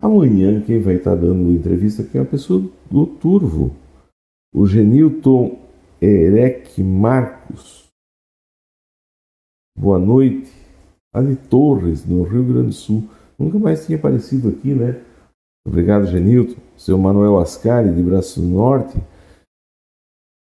Amanhã, 0.00 0.60
quem 0.60 0.80
vai 0.80 0.96
estar 0.96 1.14
dando 1.14 1.50
entrevista 1.50 2.02
aqui 2.02 2.18
é 2.18 2.20
uma 2.20 2.26
pessoa 2.26 2.62
do 2.90 3.06
Turvo, 3.06 3.74
o 4.54 4.66
Genilton 4.66 5.58
Erec 6.00 6.82
Marcos. 6.82 7.86
Boa 9.76 9.98
noite. 9.98 10.50
Ali 11.14 11.34
Torres, 11.34 12.04
no 12.04 12.22
Rio 12.24 12.44
Grande 12.44 12.68
do 12.68 12.72
Sul. 12.72 13.08
Nunca 13.38 13.58
mais 13.58 13.86
tinha 13.86 13.96
aparecido 13.96 14.48
aqui, 14.50 14.74
né? 14.74 15.02
Obrigado, 15.66 16.06
Genilton. 16.06 16.60
Seu 16.76 16.98
Manuel 16.98 17.38
Ascari, 17.38 17.92
de 17.94 18.02
Braço 18.02 18.42
Norte. 18.42 18.98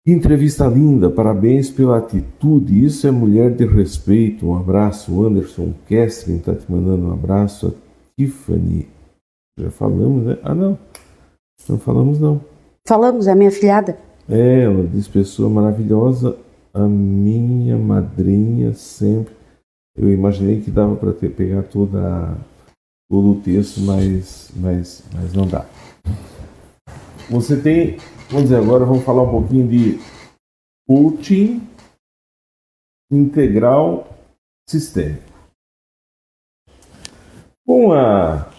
Entrevista 0.07 0.67
linda, 0.67 1.09
parabéns 1.09 1.69
pela 1.69 1.97
atitude. 1.97 2.83
Isso 2.83 3.07
é 3.07 3.11
mulher 3.11 3.55
de 3.55 3.65
respeito. 3.65 4.47
Um 4.47 4.57
abraço, 4.57 5.23
Anderson 5.23 5.73
Kessler 5.87 6.37
está 6.37 6.55
te 6.55 6.71
mandando 6.71 7.07
um 7.07 7.13
abraço. 7.13 7.67
A 7.67 7.71
Tiffany, 8.17 8.87
já 9.57 9.71
falamos, 9.71 10.25
né? 10.25 10.37
Ah, 10.43 10.53
não, 10.53 10.77
não 11.67 11.79
falamos, 11.79 12.19
não. 12.19 12.41
Falamos, 12.87 13.27
é 13.27 13.31
a 13.31 13.35
minha 13.35 13.51
filhada. 13.51 13.97
É, 14.29 14.63
ela 14.63 14.85
diz 14.87 15.07
pessoa 15.07 15.49
maravilhosa, 15.49 16.37
a 16.73 16.87
minha 16.87 17.77
madrinha 17.77 18.73
sempre. 18.73 19.33
Eu 19.97 20.11
imaginei 20.11 20.61
que 20.61 20.69
dava 20.69 20.95
para 20.95 21.13
pegar 21.13 21.63
toda 21.63 22.37
todo 23.09 23.31
o 23.31 23.41
texto, 23.41 23.81
mas, 23.81 24.51
mas, 24.55 25.03
mas 25.13 25.33
não 25.33 25.47
dá. 25.47 25.65
Você 27.29 27.59
tem, 27.59 27.97
vamos 28.29 28.49
dizer, 28.49 28.57
agora 28.57 28.85
vamos 28.85 29.03
falar 29.03 29.23
um 29.23 29.31
pouquinho 29.31 29.67
de 29.67 29.99
coaching 30.87 31.61
integral 33.11 34.07
sistêmico. 34.67 35.23
Com 37.65 37.93
a, 37.93 38.51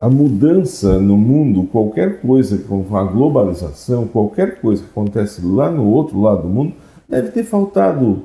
a 0.00 0.08
mudança 0.08 0.98
no 0.98 1.16
mundo, 1.18 1.64
qualquer 1.64 2.22
coisa, 2.22 2.56
com 2.56 2.96
a 2.96 3.04
globalização, 3.04 4.08
qualquer 4.08 4.58
coisa 4.58 4.82
que 4.82 4.88
acontece 4.88 5.44
lá 5.44 5.70
no 5.70 5.86
outro 5.86 6.18
lado 6.18 6.42
do 6.42 6.48
mundo, 6.48 6.72
deve 7.06 7.30
ter 7.30 7.44
faltado 7.44 8.24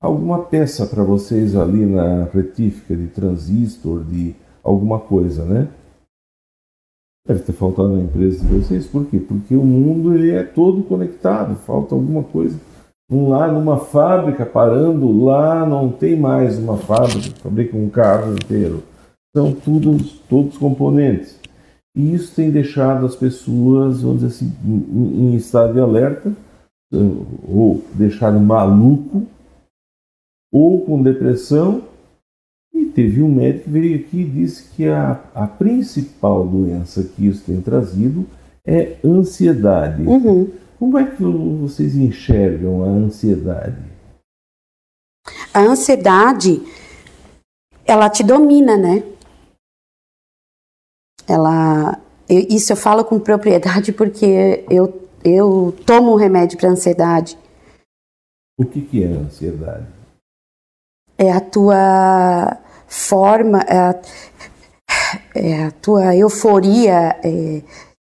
alguma 0.00 0.44
peça 0.44 0.86
para 0.86 1.02
vocês 1.02 1.56
ali 1.56 1.84
na 1.84 2.24
retífica 2.32 2.94
de 2.94 3.08
transistor, 3.08 4.04
de 4.04 4.36
alguma 4.62 5.00
coisa, 5.00 5.44
né? 5.44 5.68
Deve 7.26 7.40
ter 7.40 7.52
faltado 7.52 7.88
na 7.88 8.04
empresa 8.04 8.44
de 8.44 8.46
vocês, 8.46 8.86
por 8.86 9.04
quê? 9.06 9.18
Porque 9.18 9.56
o 9.56 9.64
mundo 9.64 10.14
ele 10.14 10.30
é 10.30 10.44
todo 10.44 10.84
conectado, 10.84 11.56
falta 11.56 11.92
alguma 11.92 12.22
coisa. 12.22 12.56
Um 13.10 13.30
lá 13.30 13.50
numa 13.50 13.78
fábrica 13.78 14.46
parando, 14.46 15.24
lá 15.24 15.66
não 15.66 15.90
tem 15.90 16.16
mais 16.16 16.56
uma 16.56 16.76
fábrica 16.76 17.36
fabrica 17.42 17.76
um 17.76 17.88
carro 17.88 18.32
inteiro. 18.32 18.82
São 19.36 19.52
todos, 19.52 20.12
todos 20.30 20.56
componentes. 20.56 21.38
E 21.94 22.14
isso 22.14 22.34
tem 22.34 22.50
deixado 22.50 23.04
as 23.04 23.14
pessoas, 23.14 24.00
vamos 24.00 24.22
dizer 24.22 24.28
assim, 24.28 24.50
em, 24.64 25.34
em 25.34 25.36
estado 25.36 25.74
de 25.74 25.78
alerta, 25.78 26.32
ou 27.46 27.84
deixado 27.92 28.40
maluco, 28.40 29.26
ou 30.50 30.86
com 30.86 31.02
depressão, 31.02 31.82
e 32.72 32.86
teve 32.86 33.22
um 33.22 33.30
médico 33.30 33.64
que 33.64 33.70
veio 33.70 33.96
aqui 33.96 34.20
e 34.22 34.24
disse 34.24 34.70
que 34.74 34.88
a, 34.88 35.20
a 35.34 35.46
principal 35.46 36.46
doença 36.46 37.04
que 37.04 37.26
isso 37.26 37.44
tem 37.44 37.60
trazido 37.60 38.24
é 38.66 38.96
ansiedade. 39.04 40.02
Uhum. 40.02 40.50
Como 40.78 40.96
é 40.96 41.04
que 41.04 41.22
vocês 41.22 41.94
enxergam 41.94 42.82
a 42.82 42.86
ansiedade? 42.86 43.84
A 45.52 45.60
ansiedade, 45.60 46.62
ela 47.84 48.08
te 48.08 48.24
domina, 48.24 48.78
né? 48.78 49.02
Ela, 51.28 51.98
eu, 52.28 52.46
isso 52.48 52.72
eu 52.72 52.76
falo 52.76 53.04
com 53.04 53.18
propriedade 53.18 53.92
porque 53.92 54.64
eu, 54.70 55.08
eu 55.24 55.74
tomo 55.84 56.12
um 56.12 56.16
remédio 56.16 56.58
para 56.58 56.70
ansiedade. 56.70 57.36
O 58.58 58.64
que, 58.64 58.80
que 58.82 59.02
é 59.02 59.06
ansiedade? 59.08 59.86
É 61.18 61.32
a 61.32 61.40
tua 61.40 62.58
forma, 62.86 63.60
é 63.62 63.78
a, 63.78 64.00
é 65.34 65.64
a 65.64 65.70
tua 65.72 66.14
euforia, 66.16 67.18
é, 67.22 67.62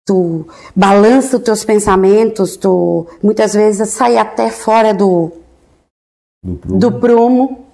tu 0.06 0.46
balança 0.74 1.36
os 1.36 1.42
teus 1.42 1.64
pensamentos, 1.64 2.56
tu 2.56 3.06
muitas 3.22 3.52
vezes 3.52 3.88
sai 3.90 4.16
até 4.16 4.50
fora 4.50 4.92
do, 4.92 5.32
Do 6.42 6.56
prumo? 6.56 6.78
do 6.78 7.00
prumo. 7.00 7.64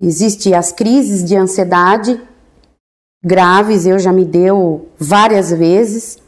Existem 0.00 0.54
as 0.54 0.72
crises 0.72 1.24
de 1.24 1.36
ansiedade 1.36 2.20
graves, 3.22 3.86
eu 3.86 3.98
já 3.98 4.12
me 4.12 4.24
deu 4.24 4.88
várias 4.98 5.50
vezes 5.50 6.18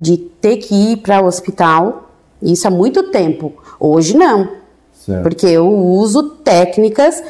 de 0.00 0.16
ter 0.16 0.58
que 0.58 0.74
ir 0.74 0.96
para 0.98 1.22
o 1.22 1.26
hospital. 1.26 2.10
Isso 2.42 2.66
há 2.68 2.70
muito 2.70 3.10
tempo. 3.10 3.52
Hoje 3.80 4.16
não, 4.16 4.56
Certo. 4.92 5.22
porque 5.22 5.46
eu 5.46 5.66
uso 5.68 6.36
técnicas 6.36 7.22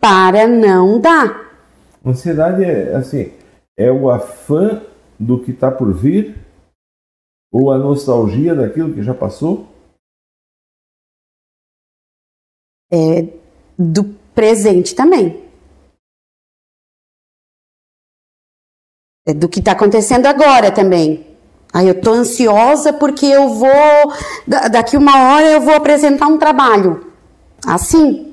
para 0.00 0.46
não 0.48 1.00
dar. 1.00 1.52
Ansiedade 2.04 2.64
é 2.64 2.94
assim, 2.94 3.32
é 3.76 3.90
o 3.90 4.10
afã 4.10 4.82
do 5.18 5.38
que 5.38 5.50
está 5.52 5.70
por 5.70 5.92
vir 5.92 6.36
ou 7.52 7.70
a 7.70 7.78
nostalgia 7.78 8.54
daquilo 8.54 8.92
que 8.94 9.02
já 9.02 9.14
passou? 9.14 9.66
É, 12.90 13.22
do 13.78 14.04
presente 14.34 14.94
também. 14.94 15.42
Do 19.26 19.48
que 19.48 19.60
está 19.60 19.72
acontecendo 19.72 20.26
agora 20.26 20.70
também. 20.72 21.26
Aí 21.72 21.88
eu 21.88 22.00
tô 22.00 22.12
ansiosa 22.12 22.92
porque 22.92 23.24
eu 23.26 23.48
vou 23.50 24.12
da- 24.46 24.68
daqui 24.68 24.96
uma 24.96 25.32
hora 25.34 25.46
eu 25.46 25.60
vou 25.60 25.74
apresentar 25.74 26.26
um 26.26 26.38
trabalho. 26.38 27.12
Assim, 27.66 28.28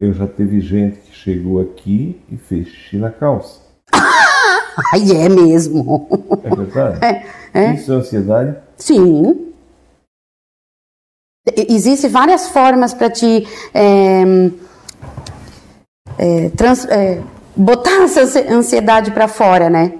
Eu 0.00 0.12
já 0.12 0.26
teve 0.26 0.60
gente 0.60 0.98
que 0.98 1.14
chegou 1.14 1.60
aqui 1.60 2.20
e 2.30 2.36
fez 2.36 2.66
xixi 2.68 2.96
na 2.96 3.10
calça. 3.10 3.60
ai 4.92 5.12
é 5.24 5.28
mesmo. 5.28 6.08
É 6.42 6.54
verdade? 6.54 6.98
é. 7.54 7.74
Isso 7.74 7.92
é 7.92 7.94
ansiedade? 7.96 8.56
Sim. 8.76 9.52
Existem 11.56 12.10
várias 12.10 12.48
formas 12.48 12.92
para 12.92 13.08
te 13.10 13.46
é, 13.72 14.22
é, 16.18 16.48
trans- 16.50 16.86
é, 16.86 17.22
botar 17.56 18.02
essa 18.04 18.22
ansi- 18.22 18.46
ansiedade 18.48 19.10
para 19.10 19.28
fora, 19.28 19.68
né? 19.70 19.92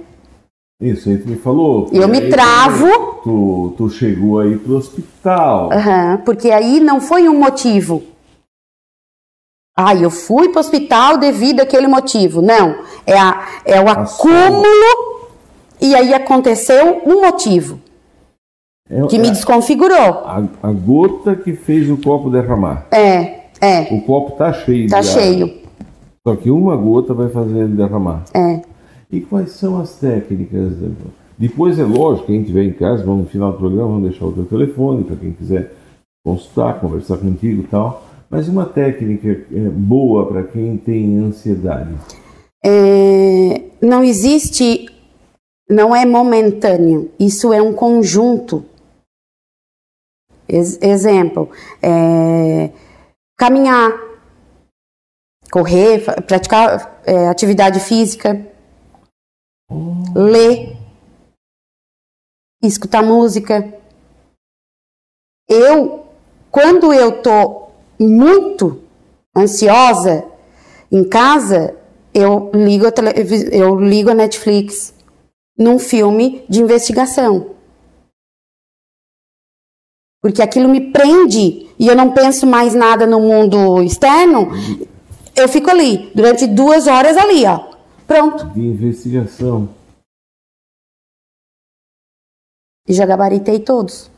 Isso, 0.81 1.09
aí 1.09 1.19
tu 1.19 1.29
me 1.29 1.37
falou. 1.37 1.89
Eu 1.93 2.09
me 2.09 2.29
travo. 2.29 2.89
Tu, 3.23 3.75
tu 3.77 3.89
chegou 3.91 4.41
aí 4.41 4.57
pro 4.59 4.77
hospital. 4.77 5.73
Aham, 5.73 6.23
porque 6.25 6.51
aí 6.51 6.81
não 6.81 7.01
foi 7.01 7.29
um 7.29 7.39
motivo. 7.39 8.03
Ah, 9.77 9.95
eu 9.95 10.11
fui 10.11 10.51
para 10.51 10.59
o 10.59 10.61
hospital 10.61 11.17
devido 11.19 11.61
àquele 11.61 11.87
motivo. 11.89 12.41
Não, 12.43 12.77
é, 13.07 13.19
a, 13.19 13.47
é 13.65 13.81
o 13.81 13.89
acúmulo 13.89 15.29
e 15.81 15.95
aí 15.97 16.15
aconteceu 16.15 17.03
um 17.05 17.21
motivo 17.23 17.81
É, 18.89 19.05
que 19.07 19.19
me 19.19 19.29
é 19.29 19.31
desconfigurou. 19.33 19.97
a, 19.97 20.43
a 20.63 20.73
gota 20.73 21.35
que 21.35 21.55
fez 21.55 21.91
o 21.91 21.97
copo 21.97 22.31
derramar. 22.31 22.87
É, 22.93 23.41
é, 23.61 23.81
O 23.93 24.01
copo 24.03 24.33
tá 24.37 24.53
cheio. 24.53 24.89
tá 24.89 25.03
cheio. 25.03 25.64
Só 26.27 26.35
que 26.37 26.51
uma 26.51 26.77
gota 26.77 27.13
vai 27.13 27.29
fazer 27.29 27.65
ele 27.65 27.77
derramar. 27.77 28.25
É. 28.35 28.63
E 29.11 29.21
quais 29.21 29.51
são 29.53 29.79
as 29.79 29.99
técnicas? 29.99 30.73
Depois 31.39 31.79
é 31.79 31.85
lógico, 31.85 32.27
quem 32.29 32.41
estiver 32.41 32.65
em 32.65 32.73
casa, 32.73 33.05
vamos 33.05 33.25
no 33.25 33.31
final 33.31 33.53
do 33.53 33.59
programa, 33.59 33.89
vamos 33.89 34.09
deixar 34.11 34.25
o 34.25 34.33
teu 34.33 34.45
telefone 34.47 35.05
para 35.05 35.17
quem 35.17 35.33
quiser 35.33 35.73
consultar, 36.25 36.81
conversar 36.81 37.19
contigo 37.19 37.63
e 37.63 37.67
tal. 37.67 38.03
Mas 38.31 38.49
uma 38.49 38.65
técnica 38.65 39.29
é, 39.29 39.69
boa 39.69 40.27
para 40.27 40.43
quem 40.45 40.77
tem 40.79 41.19
ansiedade. 41.19 41.95
É, 42.65 43.63
não 43.83 44.03
existe, 44.03 44.89
não 45.69 45.95
é 45.95 46.07
momentâneo, 46.07 47.11
isso 47.21 47.53
é 47.53 47.61
um 47.61 47.75
conjunto. 47.75 48.65
Ex- 50.49 50.79
exemplo, 50.83 51.51
é, 51.83 52.71
caminhar, 53.37 53.93
correr, 55.55 56.01
praticar 56.27 57.01
é, 57.07 57.29
atividade 57.29 57.79
física, 57.79 58.45
ler, 60.13 60.77
escutar 62.61 63.05
música. 63.05 63.73
Eu, 65.49 66.09
quando 66.51 66.93
eu 66.93 67.23
tô 67.23 67.69
muito 68.01 68.83
ansiosa 69.37 70.25
em 70.91 71.09
casa, 71.09 71.77
eu 72.13 72.51
ligo 72.53 72.87
a, 72.87 72.91
eu 73.53 73.79
ligo 73.79 74.11
a 74.11 74.15
Netflix 74.15 74.93
num 75.57 75.79
filme 75.79 76.45
de 76.49 76.61
investigação. 76.61 77.55
porque 80.25 80.41
aquilo 80.41 80.71
me 80.71 80.91
prende 80.91 81.69
e 81.79 81.87
eu 81.87 81.95
não 81.95 82.13
penso 82.13 82.47
mais 82.47 82.75
nada 82.75 83.07
no 83.07 83.21
mundo 83.21 83.83
externo, 83.83 84.49
eu 85.37 85.49
fico 85.49 85.71
ali, 85.71 86.11
durante 86.15 86.47
duas 86.47 86.87
horas 86.87 87.17
ali, 87.17 87.45
ó. 87.45 87.75
Pronto. 88.07 88.47
De 88.51 88.61
investigação. 88.61 89.69
E 92.87 92.93
já 92.93 93.07
gabaritei 93.07 93.61
todos. 93.61 94.11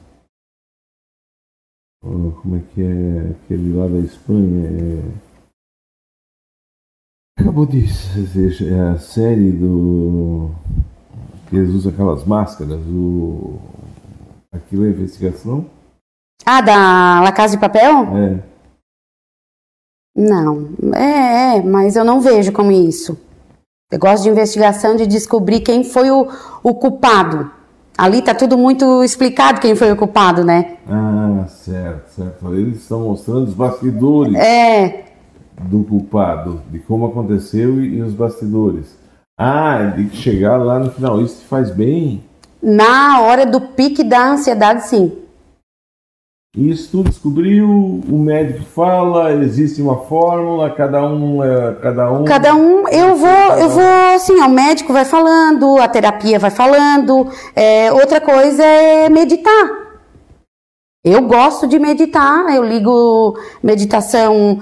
Oh, 2.02 2.32
como 2.40 2.56
é 2.56 2.60
que 2.72 2.82
é 2.82 3.30
aquele 3.30 3.72
lá 3.72 3.86
da 3.86 3.98
Espanha? 3.98 4.68
É... 4.68 5.26
Acabou 7.38 7.66
de 7.66 7.82
dizer, 7.82 8.72
é 8.72 8.80
a 8.90 8.98
série 8.98 9.52
do. 9.52 10.50
que 11.48 11.56
eles 11.56 11.70
usam 11.70 11.92
aquelas 11.92 12.24
máscaras, 12.24 12.80
o. 12.86 13.58
Aquilo 14.52 14.86
é 14.86 14.90
investigação? 14.90 15.68
Ah, 16.44 16.60
da 16.60 17.20
La 17.20 17.32
Casa 17.32 17.56
de 17.56 17.60
Papel? 17.60 18.16
É. 18.16 18.55
Não, 20.16 20.68
é, 20.94 21.56
é, 21.58 21.62
mas 21.62 21.94
eu 21.94 22.04
não 22.04 22.20
vejo 22.20 22.50
como 22.52 22.72
isso. 22.72 23.18
Eu 23.92 23.98
gosto 23.98 24.22
de 24.24 24.30
investigação, 24.30 24.96
de 24.96 25.06
descobrir 25.06 25.60
quem 25.60 25.84
foi 25.84 26.10
o, 26.10 26.26
o 26.62 26.74
culpado. 26.74 27.50
Ali 27.96 28.20
tá 28.20 28.34
tudo 28.34 28.58
muito 28.58 29.02
explicado 29.04 29.60
quem 29.60 29.74
foi 29.74 29.92
o 29.92 29.96
culpado, 29.96 30.44
né? 30.44 30.76
Ah, 30.88 31.44
certo, 31.48 32.08
certo. 32.14 32.54
Eles 32.54 32.78
estão 32.82 33.00
mostrando 33.00 33.44
os 33.44 33.54
bastidores 33.54 34.34
É, 34.34 35.04
do 35.62 35.82
culpado, 35.84 36.60
de 36.70 36.78
como 36.80 37.06
aconteceu 37.06 37.80
e, 37.80 37.96
e 37.96 38.02
os 38.02 38.12
bastidores. 38.12 38.86
Ah, 39.38 39.84
de 39.96 40.14
chegar 40.16 40.56
lá 40.56 40.78
no 40.78 40.90
final. 40.90 41.20
Isso 41.20 41.40
te 41.40 41.46
faz 41.46 41.70
bem. 41.70 42.22
na 42.62 43.20
hora 43.20 43.46
do 43.46 43.60
pique 43.60 44.02
da 44.02 44.30
ansiedade, 44.30 44.86
sim. 44.86 45.12
Isso 46.56 47.02
descobriu, 47.02 47.68
o 47.68 48.18
médico 48.18 48.64
fala, 48.74 49.30
existe 49.34 49.82
uma 49.82 49.96
fórmula, 49.96 50.70
cada 50.70 51.04
um 51.04 51.44
é 51.44 51.74
cada 51.82 52.10
um. 52.10 52.24
Cada 52.24 52.54
um, 52.54 52.88
eu 52.88 53.14
vou, 53.14 53.58
eu 53.58 53.68
vou, 53.68 54.14
assim, 54.14 54.40
ó, 54.40 54.46
o 54.46 54.50
médico 54.50 54.90
vai 54.90 55.04
falando, 55.04 55.76
a 55.76 55.86
terapia 55.86 56.38
vai 56.38 56.50
falando. 56.50 57.28
É, 57.54 57.92
outra 57.92 58.22
coisa 58.22 58.64
é 58.64 59.06
meditar. 59.10 59.86
Eu 61.04 61.20
gosto 61.22 61.66
de 61.66 61.78
meditar, 61.78 62.46
eu 62.54 62.64
ligo 62.64 63.38
meditação 63.62 64.58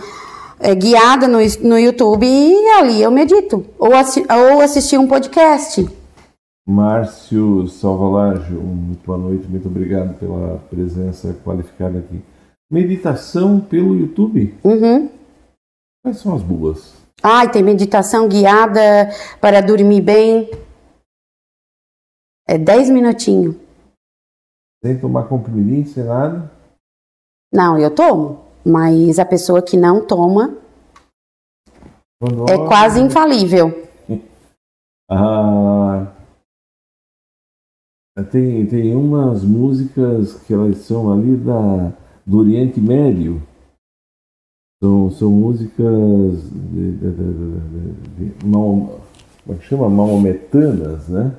é, 0.58 0.74
guiada 0.74 1.28
no, 1.28 1.38
no 1.62 1.78
YouTube 1.78 2.26
e 2.26 2.70
ali 2.70 3.02
eu 3.02 3.10
medito. 3.12 3.64
Ou, 3.78 3.94
assi 3.94 4.26
ou 4.28 4.60
assistir 4.60 4.98
um 4.98 5.06
podcast. 5.06 5.88
Márcio 6.66 7.68
Salvalage, 7.68 8.54
um 8.54 8.74
muito 8.74 9.04
boa 9.04 9.18
noite, 9.18 9.46
muito 9.46 9.68
obrigado 9.68 10.18
pela 10.18 10.58
presença 10.70 11.34
qualificada 11.44 11.98
aqui. 11.98 12.22
Meditação 12.70 13.60
pelo 13.60 13.94
YouTube? 13.94 14.56
Uhum. 14.64 15.10
Quais 16.02 16.18
são 16.18 16.34
as 16.34 16.42
boas? 16.42 16.94
Ai, 17.22 17.50
tem 17.50 17.62
meditação 17.62 18.28
guiada 18.28 18.80
para 19.40 19.60
dormir 19.60 20.00
bem. 20.00 20.50
É 22.48 22.56
10 22.56 22.90
minutinhos. 22.90 23.56
Sem 24.82 24.98
tomar 24.98 25.28
comprimidinho, 25.28 25.86
sem 25.86 26.04
nada? 26.04 26.50
Não, 27.52 27.78
eu 27.78 27.94
tomo. 27.94 28.44
Mas 28.64 29.18
a 29.18 29.24
pessoa 29.24 29.62
que 29.62 29.76
não 29.76 30.06
toma 30.06 30.56
Quando 32.18 32.50
é 32.50 32.66
quase 32.66 33.00
infalível. 33.00 33.82
Ah, 35.06 35.73
tem, 38.22 38.64
tem 38.66 38.94
umas 38.94 39.42
músicas 39.42 40.34
que 40.46 40.54
elas 40.54 40.78
são 40.78 41.12
ali 41.12 41.36
da, 41.36 41.92
do 42.24 42.38
Oriente 42.38 42.80
Médio. 42.80 43.42
São, 44.82 45.10
são 45.10 45.30
músicas 45.30 46.42
de, 46.52 46.92
de, 46.92 47.10
de, 47.10 48.32
de, 48.32 48.46
Mahom- 48.46 48.98
como 49.44 49.56
é 49.56 49.60
que 49.60 49.66
chama? 49.66 49.88
maometanas, 49.88 51.08
né? 51.08 51.32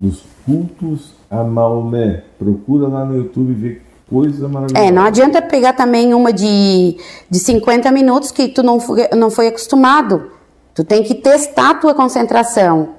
Dos 0.00 0.24
cultos 0.44 1.14
a 1.30 1.42
Maomé. 1.42 2.24
Procura 2.38 2.88
lá 2.88 3.04
no 3.04 3.16
YouTube 3.16 3.54
que 3.80 3.80
coisa 4.10 4.48
maravilhosa. 4.48 4.86
É, 4.86 4.90
não 4.90 5.02
adianta 5.02 5.40
pegar 5.40 5.72
também 5.72 6.12
uma 6.12 6.32
de, 6.32 6.98
de 7.30 7.38
50 7.38 7.90
minutos 7.90 8.30
que 8.30 8.48
tu 8.48 8.62
não 8.62 8.78
não 9.16 9.30
foi 9.30 9.48
acostumado. 9.48 10.30
Tu 10.74 10.84
tem 10.84 11.02
que 11.02 11.14
testar 11.14 11.70
a 11.70 11.74
tua 11.74 11.94
concentração. 11.94 12.90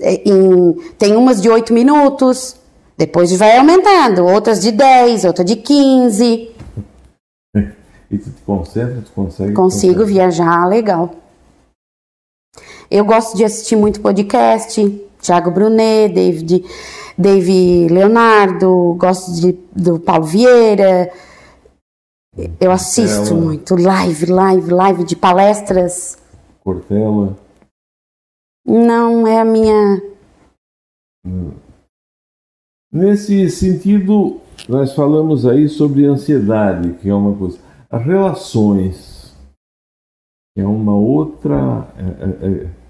É, 0.00 0.14
em- 0.28 0.72
tem 0.98 1.16
umas 1.16 1.40
de 1.42 1.48
8 1.48 1.72
minutos, 1.72 2.56
depois 2.96 3.30
vai 3.36 3.56
aumentando, 3.58 4.24
outras 4.26 4.60
de 4.60 4.72
10, 4.72 5.24
outra 5.24 5.44
de 5.44 5.56
15. 5.56 6.50
E 8.12 8.18
tu 8.18 8.30
te 8.30 8.42
concentra, 8.44 9.00
tu 9.02 9.12
consegue. 9.14 9.52
Consigo 9.52 9.94
consegue. 9.94 10.12
viajar 10.14 10.66
legal. 10.66 11.10
Eu 12.90 13.04
gosto 13.04 13.36
de 13.36 13.44
assistir 13.44 13.76
muito 13.76 14.00
podcast, 14.00 14.80
Thiago 15.22 15.50
Brunet, 15.52 16.12
David, 16.12 16.64
Dave 17.16 17.86
Leonardo, 17.88 18.96
gosto 18.98 19.32
de, 19.32 19.52
do 19.70 20.00
Paulo 20.00 20.24
Vieira. 20.24 21.12
Eu 22.60 22.72
assisto 22.72 23.32
Ela. 23.34 23.40
muito 23.40 23.76
live, 23.76 24.26
live, 24.26 24.70
live 24.72 25.04
de 25.04 25.14
palestras. 25.14 26.18
Cortella. 26.64 27.36
Não 28.64 29.26
é 29.26 29.40
a 29.40 29.44
minha. 29.44 30.02
Nesse 32.92 33.48
sentido, 33.50 34.40
nós 34.68 34.94
falamos 34.94 35.46
aí 35.46 35.68
sobre 35.68 36.04
ansiedade, 36.06 36.94
que 36.94 37.08
é 37.08 37.14
uma 37.14 37.36
coisa. 37.36 37.58
As 37.88 38.04
relações, 38.04 39.36
que 40.54 40.60
é 40.60 40.66
uma 40.66 40.96
outra. 40.96 41.88
é, 41.96 42.46
é, 42.46 42.64
é, 42.64 42.80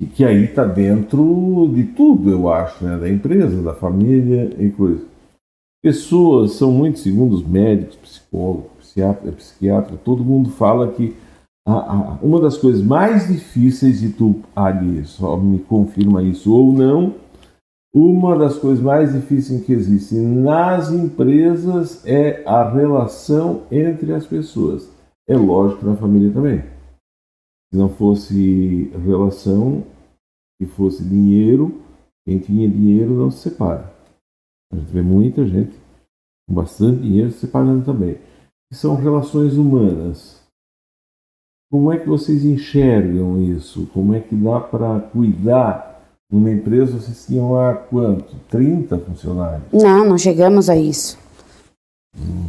e 0.00 0.06
que 0.06 0.24
aí 0.24 0.44
está 0.44 0.64
dentro 0.64 1.68
de 1.74 1.82
tudo, 1.82 2.30
eu 2.30 2.48
acho, 2.48 2.84
né? 2.84 2.96
da 2.96 3.08
empresa, 3.08 3.60
da 3.60 3.74
família 3.74 4.54
e 4.56 4.70
coisa. 4.70 5.04
Pessoas 5.82 6.52
são 6.52 6.70
muito, 6.70 7.00
segundo 7.00 7.34
os 7.34 7.44
médicos, 7.44 7.96
psicólogos, 7.96 8.70
psiquiatra, 8.78 9.32
psiquiatra 9.32 9.96
todo 9.96 10.24
mundo 10.24 10.50
fala 10.50 10.92
que 10.92 11.16
uma 12.22 12.40
das 12.40 12.56
coisas 12.56 12.82
mais 12.82 13.28
difíceis 13.28 14.00
de 14.00 14.10
tu, 14.10 14.42
Ali, 14.56 15.04
só 15.04 15.36
me 15.36 15.58
confirma 15.58 16.22
isso 16.22 16.54
ou 16.54 16.72
não, 16.72 17.14
uma 17.94 18.38
das 18.38 18.56
coisas 18.56 18.82
mais 18.82 19.12
difíceis 19.12 19.64
que 19.64 19.72
existem 19.72 20.20
nas 20.20 20.90
empresas 20.90 22.06
é 22.06 22.42
a 22.46 22.70
relação 22.70 23.62
entre 23.70 24.12
as 24.14 24.26
pessoas. 24.26 24.90
É 25.26 25.36
lógico 25.36 25.84
na 25.84 25.96
família 25.96 26.32
também. 26.32 26.62
Se 27.70 27.78
não 27.78 27.88
fosse 27.88 28.90
relação 29.04 29.84
e 30.60 30.66
fosse 30.66 31.04
dinheiro, 31.04 31.82
quem 32.26 32.38
tinha 32.38 32.68
dinheiro 32.68 33.14
não 33.14 33.30
se 33.30 33.38
separa. 33.38 33.92
A 34.72 34.76
gente 34.76 34.92
vê 34.92 35.02
muita 35.02 35.46
gente 35.46 35.76
com 36.46 36.54
bastante 36.54 37.02
dinheiro 37.02 37.30
se 37.30 37.40
separando 37.40 37.84
também. 37.84 38.18
São 38.72 38.96
relações 38.96 39.56
humanas. 39.56 40.42
Como 41.70 41.92
é 41.92 41.98
que 41.98 42.08
vocês 42.08 42.44
enxergam 42.44 43.42
isso? 43.42 43.88
Como 43.92 44.14
é 44.14 44.20
que 44.20 44.34
dá 44.34 44.58
para 44.60 45.00
cuidar? 45.00 46.00
Numa 46.30 46.50
empresa 46.50 46.98
vocês 46.98 47.26
tinham 47.26 47.52
lá 47.52 47.74
quanto? 47.74 48.34
30 48.50 48.98
funcionários? 48.98 49.62
Não, 49.72 50.04
não 50.04 50.18
chegamos 50.18 50.68
a 50.70 50.76
isso. 50.76 51.18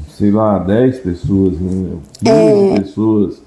Sei 0.09 0.31
lá, 0.31 0.57
10 0.59 0.99
pessoas, 0.99 1.59
né? 1.59 1.97
15 2.19 2.29
É. 2.31 2.79
pessoas. 2.79 3.41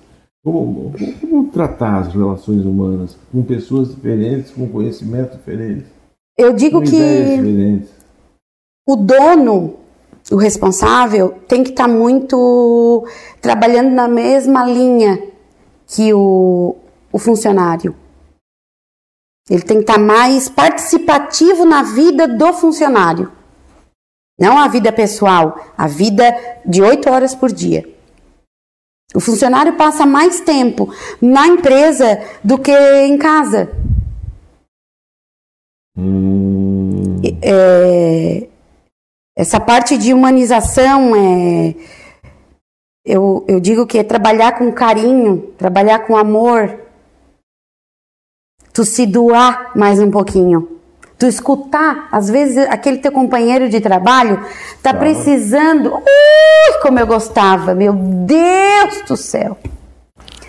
Como, 0.45 0.93
como 1.21 1.49
tratar 1.53 2.01
as 2.01 2.13
relações 2.13 2.65
humanas 2.65 3.17
com 3.31 3.43
pessoas 3.43 3.95
diferentes, 3.95 4.51
com 4.51 4.69
conhecimento 4.69 5.37
diferente, 5.37 5.87
Eu 6.37 6.53
digo 6.53 6.81
com 6.81 6.85
que 6.87 7.85
o 8.89 8.97
dono, 8.97 9.75
o 10.31 10.37
responsável, 10.37 11.35
tem 11.47 11.63
que 11.63 11.71
estar 11.71 11.87
muito 11.87 13.07
trabalhando 13.41 13.91
na 13.95 14.09
mesma 14.09 14.65
linha 14.65 15.23
que 15.95 16.13
o, 16.15 16.77
o 17.13 17.19
funcionário. 17.19 17.95
Ele 19.49 19.63
tem 19.63 19.79
que 19.79 19.83
estar 19.83 19.99
mais 19.99 20.49
participativo 20.49 21.65
na 21.65 21.83
vida 21.83 22.27
do 22.27 22.53
funcionário. 22.53 23.31
Não 24.39 24.59
a 24.59 24.69
vida 24.69 24.91
pessoal, 24.93 25.73
a 25.77 25.87
vida 25.87 26.35
de 26.65 26.81
oito 26.83 27.11
horas 27.11 27.35
por 27.35 27.53
dia. 27.53 27.89
O 29.15 29.21
funcionário 29.21 29.77
passa 29.77 30.07
mais 30.07 30.41
tempo 30.41 30.93
na 31.21 31.47
empresa 31.47 32.19
do 32.43 32.59
que 32.59 32.73
em 32.73 33.19
casa. 33.19 33.71
Hum, 35.97 37.21
É, 37.43 38.49
essa 39.37 39.61
parte 39.61 39.99
de 39.99 40.15
humanização 40.15 41.15
é. 41.15 41.75
Eu, 43.05 43.45
eu 43.49 43.59
digo 43.59 43.87
que 43.87 43.99
é 43.99 44.05
trabalhar 44.05 44.59
com 44.59 44.71
carinho, 44.73 45.53
trabalhar 45.59 46.01
com 46.01 46.17
amor. 46.17 46.79
Tu 48.73 48.85
se 48.85 49.07
doar 49.07 49.73
mais 49.77 49.99
um 50.01 50.11
pouquinho. 50.11 50.69
Tu 51.19 51.27
escutar, 51.27 52.09
às 52.11 52.29
vezes 52.29 52.59
aquele 52.69 52.99
teu 52.99 53.13
companheiro 53.13 53.69
de 53.69 53.81
trabalho 53.81 54.45
tá, 54.83 54.93
precisando. 54.95 55.95
Ui, 55.95 56.81
como 56.83 56.99
eu 56.99 57.07
gostava, 57.07 57.75
meu 57.75 57.93
Deus 57.93 59.03
do 59.07 59.17
céu. 59.17 59.57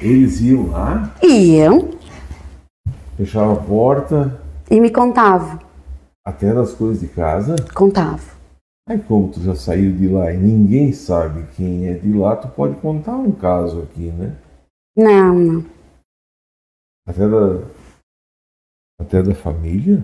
Eles 0.02 0.42
iam 0.42 0.70
lá, 0.70 1.12
Iam 1.22 1.90
fechavam 3.16 3.54
a 3.54 3.56
porta, 3.58 4.42
e 4.70 4.80
me 4.80 4.90
contavam, 4.90 5.60
até 6.26 6.52
das 6.54 6.74
coisas 6.74 7.00
de 7.00 7.08
casa. 7.08 7.56
contavam. 7.74 8.33
Aí 8.88 9.02
como 9.02 9.32
tu 9.32 9.40
já 9.42 9.56
saiu 9.56 9.96
de 9.96 10.08
lá 10.10 10.32
e 10.34 10.38
ninguém 10.38 10.92
sabe 10.92 11.48
quem 11.56 11.88
é 11.88 11.94
de 11.94 12.12
lá, 12.12 12.36
tu 12.36 12.50
pode 12.50 12.80
contar 12.82 13.16
um 13.16 13.32
caso 13.32 13.82
aqui, 13.84 14.12
né? 14.12 14.38
Não, 14.96 15.34
não. 15.34 15.66
Até 17.08 17.28
da, 17.28 17.68
até 19.00 19.24
da 19.24 19.34
família, 19.36 20.04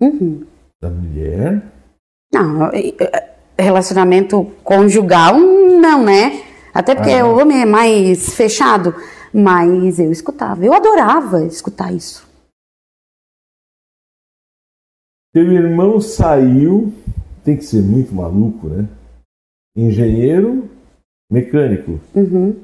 Uhum. 0.00 0.46
da 0.80 0.90
mulher. 0.90 1.62
Não, 2.32 2.70
relacionamento 3.58 4.44
conjugal, 4.62 5.38
não, 5.38 6.04
né? 6.04 6.42
Até 6.72 6.94
porque 6.94 7.10
Ah. 7.10 7.26
o 7.26 7.38
homem 7.40 7.62
é 7.62 7.66
mais 7.66 8.34
fechado. 8.34 8.94
Mas 9.36 9.98
eu 9.98 10.12
escutava, 10.12 10.64
eu 10.64 10.72
adorava 10.72 11.44
escutar 11.44 11.92
isso. 11.92 12.24
Teu 15.32 15.50
irmão 15.52 16.00
saiu, 16.00 16.92
tem 17.44 17.56
que 17.56 17.64
ser 17.64 17.82
muito 17.82 18.14
maluco, 18.14 18.68
né? 18.68 18.88
Engenheiro 19.76 20.68
mecânico. 21.30 22.00
Uhum. 22.14 22.56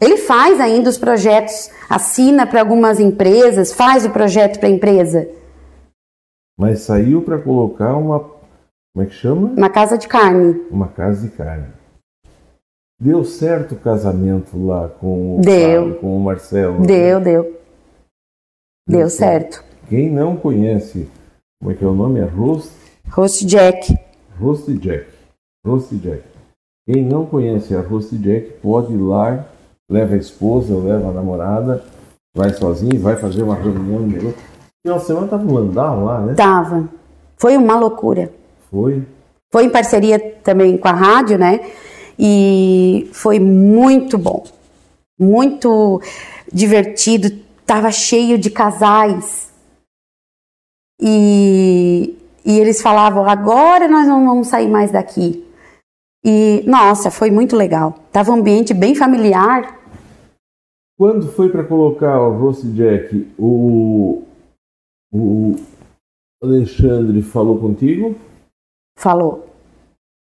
Ele 0.00 0.16
faz 0.18 0.60
ainda 0.60 0.90
os 0.90 0.98
projetos, 0.98 1.70
assina 1.88 2.46
para 2.46 2.60
algumas 2.60 3.00
empresas, 3.00 3.72
faz 3.72 4.04
o 4.04 4.10
projeto 4.10 4.58
para 4.58 4.68
a 4.68 4.72
empresa. 4.72 5.28
Mas 6.58 6.80
saiu 6.80 7.22
para 7.22 7.38
colocar 7.38 7.96
uma. 7.96 8.20
Como 8.20 9.04
é 9.04 9.06
que 9.06 9.14
chama? 9.14 9.48
Uma 9.48 9.70
casa 9.70 9.98
de 9.98 10.08
carne. 10.08 10.62
Uma 10.70 10.88
casa 10.88 11.28
de 11.28 11.34
carne. 11.34 11.66
Deu 12.98 13.24
certo 13.24 13.74
o 13.74 13.78
casamento 13.78 14.56
lá 14.64 14.88
com 14.88 15.36
o, 15.36 15.40
Deu. 15.42 15.82
Fábio, 15.82 16.00
com 16.00 16.16
o 16.16 16.20
Marcelo. 16.20 16.80
né? 16.80 16.86
Deu, 16.86 17.20
deu. 17.20 17.42
Deu 18.88 19.00
Deu 19.00 19.10
certo. 19.10 19.62
Quem 19.88 20.10
não 20.10 20.36
conhece, 20.36 21.08
como 21.60 21.72
é 21.72 21.74
que 21.74 21.84
é 21.84 21.86
o 21.86 21.94
nome? 21.94 22.20
É 22.20 22.24
Roast, 22.24 22.70
Roast 23.10 23.44
Jack. 23.44 23.94
Roast 24.38 24.68
Jack. 24.78 25.06
Roast 25.66 25.94
Jack. 25.96 26.22
Quem 26.88 27.04
não 27.04 27.26
conhece 27.26 27.74
a 27.74 27.80
Roast 27.80 28.16
Jack 28.16 28.52
pode 28.62 28.92
ir 28.92 28.98
lá, 28.98 29.44
leva 29.90 30.14
a 30.14 30.18
esposa, 30.18 30.76
leva 30.76 31.08
a 31.08 31.12
namorada, 31.12 31.84
vai 32.34 32.52
sozinho, 32.52 33.00
vai 33.00 33.16
fazer 33.16 33.42
uma 33.42 33.56
reunião. 33.56 34.32
Final 34.84 34.98
de 34.98 35.04
semana 35.04 35.26
tava 35.26 35.42
no 35.42 35.54
Landau 35.54 36.04
lá, 36.04 36.20
né? 36.20 36.34
Tava. 36.34 36.88
Foi 37.36 37.56
uma 37.56 37.76
loucura. 37.76 38.32
Foi. 38.70 39.02
Foi 39.52 39.64
em 39.64 39.70
parceria 39.70 40.18
também 40.44 40.76
com 40.78 40.88
a 40.88 40.92
rádio, 40.92 41.38
né? 41.38 41.60
E 42.18 43.10
foi 43.12 43.40
muito 43.40 44.16
bom. 44.16 44.44
Muito 45.18 46.00
divertido. 46.52 47.30
Tava 47.64 47.90
cheio 47.90 48.38
de 48.38 48.50
casais. 48.50 49.50
E, 51.00 52.16
e 52.46 52.60
eles 52.60 52.80
falavam: 52.80 53.28
agora 53.28 53.88
nós 53.88 54.06
não 54.06 54.24
vamos 54.24 54.46
sair 54.46 54.68
mais 54.68 54.92
daqui. 54.92 55.44
E, 56.24 56.62
nossa, 56.66 57.10
foi 57.10 57.30
muito 57.30 57.56
legal. 57.56 57.98
Tava 58.12 58.30
um 58.30 58.36
ambiente 58.36 58.72
bem 58.72 58.94
familiar. 58.94 59.80
Quando 60.96 61.30
foi 61.32 61.50
para 61.50 61.64
colocar 61.64 62.20
o 62.20 62.38
Roast 62.38 62.66
Jack, 62.72 63.32
o, 63.38 64.22
o 65.12 65.56
Alexandre 66.42 67.20
falou 67.20 67.60
contigo? 67.60 68.16
Falou. 68.98 69.46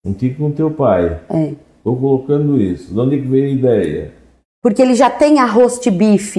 Contigo 0.05 0.45
com 0.45 0.53
teu 0.53 0.71
pai. 0.71 1.21
É. 1.29 1.55
Estou 1.77 1.99
colocando 1.99 2.61
isso. 2.61 2.93
De 2.93 3.01
onde 3.01 3.21
que 3.21 3.29
veio 3.29 3.47
a 3.47 3.55
ideia? 3.55 4.15
Porque 4.63 4.81
ele 4.81 4.95
já 4.95 5.11
tem 5.11 5.39
a 5.39 5.47
roast 5.47 5.91
beef, 5.91 6.37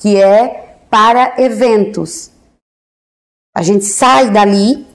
que 0.00 0.16
é 0.16 0.78
para 0.90 1.40
eventos. 1.40 2.30
A 3.54 3.62
gente 3.62 3.84
sai 3.84 4.30
dali 4.30 4.93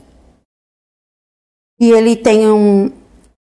e 1.80 1.92
ele 1.92 2.16
tem 2.16 2.50
um. 2.50 2.92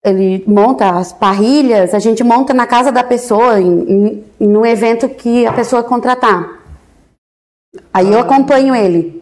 Ele 0.03 0.43
monta 0.47 0.91
as 0.91 1.11
parrilhas, 1.11 1.93
a 1.93 1.99
gente 1.99 2.23
monta 2.23 2.53
na 2.53 2.65
casa 2.65 2.91
da 2.91 3.03
pessoa, 3.03 3.59
em, 3.59 4.23
em, 4.39 4.47
no 4.47 4.65
evento 4.65 5.09
que 5.09 5.45
a 5.45 5.51
pessoa 5.51 5.83
contratar. 5.83 6.61
Aí 7.93 8.07
eu 8.07 8.19
acompanho 8.19 8.73
ele. 8.73 9.21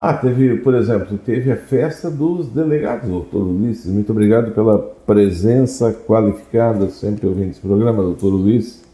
Ah, 0.00 0.14
teve, 0.14 0.58
por 0.58 0.74
exemplo, 0.74 1.18
teve 1.18 1.50
a 1.50 1.56
festa 1.56 2.08
dos 2.08 2.48
delegados, 2.48 3.08
doutor 3.08 3.42
Ulisses. 3.42 3.92
Muito 3.92 4.12
obrigado 4.12 4.54
pela 4.54 4.78
presença 4.78 5.92
qualificada, 5.92 6.88
sempre 6.88 7.26
ouvindo 7.26 7.50
esse 7.50 7.60
programa, 7.60 8.02
doutor 8.02 8.32
Ulisses. 8.32 8.84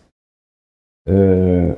É, 1.06 1.76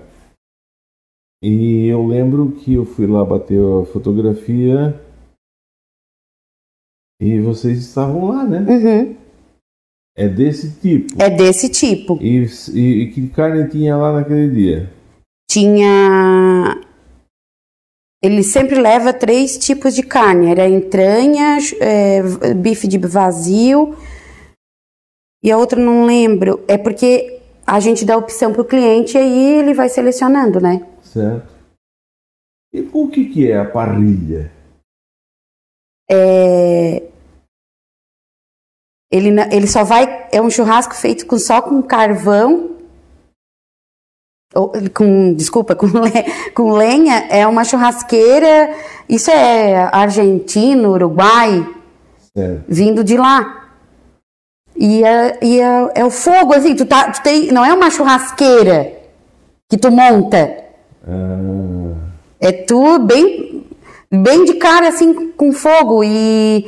e 1.42 1.86
eu 1.86 2.06
lembro 2.06 2.52
que 2.52 2.74
eu 2.74 2.84
fui 2.84 3.06
lá 3.06 3.24
bater 3.24 3.58
a 3.58 3.84
fotografia 3.86 4.98
e 7.20 7.40
vocês 7.40 7.78
estavam 7.78 8.28
lá, 8.28 8.44
né? 8.44 8.58
Uhum. 8.60 9.16
É 10.16 10.28
desse 10.28 10.72
tipo. 10.80 11.22
É 11.22 11.28
desse 11.28 11.68
tipo. 11.68 12.18
E, 12.22 12.46
e- 12.72 13.02
e 13.02 13.10
que 13.12 13.28
carne 13.28 13.68
tinha 13.68 13.96
lá 13.96 14.12
naquele 14.12 14.48
dia? 14.50 14.90
Tinha. 15.50 16.80
Ele 18.22 18.42
sempre 18.42 18.80
leva 18.80 19.12
três 19.12 19.58
tipos 19.58 19.94
de 19.94 20.02
carne: 20.02 20.50
era 20.50 20.68
entranha, 20.68 21.58
é, 21.80 22.22
bife 22.54 22.88
de 22.88 22.98
vazio 22.98 23.94
e 25.44 25.50
a 25.50 25.58
outra 25.58 25.78
não 25.80 26.06
lembro. 26.06 26.64
É 26.66 26.78
porque 26.78 27.40
a 27.66 27.78
gente 27.78 28.04
dá 28.04 28.16
opção 28.16 28.52
pro 28.52 28.64
cliente 28.64 29.16
e 29.16 29.20
aí 29.20 29.58
ele 29.58 29.74
vai 29.74 29.88
selecionando, 29.88 30.60
né? 30.60 30.84
Certo. 31.02 31.54
E 32.72 32.88
o 32.92 33.08
que, 33.08 33.26
que 33.26 33.50
é 33.50 33.58
a 33.58 33.64
parrilha? 33.64 34.50
É, 36.10 37.02
Ele, 39.10 39.30
ele 39.52 39.66
só 39.66 39.84
vai. 39.84 40.28
É 40.32 40.40
um 40.40 40.50
churrasco 40.50 40.94
feito 40.94 41.26
com, 41.26 41.38
só 41.38 41.60
com 41.62 41.82
carvão. 41.82 42.76
Ou, 44.54 44.72
com, 44.94 45.34
desculpa, 45.34 45.74
com, 45.76 45.86
le- 45.86 46.50
com 46.54 46.72
lenha. 46.72 47.26
É 47.28 47.46
uma 47.46 47.64
churrasqueira. 47.64 48.74
Isso 49.08 49.30
é 49.30 49.76
argentino, 49.92 50.90
Uruguai, 50.92 51.66
Certo. 52.36 52.64
vindo 52.68 53.04
de 53.04 53.16
lá. 53.16 53.64
E, 54.78 55.02
é, 55.04 55.38
e 55.42 55.60
é, 55.60 55.92
é 55.96 56.04
o 56.04 56.10
fogo, 56.10 56.52
assim, 56.52 56.74
tu, 56.76 56.84
tá, 56.84 57.10
tu 57.10 57.22
tem. 57.22 57.50
Não 57.50 57.64
é 57.64 57.72
uma 57.72 57.90
churrasqueira 57.90 58.92
que 59.70 59.76
tu 59.78 59.90
monta. 59.90 60.64
Ah, 61.06 61.94
É 62.40 62.52
tu 62.52 62.98
bem, 62.98 63.65
bem 64.12 64.44
de 64.44 64.54
cara, 64.54 64.88
assim, 64.88 65.30
com 65.32 65.52
fogo. 65.52 66.02
E 66.04 66.66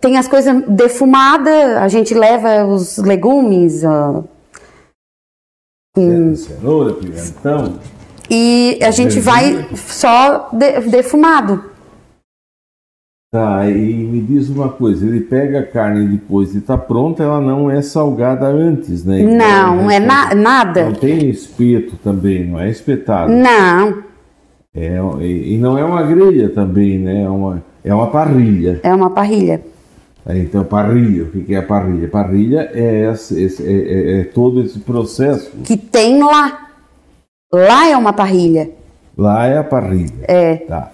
tem 0.00 0.16
as 0.16 0.26
coisas 0.28 0.62
defumadas, 0.68 1.76
a 1.76 1.88
gente 1.88 2.14
leva 2.14 2.64
os 2.66 2.98
legumes. 2.98 3.84
ó, 3.84 4.24
com- 5.94 6.34
cenoura, 6.34 6.94
pimentão. 6.94 7.78
e 8.30 8.78
a 8.82 8.90
gente 8.90 9.20
vai 9.20 9.68
só 9.76 10.48
de- 10.52 10.80
defumado. 10.88 11.70
Tá, 13.34 13.66
e 13.66 13.94
me 13.94 14.20
diz 14.20 14.50
uma 14.50 14.68
coisa, 14.68 15.06
ele 15.06 15.20
pega 15.22 15.60
a 15.60 15.66
carne 15.66 16.06
depois 16.06 16.52
de 16.52 16.58
estar 16.58 16.76
pronta, 16.76 17.22
ela 17.22 17.40
não 17.40 17.70
é 17.70 17.80
salgada 17.80 18.46
antes, 18.46 19.04
né? 19.06 19.22
Não, 19.22 19.88
a 19.88 19.94
é 19.94 19.96
gente- 19.98 20.06
na- 20.06 20.34
nada. 20.34 20.84
Não 20.84 20.92
tem 20.94 21.30
espeto 21.30 21.96
também, 21.96 22.44
não 22.46 22.60
é 22.60 22.68
espetado. 22.68 23.32
Não, 23.32 24.02
É, 24.74 24.96
e, 25.20 25.58
não 25.58 25.76
é 25.76 25.84
uma 25.84 26.02
grelha 26.02 26.48
também, 26.48 26.98
né? 26.98 27.24
É 27.24 27.28
uma, 27.28 27.62
é 27.84 27.94
uma 27.94 28.10
parrilha. 28.10 28.80
é 28.82 28.94
uma 28.94 29.10
parrilha. 29.10 29.62
Aí, 30.24 30.40
Então, 30.42 30.64
parrilha, 30.64 31.24
o 31.24 31.30
que 31.30 31.42
que 31.42 31.54
é 31.54 31.58
a 31.58 31.62
parrilha? 31.66 32.08
Parrilha 32.08 32.70
é, 32.72 33.10
esse- 33.12 33.42
esse- 33.42 33.62
é- 33.66 33.70
é- 34.18 34.20
é 34.20 34.24
todo 34.24 34.62
esse 34.62 34.78
processo. 34.78 35.50
Que 35.64 35.76
tem 35.76 36.22
lá. 36.22 36.70
Lá 37.52 37.88
é 37.88 37.96
uma 37.96 38.12
parrilha. 38.12 38.70
Lá 39.18 39.46
é 39.46 39.58
a 39.58 39.64
parrilha. 39.64 40.24
É, 40.26 40.56
Tá. 40.56 40.90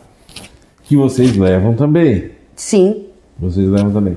Que 0.82 0.96
vocês 0.96 1.36
levam 1.36 1.74
também. 1.76 2.30
sim. 2.56 3.04
Vocês 3.38 3.68
levam 3.68 3.92
também. 3.92 4.16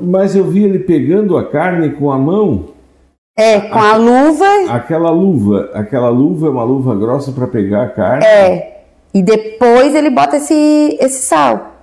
Mas 0.00 0.34
eu 0.34 0.44
vi 0.50 0.64
ele 0.64 0.80
pegando 0.80 1.36
a 1.36 1.48
carne 1.48 1.90
com 1.90 2.10
a 2.10 2.18
mão. 2.18 2.70
É, 3.38 3.60
com 3.60 3.78
a 3.78 3.96
luva. 3.96 4.46
Aquela 4.70 5.10
luva, 5.10 5.70
aquela 5.74 6.08
luva 6.08 6.46
é 6.46 6.50
uma 6.50 6.64
luva 6.64 6.94
grossa 6.96 7.32
para 7.32 7.46
pegar 7.46 7.82
a 7.82 7.88
carne. 7.90 8.24
É. 8.24 8.84
E 9.12 9.22
depois 9.22 9.94
ele 9.94 10.08
bota 10.08 10.38
esse, 10.38 10.96
esse 10.98 11.22
sal. 11.22 11.74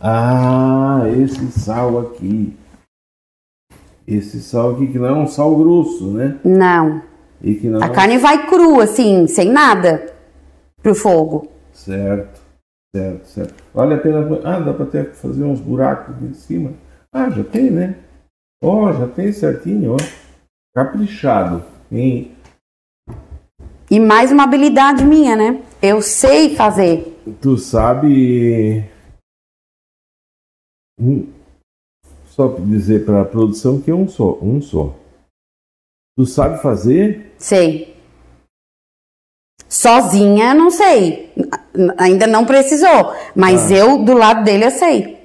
Ah, 0.00 1.02
esse 1.16 1.50
sal 1.50 1.98
aqui. 1.98 2.56
Esse 4.06 4.40
sal 4.40 4.72
aqui 4.72 4.86
que 4.86 4.98
não 4.98 5.06
é 5.08 5.12
um 5.12 5.26
sal 5.26 5.56
grosso, 5.56 6.12
né? 6.12 6.38
Não. 6.44 7.02
E 7.42 7.54
que 7.54 7.66
não 7.66 7.82
A 7.82 7.86
é 7.86 7.88
carne 7.88 8.18
vai 8.18 8.46
crua, 8.46 8.84
assim, 8.84 9.26
sem 9.26 9.50
nada 9.50 10.12
pro 10.80 10.94
fogo. 10.94 11.48
Certo. 11.72 12.40
Certo, 12.94 13.26
certo. 13.26 13.64
Vale 13.74 13.94
a 13.94 13.98
pena. 13.98 14.40
Ah, 14.44 14.60
dá 14.60 14.72
para 14.72 14.84
até 14.84 15.04
fazer 15.04 15.42
uns 15.42 15.58
buracos 15.58 16.14
aqui 16.14 16.26
em 16.26 16.34
cima. 16.34 16.72
Ah, 17.12 17.28
já 17.30 17.42
tem, 17.42 17.68
né? 17.70 17.96
Ó, 18.62 18.84
oh, 18.84 18.92
já 18.92 19.08
tem 19.08 19.32
certinho, 19.32 19.94
ó. 19.94 20.23
Caprichado. 20.74 21.64
Hein? 21.90 22.36
E 23.88 24.00
mais 24.00 24.32
uma 24.32 24.42
habilidade 24.42 25.04
minha, 25.04 25.36
né? 25.36 25.62
Eu 25.80 26.02
sei 26.02 26.56
fazer. 26.56 27.16
Tu 27.40 27.56
sabe. 27.56 28.84
Um... 30.98 31.32
Só 32.26 32.48
dizer 32.48 33.04
para 33.04 33.22
a 33.22 33.24
produção 33.24 33.80
que 33.80 33.92
é 33.92 33.94
um 33.94 34.08
só, 34.08 34.36
um 34.42 34.60
só. 34.60 34.96
Tu 36.16 36.26
sabe 36.26 36.60
fazer? 36.60 37.32
Sei. 37.38 37.96
Sozinha, 39.68 40.54
não 40.54 40.70
sei. 40.70 41.32
Ainda 41.96 42.26
não 42.26 42.44
precisou. 42.44 43.14
Mas 43.36 43.70
ah. 43.70 43.76
eu, 43.76 44.04
do 44.04 44.14
lado 44.14 44.42
dele, 44.42 44.64
eu 44.64 44.70
sei. 44.72 45.20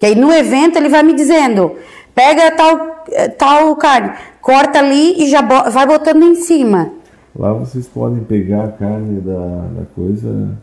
Que 0.00 0.06
aí 0.06 0.14
no 0.16 0.32
evento 0.32 0.76
ele 0.76 0.88
vai 0.88 1.04
me 1.04 1.14
dizendo: 1.14 1.78
pega 2.12 2.56
tal, 2.56 3.04
tal 3.38 3.76
carne, 3.76 4.18
corta 4.42 4.80
ali 4.80 5.22
e 5.22 5.30
já 5.30 5.40
vai 5.40 5.86
botando 5.86 6.22
em 6.24 6.34
cima. 6.34 6.90
Lá 7.34 7.52
vocês 7.52 7.88
podem 7.88 8.24
pegar 8.24 8.64
a 8.64 8.72
carne 8.72 9.20
da, 9.20 9.68
da 9.68 9.86
coisa. 9.94 10.58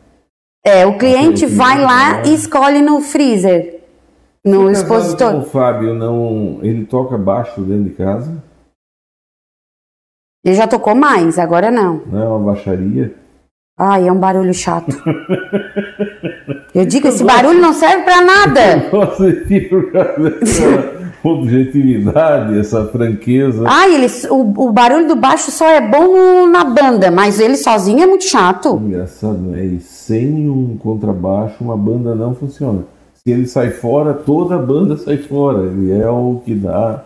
É, 0.64 0.86
o 0.86 0.98
cliente 0.98 1.46
vai 1.46 1.82
lá 1.82 2.24
e 2.26 2.34
escolhe 2.34 2.82
no 2.82 3.02
freezer, 3.02 3.80
no 4.46 4.64
Você 4.64 4.82
expositor. 4.82 5.36
O 5.36 5.42
Fábio 5.44 5.96
não, 5.96 6.60
ele 6.62 6.86
toca 6.86 7.18
baixo 7.18 7.62
dentro 7.62 7.86
de 7.86 7.92
casa? 7.92 8.44
Ele 10.46 10.56
já 10.56 10.68
tocou 10.68 10.94
mais, 10.94 11.40
agora 11.40 11.72
não. 11.72 12.04
Não 12.06 12.22
é 12.22 12.28
uma 12.28 12.54
baixaria? 12.54 13.16
Ai, 13.78 14.08
é 14.08 14.12
um 14.12 14.20
barulho 14.20 14.54
chato. 14.54 14.96
Eu 16.76 16.86
digo, 16.86 17.08
esse 17.08 17.24
barulho 17.24 17.60
não 17.60 17.74
serve 17.74 18.04
para 18.04 18.22
nada. 18.22 18.90
Por 18.92 19.92
causa 19.92 20.30
dessa 20.30 20.99
objetividade, 21.24 22.58
essa 22.58 22.86
franqueza. 22.88 23.64
Ah, 23.68 23.88
ele, 23.88 24.08
o, 24.30 24.68
o 24.68 24.72
barulho 24.72 25.08
do 25.08 25.16
baixo 25.16 25.52
só 25.52 25.68
é 25.70 25.82
bom 25.82 26.48
na 26.48 26.64
banda, 26.64 27.12
mas 27.12 27.40
ele 27.40 27.58
sozinho 27.58 28.02
é 28.02 28.06
muito 28.06 28.24
chato. 28.24 28.76
Engraçado, 28.76 29.56
é? 29.56 29.66
E 29.66 29.80
sem 29.80 30.50
um 30.50 30.78
contrabaixo, 30.78 31.64
uma 31.64 31.78
banda 31.78 32.16
não 32.16 32.34
funciona. 32.34 32.84
Se 33.14 33.32
ele 33.32 33.48
sai 33.48 33.72
fora, 33.72 34.14
toda 34.14 34.56
a 34.56 34.60
banda 34.60 34.96
sai 34.98 35.18
fora. 35.18 35.66
Ele 35.66 35.92
é 35.92 36.10
o 36.10 36.42
que 36.44 36.56
dá 36.56 37.04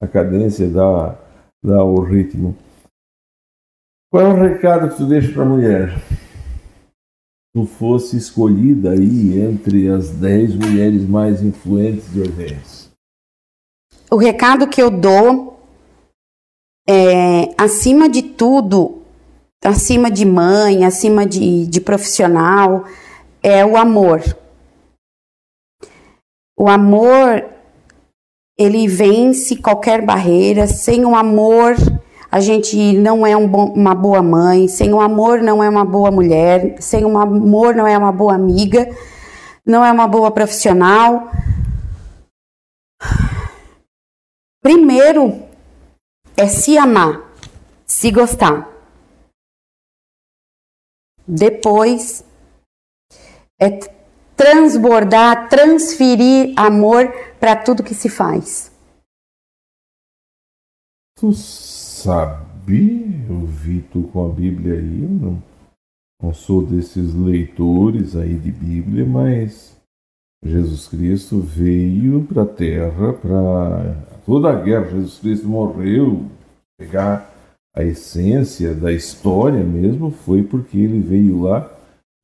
a 0.00 0.06
cadência, 0.06 0.68
dá 0.68 1.14
dá 1.62 1.82
o 1.84 2.00
ritmo. 2.00 2.56
Qual 4.10 4.26
é 4.26 4.28
o 4.28 4.36
recado 4.36 4.88
que 4.88 4.96
tu 4.96 5.06
deixa 5.06 5.32
para 5.32 5.42
a 5.42 5.46
mulher? 5.48 5.94
Tu 7.54 7.64
fosse 7.64 8.16
escolhida 8.16 8.90
aí 8.90 9.40
entre 9.40 9.88
as 9.88 10.10
10 10.10 10.54
mulheres 10.54 11.08
mais 11.08 11.42
influentes 11.42 12.10
de 12.12 12.20
Orleans. 12.20 12.89
O 14.12 14.16
recado 14.16 14.66
que 14.66 14.82
eu 14.82 14.90
dou 14.90 15.60
é, 16.88 17.54
acima 17.56 18.08
de 18.08 18.22
tudo, 18.22 19.02
acima 19.64 20.10
de 20.10 20.24
mãe, 20.24 20.84
acima 20.84 21.24
de, 21.24 21.66
de 21.66 21.80
profissional, 21.80 22.84
é 23.40 23.64
o 23.64 23.76
amor. 23.76 24.20
O 26.58 26.68
amor 26.68 27.44
ele 28.58 28.88
vence 28.88 29.56
qualquer 29.56 30.04
barreira. 30.04 30.66
Sem 30.66 31.04
o 31.04 31.14
amor, 31.14 31.76
a 32.30 32.40
gente 32.40 32.92
não 32.94 33.24
é 33.24 33.36
um 33.36 33.46
uma 33.46 33.94
boa 33.94 34.22
mãe. 34.22 34.66
Sem 34.66 34.92
o 34.92 35.00
amor, 35.00 35.40
não 35.40 35.62
é 35.62 35.68
uma 35.68 35.84
boa 35.84 36.10
mulher. 36.10 36.74
Sem 36.80 37.04
o 37.04 37.16
amor, 37.16 37.76
não 37.76 37.86
é 37.86 37.96
uma 37.96 38.10
boa 38.10 38.34
amiga. 38.34 38.90
Não 39.64 39.84
é 39.84 39.92
uma 39.92 40.08
boa 40.08 40.32
profissional. 40.32 41.30
Primeiro 44.62 45.48
é 46.36 46.46
se 46.46 46.76
amar, 46.76 47.32
se 47.86 48.10
gostar. 48.10 48.68
Depois 51.26 52.22
é 53.58 53.78
transbordar, 54.36 55.48
transferir 55.48 56.52
amor 56.58 57.08
para 57.38 57.56
tudo 57.56 57.82
que 57.82 57.94
se 57.94 58.10
faz. 58.10 58.70
Tu 61.18 61.32
sabe, 61.32 63.26
eu 63.28 63.46
vi 63.46 63.82
tu 63.82 64.08
com 64.08 64.30
a 64.30 64.32
Bíblia 64.32 64.74
aí, 64.74 65.02
eu 65.02 65.08
não, 65.08 65.42
não 66.22 66.34
sou 66.34 66.66
desses 66.66 67.14
leitores 67.14 68.14
aí 68.14 68.38
de 68.38 68.52
Bíblia, 68.52 69.06
mas 69.06 69.79
Jesus 70.44 70.88
Cristo 70.88 71.40
veio 71.40 72.22
para 72.24 72.42
a 72.42 72.46
terra 72.46 73.12
para 73.12 73.96
toda 74.24 74.50
a 74.50 74.60
guerra. 74.60 74.90
Jesus 74.90 75.18
Cristo 75.18 75.48
morreu, 75.48 76.24
pegar 76.78 77.30
a 77.74 77.84
essência 77.84 78.74
da 78.74 78.92
história 78.92 79.62
mesmo 79.62 80.10
foi 80.10 80.42
porque 80.42 80.78
ele 80.78 81.00
veio 81.00 81.42
lá 81.42 81.70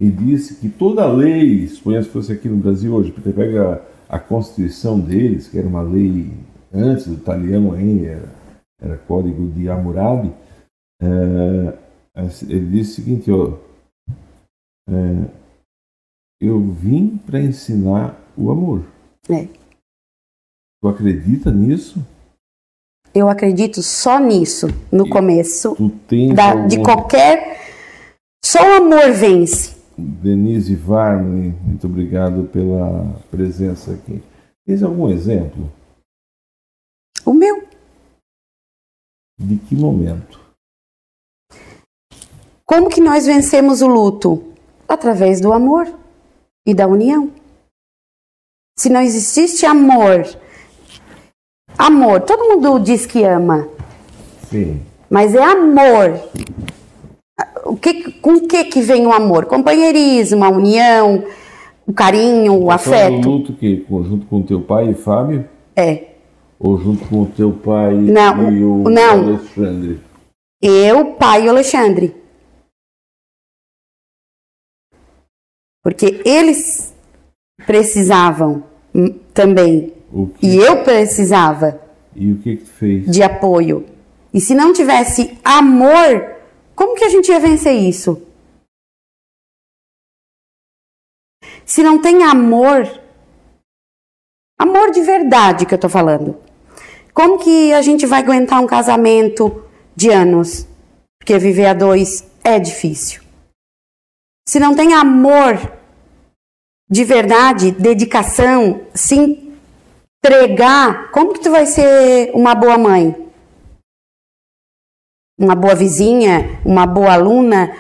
e 0.01 0.11
disse 0.11 0.57
que 0.57 0.69
toda 0.69 1.03
a 1.03 1.13
lei, 1.13 1.67
suponha 1.69 2.03
se 2.03 2.09
fosse 2.09 2.33
aqui 2.33 2.49
no 2.49 2.57
Brasil 2.57 2.93
hoje, 2.95 3.13
porque 3.13 3.31
pega 3.31 3.83
a 4.09 4.19
Constituição 4.19 5.01
deles, 5.01 5.49
que 5.49 5.59
era 5.59 5.67
uma 5.67 5.83
lei 5.83 6.33
antes 6.73 7.07
do 7.07 7.15
italiano 7.15 7.75
ainda, 7.75 8.07
era, 8.07 8.29
era 8.81 8.97
Código 8.99 9.49
de 9.49 9.69
Hammurabi, 9.69 10.33
é, 11.01 11.79
ele 12.49 12.67
disse 12.67 12.93
o 12.93 13.05
seguinte, 13.05 13.31
ó, 13.31 13.55
é, 14.89 15.46
eu 16.41 16.61
vim 16.61 17.17
para 17.17 17.41
ensinar 17.41 18.21
o 18.37 18.51
amor. 18.51 18.85
É. 19.29 19.49
Tu 20.81 20.89
acredita 20.89 21.51
nisso? 21.51 22.05
Eu 23.15 23.29
acredito 23.29 23.83
só 23.83 24.19
nisso, 24.19 24.67
no 24.93 25.07
e 25.07 25.11
começo. 25.11 25.75
Da, 26.35 26.51
algum... 26.51 26.69
De 26.69 26.83
qualquer. 26.83 27.59
Só 28.45 28.59
o 28.61 28.85
amor 28.85 29.13
vence. 29.13 29.75
Denise 29.97 30.75
Varney, 30.75 31.55
muito 31.63 31.87
obrigado 31.87 32.45
pela 32.53 33.19
presença 33.31 33.95
aqui. 33.95 34.23
Tens 34.67 34.83
algum 34.83 35.09
exemplo? 35.09 35.73
O 37.25 37.33
meu. 37.33 37.67
De 39.39 39.57
que 39.57 39.75
momento? 39.75 40.39
Como 42.67 42.91
que 42.91 43.01
nós 43.01 43.25
vencemos 43.25 43.81
o 43.81 43.87
luto? 43.87 44.53
Através 44.87 45.41
do 45.41 45.53
amor 45.53 45.87
e 46.67 46.75
da 46.75 46.87
união. 46.87 47.31
Se 48.79 48.91
não 48.91 49.01
existisse 49.01 49.65
amor, 49.65 50.27
amor, 51.79 52.21
todo 52.23 52.49
mundo 52.49 52.79
diz 52.81 53.07
que 53.07 53.23
ama. 53.23 53.69
Sim. 54.51 54.83
Mas 55.09 55.35
é 55.35 55.43
amor 55.43 56.21
o 57.67 57.77
que, 57.77 58.13
com 58.13 58.35
o 58.35 58.47
que, 58.47 58.65
que 58.65 58.81
vem 58.81 59.07
o 59.07 59.13
amor? 59.13 59.47
Companheirismo, 59.47 60.45
a 60.45 60.49
união, 60.49 61.25
o 61.87 61.93
carinho, 61.93 62.55
o 62.55 62.67
Você 62.67 62.73
afeto. 62.73 63.29
luto 63.29 63.53
que 63.53 63.85
junto 63.89 64.27
com 64.27 64.43
teu 64.43 64.61
pai 64.61 64.91
e 64.91 64.95
Fábio? 64.95 65.45
É. 65.75 66.05
Ou 66.59 66.79
junto 66.79 67.05
com 67.07 67.23
o 67.23 67.27
teu 67.27 67.53
pai 67.53 67.95
não, 67.95 68.51
e 68.51 68.65
o 68.65 68.85
não. 68.89 69.29
Alexandre? 69.29 70.01
Eu, 70.63 71.05
pai 71.15 71.45
e 71.45 71.47
o 71.47 71.51
Alexandre. 71.51 72.15
Porque 75.87 76.21
eles 76.25 76.93
precisavam 77.65 78.65
também. 79.33 79.95
E 80.43 80.57
eu 80.57 80.83
precisava. 80.83 81.81
E 82.13 82.33
o 82.33 82.39
que 82.39 82.57
que 82.57 82.65
tu 82.65 82.71
fez? 82.73 83.07
De 83.09 83.23
apoio. 83.23 83.87
E 84.35 84.41
se 84.41 84.53
não 84.53 84.73
tivesse 84.73 85.39
amor, 85.45 86.39
como 86.75 86.97
que 86.97 87.05
a 87.05 87.09
gente 87.09 87.31
ia 87.31 87.39
vencer 87.39 87.73
isso? 87.73 88.21
Se 91.65 91.85
não 91.85 92.03
tem 92.03 92.25
amor, 92.25 92.83
amor 94.59 94.91
de 94.91 95.03
verdade 95.03 95.65
que 95.65 95.73
eu 95.73 95.79
tô 95.79 95.89
falando, 95.89 96.37
como 97.15 97.39
que 97.39 97.73
a 97.73 97.81
gente 97.81 98.07
vai 98.07 98.23
aguentar 98.23 98.61
um 98.61 98.67
casamento 98.67 99.65
de 99.95 100.11
anos? 100.11 100.67
Porque 101.21 101.39
viver 101.39 101.67
a 101.67 101.75
dois 101.75 102.29
é 102.43 102.59
difícil. 102.59 103.26
Se 104.49 104.61
não 104.61 104.75
tem 104.75 104.95
amor 104.95 105.55
de 106.89 107.05
verdade, 107.05 107.73
dedicação, 107.73 108.87
se 108.95 109.17
entregar, 110.25 111.11
como 111.11 111.33
que 111.33 111.41
tu 111.41 111.51
vai 111.51 111.67
ser 111.67 112.31
uma 112.33 112.55
boa 112.55 112.79
mãe? 112.79 113.27
uma 115.39 115.55
boa 115.55 115.75
vizinha, 115.75 116.61
uma 116.65 116.87
boa 116.87 117.13
aluna, 117.13 117.71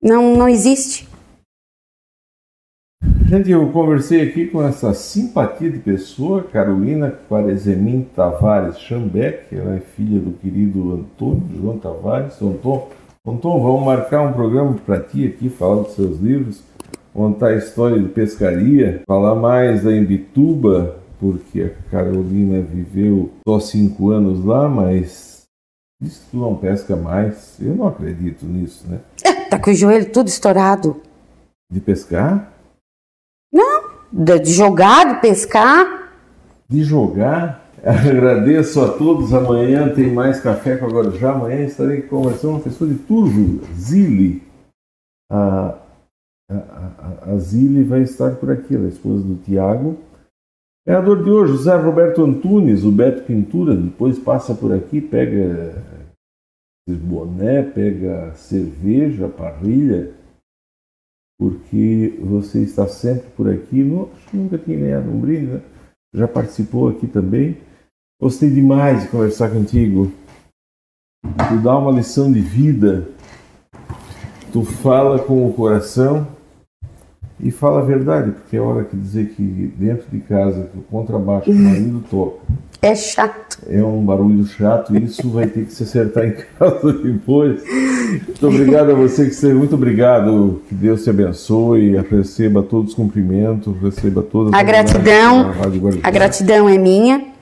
não, 0.00 0.36
não 0.36 0.48
existe. 0.48 1.08
Gente, 3.26 3.50
eu 3.50 3.70
conversei 3.72 4.22
aqui 4.22 4.46
com 4.46 4.62
essa 4.62 4.94
simpatia 4.94 5.70
de 5.70 5.78
pessoa, 5.78 6.44
Carolina 6.44 7.10
Quarezemin 7.28 8.04
Tavares 8.16 8.78
Chambeck, 8.78 9.54
ela 9.54 9.76
é 9.76 9.80
filha 9.80 10.18
do 10.18 10.32
querido 10.32 10.94
Antônio 10.94 11.42
João 11.54 11.78
Tavares. 11.78 12.40
Antônio, 12.40 12.86
Antônio, 13.30 13.62
vamos 13.62 13.84
marcar 13.84 14.22
um 14.22 14.32
programa 14.32 14.74
para 14.86 15.00
ti 15.00 15.26
aqui, 15.26 15.48
falar 15.48 15.82
dos 15.82 15.94
seus 15.94 16.18
livros. 16.18 16.62
contar 17.12 17.48
a 17.48 17.56
história 17.56 17.98
de 17.98 18.08
pescaria, 18.08 19.02
falar 19.06 19.34
mais 19.34 19.82
da 19.82 19.92
Imbituba, 19.92 20.96
porque 21.18 21.62
a 21.62 21.90
Carolina 21.90 22.62
viveu 22.62 23.32
só 23.46 23.58
cinco 23.58 24.10
anos 24.10 24.44
lá, 24.44 24.68
mas 24.68 25.42
diz 26.00 26.18
que 26.18 26.30
tu 26.30 26.36
não 26.36 26.54
pesca 26.54 26.94
mais. 26.94 27.56
Eu 27.60 27.74
não 27.74 27.88
acredito 27.88 28.46
nisso, 28.46 28.86
né? 28.88 29.00
É, 29.24 29.32
tá 29.46 29.58
com 29.58 29.70
o 29.70 29.74
joelho 29.74 30.12
tudo 30.12 30.28
estourado. 30.28 31.00
De 31.70 31.80
pescar? 31.80 32.52
Não, 33.52 33.90
de 34.12 34.52
jogar, 34.52 35.14
de 35.14 35.20
pescar. 35.20 36.12
De 36.68 36.84
jogar? 36.84 37.67
Agradeço 37.84 38.80
a 38.80 38.96
todos. 38.96 39.32
Amanhã 39.32 39.92
tem 39.94 40.12
mais 40.12 40.40
café 40.40 40.76
com 40.76 40.86
agora 40.86 41.10
já. 41.12 41.32
Amanhã 41.32 41.64
estarei 41.64 42.02
conversando 42.02 42.50
com 42.50 42.56
uma 42.56 42.64
pessoa 42.64 42.90
de 42.90 42.98
Turvo, 42.98 43.64
Zili. 43.74 44.42
A, 45.30 45.78
a, 46.50 46.54
a, 46.54 47.30
a 47.32 47.38
Zili 47.38 47.84
vai 47.84 48.02
estar 48.02 48.36
por 48.36 48.50
aqui, 48.50 48.74
é 48.74 48.80
esposa 48.88 49.22
do 49.22 49.36
Tiago. 49.36 49.98
Ganhador 50.86 51.22
de 51.22 51.30
hoje, 51.30 51.52
José 51.52 51.76
Roberto 51.76 52.24
Antunes, 52.24 52.82
o 52.82 52.90
Beto 52.90 53.24
Pintura. 53.24 53.76
Depois 53.76 54.18
passa 54.18 54.54
por 54.54 54.72
aqui, 54.72 55.00
pega 55.00 55.84
boné, 56.88 57.62
pega 57.62 58.32
cerveja, 58.34 59.28
parrilha, 59.28 60.14
porque 61.38 62.18
você 62.20 62.62
está 62.62 62.86
sempre 62.88 63.28
por 63.36 63.48
aqui. 63.50 63.84
Não, 63.84 64.10
acho 64.14 64.30
que 64.30 64.36
nunca 64.36 64.58
tinha 64.58 64.78
ganhado 64.78 65.10
um 65.10 65.20
brinde, 65.20 65.52
né? 65.52 65.62
Já 66.14 66.26
participou 66.26 66.88
aqui 66.88 67.06
também. 67.06 67.58
Gostei 68.20 68.50
demais 68.50 69.02
de 69.02 69.08
conversar 69.08 69.48
contigo. 69.48 70.10
Tu 71.22 71.56
dá 71.62 71.78
uma 71.78 71.92
lição 71.92 72.32
de 72.32 72.40
vida. 72.40 73.06
Tu 74.52 74.64
fala 74.64 75.20
com 75.20 75.46
o 75.46 75.52
coração 75.52 76.26
e 77.38 77.52
fala 77.52 77.78
a 77.78 77.84
verdade, 77.84 78.32
porque 78.32 78.56
é 78.56 78.60
hora 78.60 78.82
que 78.82 78.96
dizer 78.96 79.28
que 79.36 79.42
dentro 79.76 80.10
de 80.10 80.18
casa 80.18 80.68
que 80.72 80.78
o 80.78 80.82
contrabaixo 80.82 81.52
do 81.52 81.56
marido 81.56 82.02
toca. 82.10 82.38
É 82.82 82.92
chato. 82.92 83.58
É 83.68 83.80
um 83.84 84.04
barulho 84.04 84.44
chato 84.46 84.96
e 84.96 85.04
isso 85.04 85.30
vai 85.30 85.46
ter 85.46 85.66
que 85.66 85.72
se 85.72 85.84
acertar 85.84 86.26
em 86.26 86.34
casa 86.58 86.92
depois. 86.92 87.62
Muito 88.26 88.48
obrigado 88.48 88.90
a 88.90 88.94
você 88.94 89.26
que 89.26 89.30
esteve. 89.30 89.54
Muito 89.54 89.76
obrigado. 89.76 90.60
Que 90.68 90.74
Deus 90.74 91.04
te 91.04 91.10
abençoe. 91.10 91.96
Receba 92.10 92.64
todos 92.64 92.90
os 92.90 92.94
cumprimentos, 92.96 93.80
receba 93.80 94.22
todas 94.22 94.52
a 94.52 94.62
gratidão. 94.64 95.52
A 96.02 96.10
gratidão 96.10 96.68
é 96.68 96.76
minha. 96.76 97.37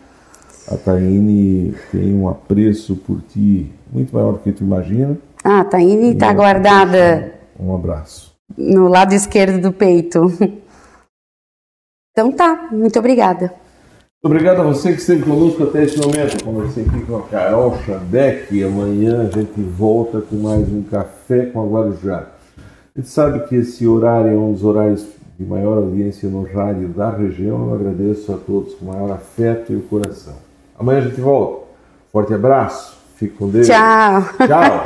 A 0.69 0.77
Taine 0.77 1.75
tem 1.93 2.15
um 2.15 2.29
apreço 2.29 2.97
por 2.97 3.23
ti 3.23 3.73
muito 3.93 4.13
maior 4.13 4.33
do 4.33 4.39
que 4.41 4.53
tu 4.53 4.65
imagina. 4.65 5.17
Ah, 5.45 5.61
a 5.61 5.65
Taine 5.65 6.13
está 6.13 6.33
guardada. 6.33 7.35
Um 7.59 7.75
abraço. 7.75 8.35
No 8.57 8.89
lado 8.89 9.15
esquerdo 9.15 9.61
do 9.61 9.73
peito. 9.73 10.33
Então 12.19 12.33
tá, 12.33 12.71
muito 12.73 12.99
obrigada. 12.99 13.53
Obrigado 14.25 14.63
a 14.63 14.65
você 14.65 14.95
que 14.95 15.01
esteve 15.01 15.23
conosco 15.23 15.65
até 15.65 15.85
esse 15.85 15.99
momento. 15.99 16.43
conversei 16.43 16.87
aqui 16.87 17.05
com 17.05 17.17
a 17.17 17.23
Carol 17.25 17.77
Xandeck. 17.85 18.65
Amanhã 18.65 19.29
a 19.29 19.31
gente 19.31 19.61
volta 19.61 20.23
com 20.23 20.37
mais 20.37 20.67
um 20.67 20.83
Café 20.83 21.45
com 21.45 21.61
a 21.61 21.67
Guarujá. 21.67 22.27
A 22.57 22.99
gente 22.99 23.11
sabe 23.11 23.47
que 23.47 23.57
esse 23.57 23.87
horário 23.87 24.31
é 24.31 24.35
um 24.35 24.51
dos 24.51 24.65
horários 24.65 25.07
de 25.39 25.45
maior 25.45 25.77
audiência 25.77 26.27
no 26.31 26.45
rádio 26.45 26.89
da 26.89 27.11
região. 27.11 27.69
Eu 27.69 27.75
agradeço 27.75 28.33
a 28.33 28.39
todos 28.39 28.73
com 28.77 28.87
o 28.87 28.89
maior 28.89 29.13
afeto 29.13 29.75
e 29.75 29.77
o 29.77 29.83
coração. 29.83 30.46
Amanhã 30.79 30.99
a 30.99 31.03
gente 31.03 31.21
volta. 31.21 31.67
Forte 32.13 32.35
abraço. 32.35 32.97
Fique 33.17 33.35
com 33.37 33.49
Deus. 33.49 33.67
Tchau. 33.67 34.23
Tchau. 34.47 34.81